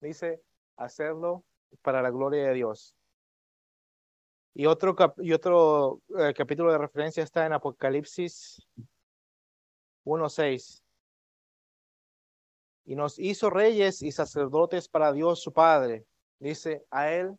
dice, 0.00 0.42
hacerlo 0.76 1.44
para 1.82 2.02
la 2.02 2.10
gloria 2.10 2.48
de 2.48 2.54
Dios. 2.54 2.94
Y 4.54 4.66
otro, 4.66 4.94
y 5.18 5.32
otro 5.32 6.00
eh, 6.16 6.32
capítulo 6.34 6.70
de 6.70 6.78
referencia 6.78 7.22
está 7.24 7.44
en 7.44 7.52
Apocalipsis 7.52 8.64
1.6. 10.04 10.82
Y 12.86 12.94
nos 12.94 13.18
hizo 13.18 13.50
reyes 13.50 14.00
y 14.02 14.12
sacerdotes 14.12 14.88
para 14.88 15.12
Dios 15.12 15.42
su 15.42 15.52
Padre. 15.52 16.06
Dice, 16.38 16.86
a 16.90 17.10
Él 17.10 17.36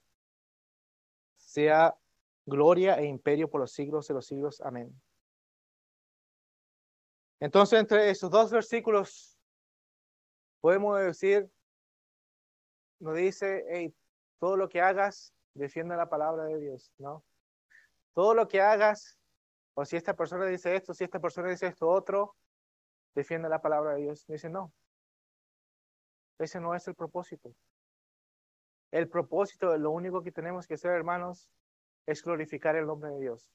sea 1.38 1.98
gloria 2.46 2.96
e 2.96 3.06
imperio 3.06 3.50
por 3.50 3.62
los 3.62 3.72
siglos 3.72 4.08
de 4.08 4.14
los 4.14 4.26
siglos. 4.26 4.60
Amén. 4.62 4.94
Entonces, 7.40 7.80
entre 7.80 8.10
esos 8.10 8.30
dos 8.30 8.52
versículos, 8.52 9.40
podemos 10.60 11.00
decir 11.00 11.50
no 13.00 13.14
dice, 13.14 13.64
hey, 13.70 13.94
todo 14.40 14.58
lo 14.58 14.70
que 14.70 14.82
hagas, 14.82 15.35
defienda 15.56 15.98
la 15.98 16.08
palabra 16.08 16.46
de 16.46 16.60
Dios, 16.60 16.94
¿no? 17.00 17.24
Todo 18.14 18.34
lo 18.34 18.48
que 18.48 18.62
hagas, 18.62 19.18
o 19.74 19.84
si 19.86 19.98
esta 19.98 20.16
persona 20.16 20.46
dice 20.46 20.76
esto, 20.76 20.94
si 20.94 21.04
esta 21.04 21.20
persona 21.20 21.50
dice 21.50 21.68
esto 21.68 21.90
otro, 21.90 22.36
defiende 23.16 23.50
la 23.50 23.62
palabra 23.62 23.96
de 23.96 24.04
Dios. 24.04 24.26
Dice, 24.28 24.50
no. 24.50 24.72
Ese 26.38 26.60
no 26.60 26.76
es 26.76 26.88
el 26.88 26.96
propósito. 26.96 27.54
El 28.92 29.10
propósito, 29.10 29.76
lo 29.78 29.92
único 29.92 30.22
que 30.22 30.32
tenemos 30.32 30.68
que 30.68 30.76
hacer, 30.76 30.92
hermanos, 30.92 31.50
es 32.06 32.24
glorificar 32.24 32.76
el 32.76 32.86
nombre 32.86 33.10
de 33.12 33.20
Dios. 33.20 33.50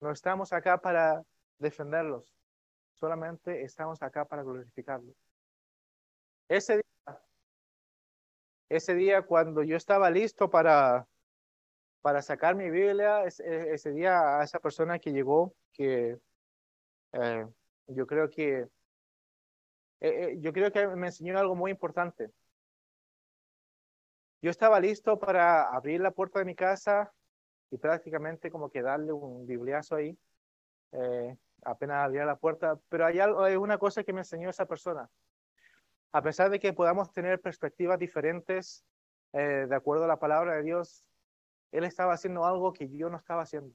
No 0.00 0.10
estamos 0.10 0.52
acá 0.52 0.78
para 0.78 1.22
defenderlos, 1.58 2.34
solamente 2.94 3.62
estamos 3.62 4.02
acá 4.02 4.24
para 4.26 4.42
glorificarlos. 4.42 5.16
Ese 6.48 6.74
día, 6.74 6.82
ese 8.68 8.94
día 8.94 9.22
cuando 9.22 9.62
yo 9.62 9.76
estaba 9.76 10.10
listo 10.10 10.50
para, 10.50 11.06
para 12.00 12.22
sacar 12.22 12.54
mi 12.54 12.70
Biblia, 12.70 13.24
ese, 13.24 13.92
día 13.92 14.38
a 14.38 14.44
esa 14.44 14.60
persona 14.60 14.98
que 14.98 15.12
llegó, 15.12 15.54
que 15.72 16.18
eh, 17.12 17.46
yo 17.88 18.06
creo 18.06 18.30
que 18.30 18.60
eh, 18.60 18.68
eh, 20.00 20.36
yo 20.40 20.52
creo 20.52 20.70
que 20.70 20.86
me 20.88 21.08
enseñó 21.08 21.38
algo 21.38 21.54
muy 21.54 21.70
importante. 21.70 22.30
Yo 24.42 24.50
estaba 24.50 24.78
listo 24.80 25.18
para 25.18 25.68
abrir 25.74 26.00
la 26.00 26.10
puerta 26.10 26.38
de 26.38 26.44
mi 26.44 26.54
casa 26.54 27.12
y 27.70 27.78
prácticamente 27.78 28.50
como 28.50 28.70
que 28.70 28.82
darle 28.82 29.12
un 29.12 29.46
bibliazo 29.46 29.96
ahí, 29.96 30.16
apenas 31.64 32.04
abría 32.04 32.24
la 32.24 32.36
puerta, 32.36 32.78
pero 32.88 33.06
hay, 33.06 33.18
algo, 33.18 33.42
hay 33.42 33.56
una 33.56 33.78
cosa 33.78 34.04
que 34.04 34.12
me 34.12 34.20
enseñó 34.20 34.50
esa 34.50 34.66
persona. 34.66 35.10
A 36.12 36.22
pesar 36.22 36.50
de 36.50 36.58
que 36.58 36.72
podamos 36.72 37.12
tener 37.12 37.40
perspectivas 37.40 37.98
diferentes 37.98 38.84
de 39.32 39.74
acuerdo 39.74 40.04
a 40.04 40.08
la 40.08 40.18
palabra 40.18 40.54
de 40.54 40.62
Dios, 40.62 41.04
él 41.72 41.84
estaba 41.84 42.14
haciendo 42.14 42.44
algo 42.46 42.72
que 42.72 42.88
yo 42.88 43.10
no 43.10 43.18
estaba 43.18 43.42
haciendo. 43.42 43.74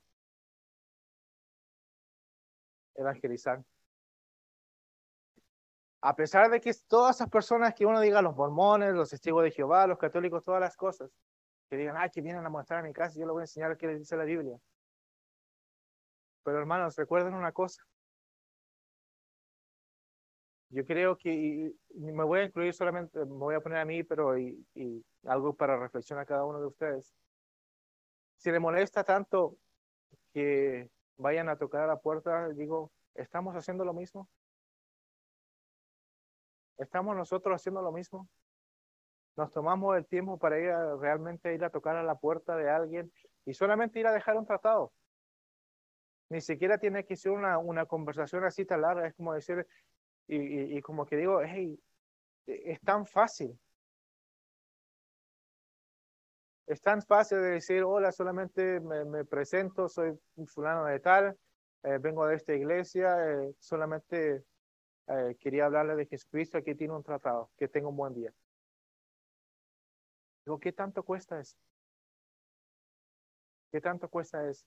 Evangelizar. 2.95 3.63
A 6.01 6.15
pesar 6.15 6.49
de 6.49 6.59
que 6.59 6.73
todas 6.87 7.17
esas 7.17 7.29
personas 7.29 7.75
que 7.75 7.85
uno 7.85 7.99
diga, 7.99 8.23
los 8.23 8.35
mormones, 8.35 8.93
los 8.93 9.11
testigos 9.11 9.43
de 9.43 9.51
Jehová, 9.51 9.85
los 9.85 9.99
católicos, 9.99 10.43
todas 10.43 10.59
las 10.59 10.75
cosas, 10.75 11.11
que 11.69 11.77
digan, 11.77 11.95
ah, 11.97 12.09
que 12.09 12.21
vienen 12.21 12.43
a 12.43 12.49
mostrar 12.49 12.79
a 12.79 12.83
mi 12.83 12.91
casa, 12.91 13.19
yo 13.19 13.25
les 13.25 13.31
voy 13.31 13.41
a 13.41 13.43
enseñar 13.43 13.77
qué 13.77 13.87
les 13.87 13.99
dice 13.99 14.17
la 14.17 14.23
Biblia. 14.23 14.59
Pero 16.43 16.57
hermanos, 16.57 16.95
recuerden 16.95 17.35
una 17.35 17.51
cosa. 17.51 17.83
Yo 20.71 20.85
creo 20.85 21.17
que 21.17 21.73
me 21.95 22.23
voy 22.23 22.39
a 22.39 22.43
incluir 22.45 22.73
solamente, 22.73 23.19
me 23.19 23.25
voy 23.25 23.55
a 23.55 23.61
poner 23.61 23.79
a 23.79 23.85
mí, 23.85 24.03
pero 24.03 24.37
y, 24.37 24.65
y 24.73 25.05
algo 25.25 25.53
para 25.53 25.77
reflexionar 25.77 26.23
a 26.23 26.25
cada 26.25 26.45
uno 26.45 26.59
de 26.59 26.67
ustedes 26.67 27.13
si 28.41 28.51
le 28.51 28.59
molesta 28.59 29.03
tanto 29.03 29.55
que 30.33 30.89
vayan 31.17 31.47
a 31.47 31.57
tocar 31.57 31.83
a 31.83 31.87
la 31.87 31.99
puerta, 31.99 32.49
digo, 32.49 32.91
¿estamos 33.13 33.55
haciendo 33.55 33.85
lo 33.85 33.93
mismo? 33.93 34.27
¿Estamos 36.77 37.15
nosotros 37.15 37.55
haciendo 37.55 37.83
lo 37.83 37.91
mismo? 37.91 38.27
Nos 39.37 39.51
tomamos 39.51 39.95
el 39.95 40.07
tiempo 40.07 40.39
para 40.39 40.57
ir 40.57 40.73
realmente 40.99 41.53
ir 41.53 41.63
a 41.63 41.69
tocar 41.69 41.95
a 41.95 42.03
la 42.03 42.15
puerta 42.15 42.55
de 42.55 42.67
alguien 42.67 43.13
y 43.45 43.53
solamente 43.53 43.99
ir 43.99 44.07
a 44.07 44.11
dejar 44.11 44.35
un 44.37 44.47
tratado. 44.47 44.91
Ni 46.29 46.41
siquiera 46.41 46.79
tiene 46.79 47.05
que 47.05 47.15
ser 47.15 47.33
una, 47.33 47.59
una 47.59 47.85
conversación 47.85 48.43
así 48.43 48.65
tan 48.65 48.81
larga, 48.81 49.05
es 49.05 49.13
como 49.13 49.35
decir, 49.35 49.67
y, 50.27 50.77
y 50.77 50.81
como 50.81 51.05
que 51.05 51.17
digo, 51.17 51.41
hey, 51.43 51.79
es 52.45 52.79
tan 52.81 53.05
fácil. 53.05 53.57
Es 56.67 56.81
tan 56.81 57.01
fácil 57.01 57.41
de 57.41 57.49
decir, 57.49 57.83
hola, 57.83 58.11
solamente 58.11 58.79
me, 58.79 59.25
presento, 59.25 59.89
soy 59.89 60.17
fulano 60.47 60.85
de 60.85 60.99
tal, 60.99 61.37
eh, 61.83 61.97
vengo 61.99 62.25
de 62.25 62.35
esta 62.35 62.53
iglesia, 62.53 63.17
eh, 63.29 63.53
solamente 63.59 64.45
eh, 65.07 65.35
quería 65.39 65.65
hablarle 65.65 65.95
de 65.95 66.05
Jesucristo, 66.05 66.57
aquí 66.57 66.73
tiene 66.75 66.93
un 66.93 67.03
tratado, 67.03 67.51
que 67.57 67.67
tenga 67.67 67.89
un 67.89 67.97
buen 67.97 68.13
día. 68.13 68.33
Digo, 70.45 70.59
¿qué 70.59 70.71
tanto 70.71 71.03
cuesta 71.03 71.39
eso? 71.39 71.57
¿Qué 73.71 73.81
tanto 73.81 74.07
cuesta 74.07 74.47
eso? 74.49 74.65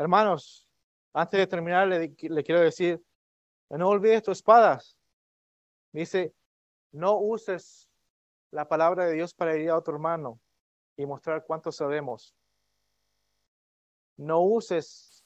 Hermanos, 0.00 0.66
antes 1.12 1.38
de 1.38 1.46
terminar, 1.46 1.86
le, 1.86 2.16
le 2.18 2.42
quiero 2.42 2.62
decir, 2.62 3.04
no 3.68 3.86
olvides 3.86 4.22
tus 4.22 4.38
espadas. 4.38 4.98
Dice, 5.92 6.34
no 6.90 7.18
uses 7.18 7.90
la 8.50 8.66
palabra 8.66 9.04
de 9.04 9.12
Dios 9.12 9.34
para 9.34 9.52
herir 9.52 9.68
a 9.68 9.76
otro 9.76 9.92
hermano 9.92 10.40
y 10.96 11.04
mostrar 11.04 11.44
cuánto 11.44 11.70
sabemos. 11.70 12.34
No 14.16 14.40
uses 14.40 15.22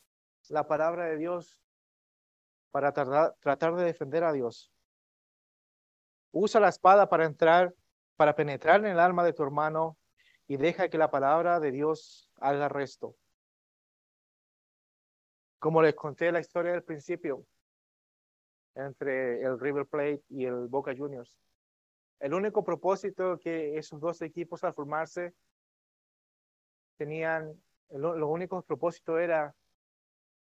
la 0.48 0.66
palabra 0.66 1.04
de 1.04 1.18
Dios 1.18 1.56
para 2.72 2.92
tratar 2.92 3.76
de 3.76 3.84
defender 3.84 4.24
a 4.24 4.32
Dios. 4.32 4.72
Usa 6.32 6.60
la 6.60 6.70
espada 6.70 7.08
para 7.08 7.26
entrar, 7.26 7.72
para 8.16 8.34
penetrar 8.34 8.80
en 8.80 8.86
el 8.86 8.98
alma 8.98 9.22
de 9.22 9.34
tu 9.34 9.44
hermano 9.44 9.96
y 10.48 10.56
deja 10.56 10.88
que 10.88 10.98
la 10.98 11.12
palabra 11.12 11.60
de 11.60 11.70
Dios 11.70 12.28
haga 12.40 12.68
resto. 12.68 13.14
Como 15.64 15.80
les 15.80 15.94
conté 15.94 16.30
la 16.30 16.40
historia 16.40 16.72
del 16.72 16.82
principio, 16.82 17.46
entre 18.74 19.40
el 19.40 19.58
River 19.58 19.86
Plate 19.86 20.22
y 20.28 20.44
el 20.44 20.66
Boca 20.66 20.94
Juniors. 20.94 21.38
El 22.20 22.34
único 22.34 22.62
propósito 22.62 23.38
que 23.38 23.78
esos 23.78 23.98
dos 23.98 24.20
equipos 24.20 24.62
al 24.62 24.74
formarse 24.74 25.32
tenían, 26.98 27.58
lo, 27.88 28.28
único 28.28 28.60
propósito 28.60 29.18
era 29.18 29.54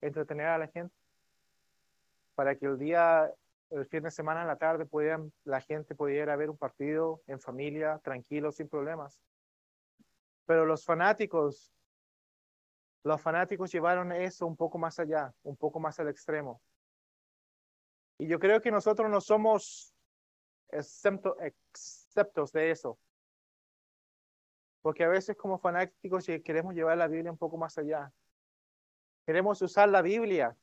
entretener 0.01 0.47
a 0.47 0.57
la 0.57 0.69
gente 0.69 0.97
para 2.35 2.57
que 2.57 2.65
el 2.65 2.79
día, 2.79 3.31
el 3.69 3.85
fin 3.85 4.05
de 4.05 4.11
semana 4.11 4.41
en 4.41 4.49
la 4.49 4.57
tarde 4.57 4.87
pudieran, 4.87 5.31
la 5.45 5.61
gente 5.61 5.95
pudiera 5.95 6.37
ver 6.37 6.49
un 6.49 6.57
partido 6.57 7.21
en 7.27 7.39
familia, 7.39 8.01
tranquilo, 8.03 8.51
sin 8.51 8.67
problemas. 8.67 9.21
Pero 10.47 10.65
los 10.65 10.87
fanáticos, 10.87 11.71
los 13.05 13.21
fanáticos 13.21 13.73
llevaron 13.73 14.13
eso 14.13 14.47
un 14.47 14.57
poco 14.57 14.79
más 14.79 14.99
allá, 14.99 15.35
un 15.43 15.57
poco 15.57 15.81
más 15.81 15.99
al 15.99 16.09
extremo. 16.09 16.63
Y 18.19 18.29
yo 18.29 18.39
creo 18.39 18.61
que 18.61 18.71
nosotros 18.71 19.11
no 19.11 19.21
somos 19.21 19.95
exceptos 20.69 22.53
de 22.53 22.71
eso. 22.71 22.99
Porque 24.81 25.05
a 25.05 25.09
veces 25.09 25.37
como 25.37 25.59
fanáticos 25.59 26.27
queremos 26.45 26.75
llevar 26.75 26.99
la 26.99 27.09
Biblia 27.09 27.33
un 27.33 27.39
poco 27.39 27.57
más 27.57 27.77
allá. 27.79 28.13
Queremos 29.27 29.61
usar 29.63 29.89
la 29.89 30.03
Biblia 30.03 30.57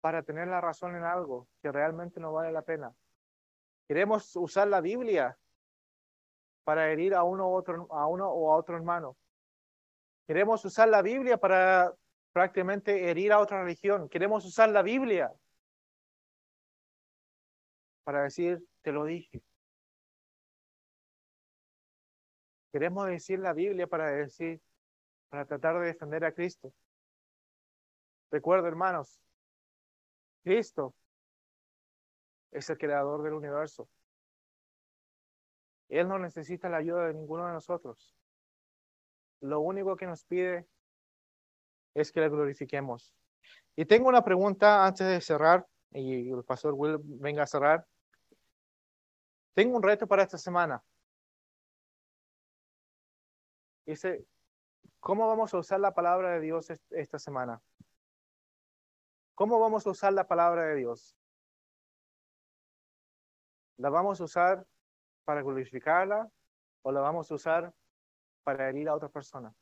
para 0.00 0.22
tener 0.22 0.48
la 0.48 0.60
razón 0.60 0.96
en 0.96 1.04
algo 1.04 1.48
que 1.62 1.72
realmente 1.72 2.20
no 2.20 2.32
vale 2.32 2.52
la 2.52 2.62
pena. 2.62 2.94
Queremos 3.88 4.36
usar 4.36 4.68
la 4.68 4.80
Biblia 4.80 5.38
para 6.64 6.90
herir 6.90 7.14
a 7.14 7.22
uno 7.22 7.48
o 7.48 8.52
a 8.52 8.56
otro 8.56 8.76
hermano. 8.76 9.16
Queremos 10.26 10.64
usar 10.64 10.88
la 10.88 11.02
Biblia 11.02 11.36
para 11.36 11.94
prácticamente 12.32 13.10
herir 13.10 13.32
a 13.32 13.40
otra 13.40 13.62
religión. 13.62 14.08
Queremos 14.08 14.44
usar 14.44 14.70
la 14.70 14.82
Biblia 14.82 15.32
para 18.04 18.22
decir, 18.22 18.62
te 18.82 18.92
lo 18.92 19.04
dije. 19.04 19.42
Queremos 22.72 23.06
decir 23.06 23.38
la 23.38 23.52
Biblia 23.52 23.86
para 23.86 24.10
decir, 24.10 24.60
para 25.28 25.44
tratar 25.44 25.78
de 25.78 25.86
defender 25.86 26.24
a 26.24 26.32
Cristo. 26.32 26.72
Recuerdo, 28.30 28.66
hermanos, 28.66 29.22
Cristo 30.42 30.94
es 32.50 32.68
el 32.70 32.78
creador 32.78 33.22
del 33.22 33.34
universo. 33.34 33.88
Él 35.88 36.08
no 36.08 36.18
necesita 36.18 36.68
la 36.68 36.78
ayuda 36.78 37.06
de 37.06 37.14
ninguno 37.14 37.46
de 37.46 37.52
nosotros. 37.52 38.16
Lo 39.40 39.60
único 39.60 39.96
que 39.96 40.06
nos 40.06 40.24
pide 40.24 40.66
es 41.94 42.10
que 42.12 42.20
le 42.20 42.28
glorifiquemos. 42.28 43.14
Y 43.76 43.84
tengo 43.84 44.08
una 44.08 44.24
pregunta 44.24 44.86
antes 44.86 45.06
de 45.06 45.20
cerrar, 45.20 45.66
y 45.90 46.30
el 46.30 46.44
pastor 46.44 46.74
Will 46.74 46.98
venga 47.02 47.42
a 47.42 47.46
cerrar. 47.46 47.86
Tengo 49.54 49.76
un 49.76 49.82
reto 49.82 50.06
para 50.06 50.22
esta 50.22 50.38
semana. 50.38 50.82
Dice, 53.86 54.24
¿cómo 54.98 55.28
vamos 55.28 55.52
a 55.54 55.58
usar 55.58 55.78
la 55.78 55.92
palabra 55.94 56.30
de 56.30 56.40
Dios 56.40 56.68
esta 56.90 57.18
semana? 57.18 57.60
¿Cómo 59.34 59.58
vamos 59.60 59.86
a 59.86 59.90
usar 59.90 60.12
la 60.12 60.26
palabra 60.26 60.64
de 60.66 60.76
Dios? 60.76 61.16
¿La 63.76 63.90
vamos 63.90 64.20
a 64.20 64.24
usar 64.24 64.66
para 65.24 65.42
glorificarla 65.42 66.30
o 66.82 66.92
la 66.92 67.00
vamos 67.00 67.30
a 67.30 67.34
usar 67.34 67.74
para 68.44 68.68
herir 68.68 68.88
a 68.88 68.94
otra 68.94 69.08
persona? 69.08 69.52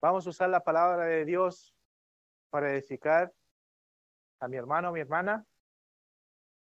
Vamos 0.00 0.26
a 0.26 0.30
usar 0.30 0.50
la 0.50 0.62
palabra 0.62 1.06
de 1.06 1.24
Dios 1.24 1.74
para 2.50 2.72
edificar 2.72 3.34
a 4.38 4.48
mi 4.48 4.56
hermano 4.56 4.90
o 4.90 4.92
mi 4.92 5.00
hermana, 5.00 5.44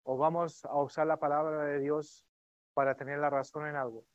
o 0.04 0.18
vamos 0.18 0.66
a 0.66 0.76
usar 0.82 1.08
la 1.08 1.18
palabra 1.18 1.64
de 1.66 1.80
Dios 1.80 2.26
para 2.74 2.96
tener 2.96 3.20
la 3.20 3.30
razón 3.30 3.68
en 3.68 3.76
algo. 3.76 4.06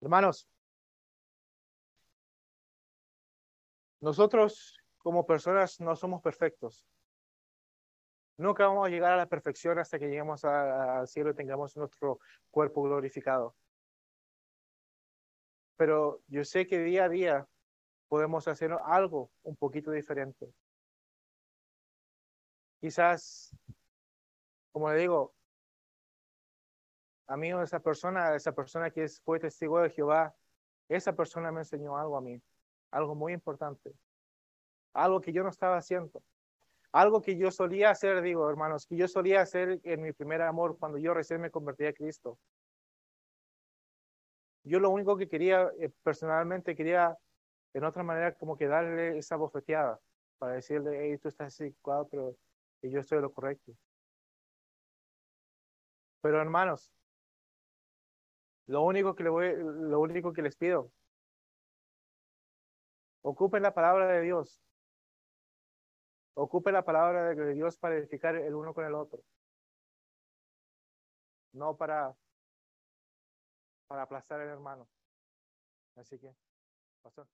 Hermanos, 0.00 0.48
nosotros 4.00 4.76
como 4.98 5.24
personas 5.24 5.80
no 5.80 5.94
somos 5.94 6.20
perfectos. 6.20 6.86
Nunca 8.42 8.66
vamos 8.66 8.88
a 8.88 8.90
llegar 8.90 9.12
a 9.12 9.16
la 9.16 9.26
perfección 9.26 9.78
hasta 9.78 10.00
que 10.00 10.08
lleguemos 10.08 10.44
al 10.44 11.06
cielo 11.06 11.30
y 11.30 11.34
tengamos 11.34 11.76
nuestro 11.76 12.18
cuerpo 12.50 12.82
glorificado. 12.82 13.54
Pero 15.76 16.20
yo 16.26 16.44
sé 16.44 16.66
que 16.66 16.80
día 16.80 17.04
a 17.04 17.08
día 17.08 17.46
podemos 18.08 18.48
hacer 18.48 18.72
algo 18.84 19.30
un 19.44 19.54
poquito 19.54 19.92
diferente. 19.92 20.52
Quizás, 22.80 23.56
como 24.72 24.90
le 24.90 24.98
digo, 24.98 25.32
a 27.28 27.36
mí 27.36 27.52
esa 27.52 27.78
persona, 27.78 28.34
esa 28.34 28.52
persona 28.52 28.90
que 28.90 29.06
fue 29.24 29.38
testigo 29.38 29.78
de 29.78 29.90
Jehová, 29.90 30.34
esa 30.88 31.14
persona 31.14 31.52
me 31.52 31.60
enseñó 31.60 31.96
algo 31.96 32.16
a 32.16 32.20
mí, 32.20 32.42
algo 32.90 33.14
muy 33.14 33.34
importante, 33.34 33.94
algo 34.94 35.20
que 35.20 35.32
yo 35.32 35.44
no 35.44 35.50
estaba 35.50 35.76
haciendo, 35.76 36.24
algo 36.92 37.22
que 37.22 37.36
yo 37.36 37.50
solía 37.50 37.90
hacer, 37.90 38.20
digo, 38.22 38.48
hermanos, 38.48 38.86
que 38.86 38.96
yo 38.96 39.08
solía 39.08 39.40
hacer 39.40 39.80
en 39.82 40.02
mi 40.02 40.12
primer 40.12 40.42
amor 40.42 40.78
cuando 40.78 40.98
yo 40.98 41.14
recién 41.14 41.40
me 41.40 41.50
convertí 41.50 41.86
a 41.86 41.94
Cristo. 41.94 42.38
Yo 44.64 44.78
lo 44.78 44.90
único 44.90 45.16
que 45.16 45.28
quería, 45.28 45.70
eh, 45.80 45.90
personalmente, 46.02 46.76
quería, 46.76 47.16
en 47.74 47.84
otra 47.84 48.02
manera, 48.02 48.34
como 48.34 48.56
que 48.56 48.68
darle 48.68 49.18
esa 49.18 49.36
bofeteada 49.36 49.98
para 50.38 50.54
decirle, 50.54 50.98
hey, 51.00 51.18
tú 51.18 51.28
estás 51.28 51.58
equivocado, 51.60 52.08
pero 52.08 52.36
yo 52.82 53.00
estoy 53.00 53.20
lo 53.20 53.32
correcto. 53.32 53.72
Pero 56.20 56.40
hermanos, 56.40 56.92
lo 58.66 58.82
único 58.82 59.14
que 59.14 59.24
lo 59.24 60.00
único 60.00 60.32
que 60.32 60.42
les 60.42 60.56
pido, 60.56 60.90
ocupen 63.22 63.62
la 63.62 63.74
palabra 63.74 64.06
de 64.08 64.20
Dios. 64.20 64.62
Ocupen 66.34 66.72
la 66.74 66.84
palabra 66.84 67.34
de 67.34 67.54
Dios 67.54 67.76
para 67.78 67.96
edificar 67.96 68.36
el 68.36 68.54
uno 68.54 68.72
con 68.72 68.84
el 68.84 68.94
otro. 68.94 69.22
No 71.52 71.76
para, 71.76 72.14
para 73.86 74.02
aplastar 74.02 74.40
al 74.40 74.48
hermano. 74.48 74.88
Así 75.96 76.18
que, 76.18 76.34
pastor. 77.02 77.26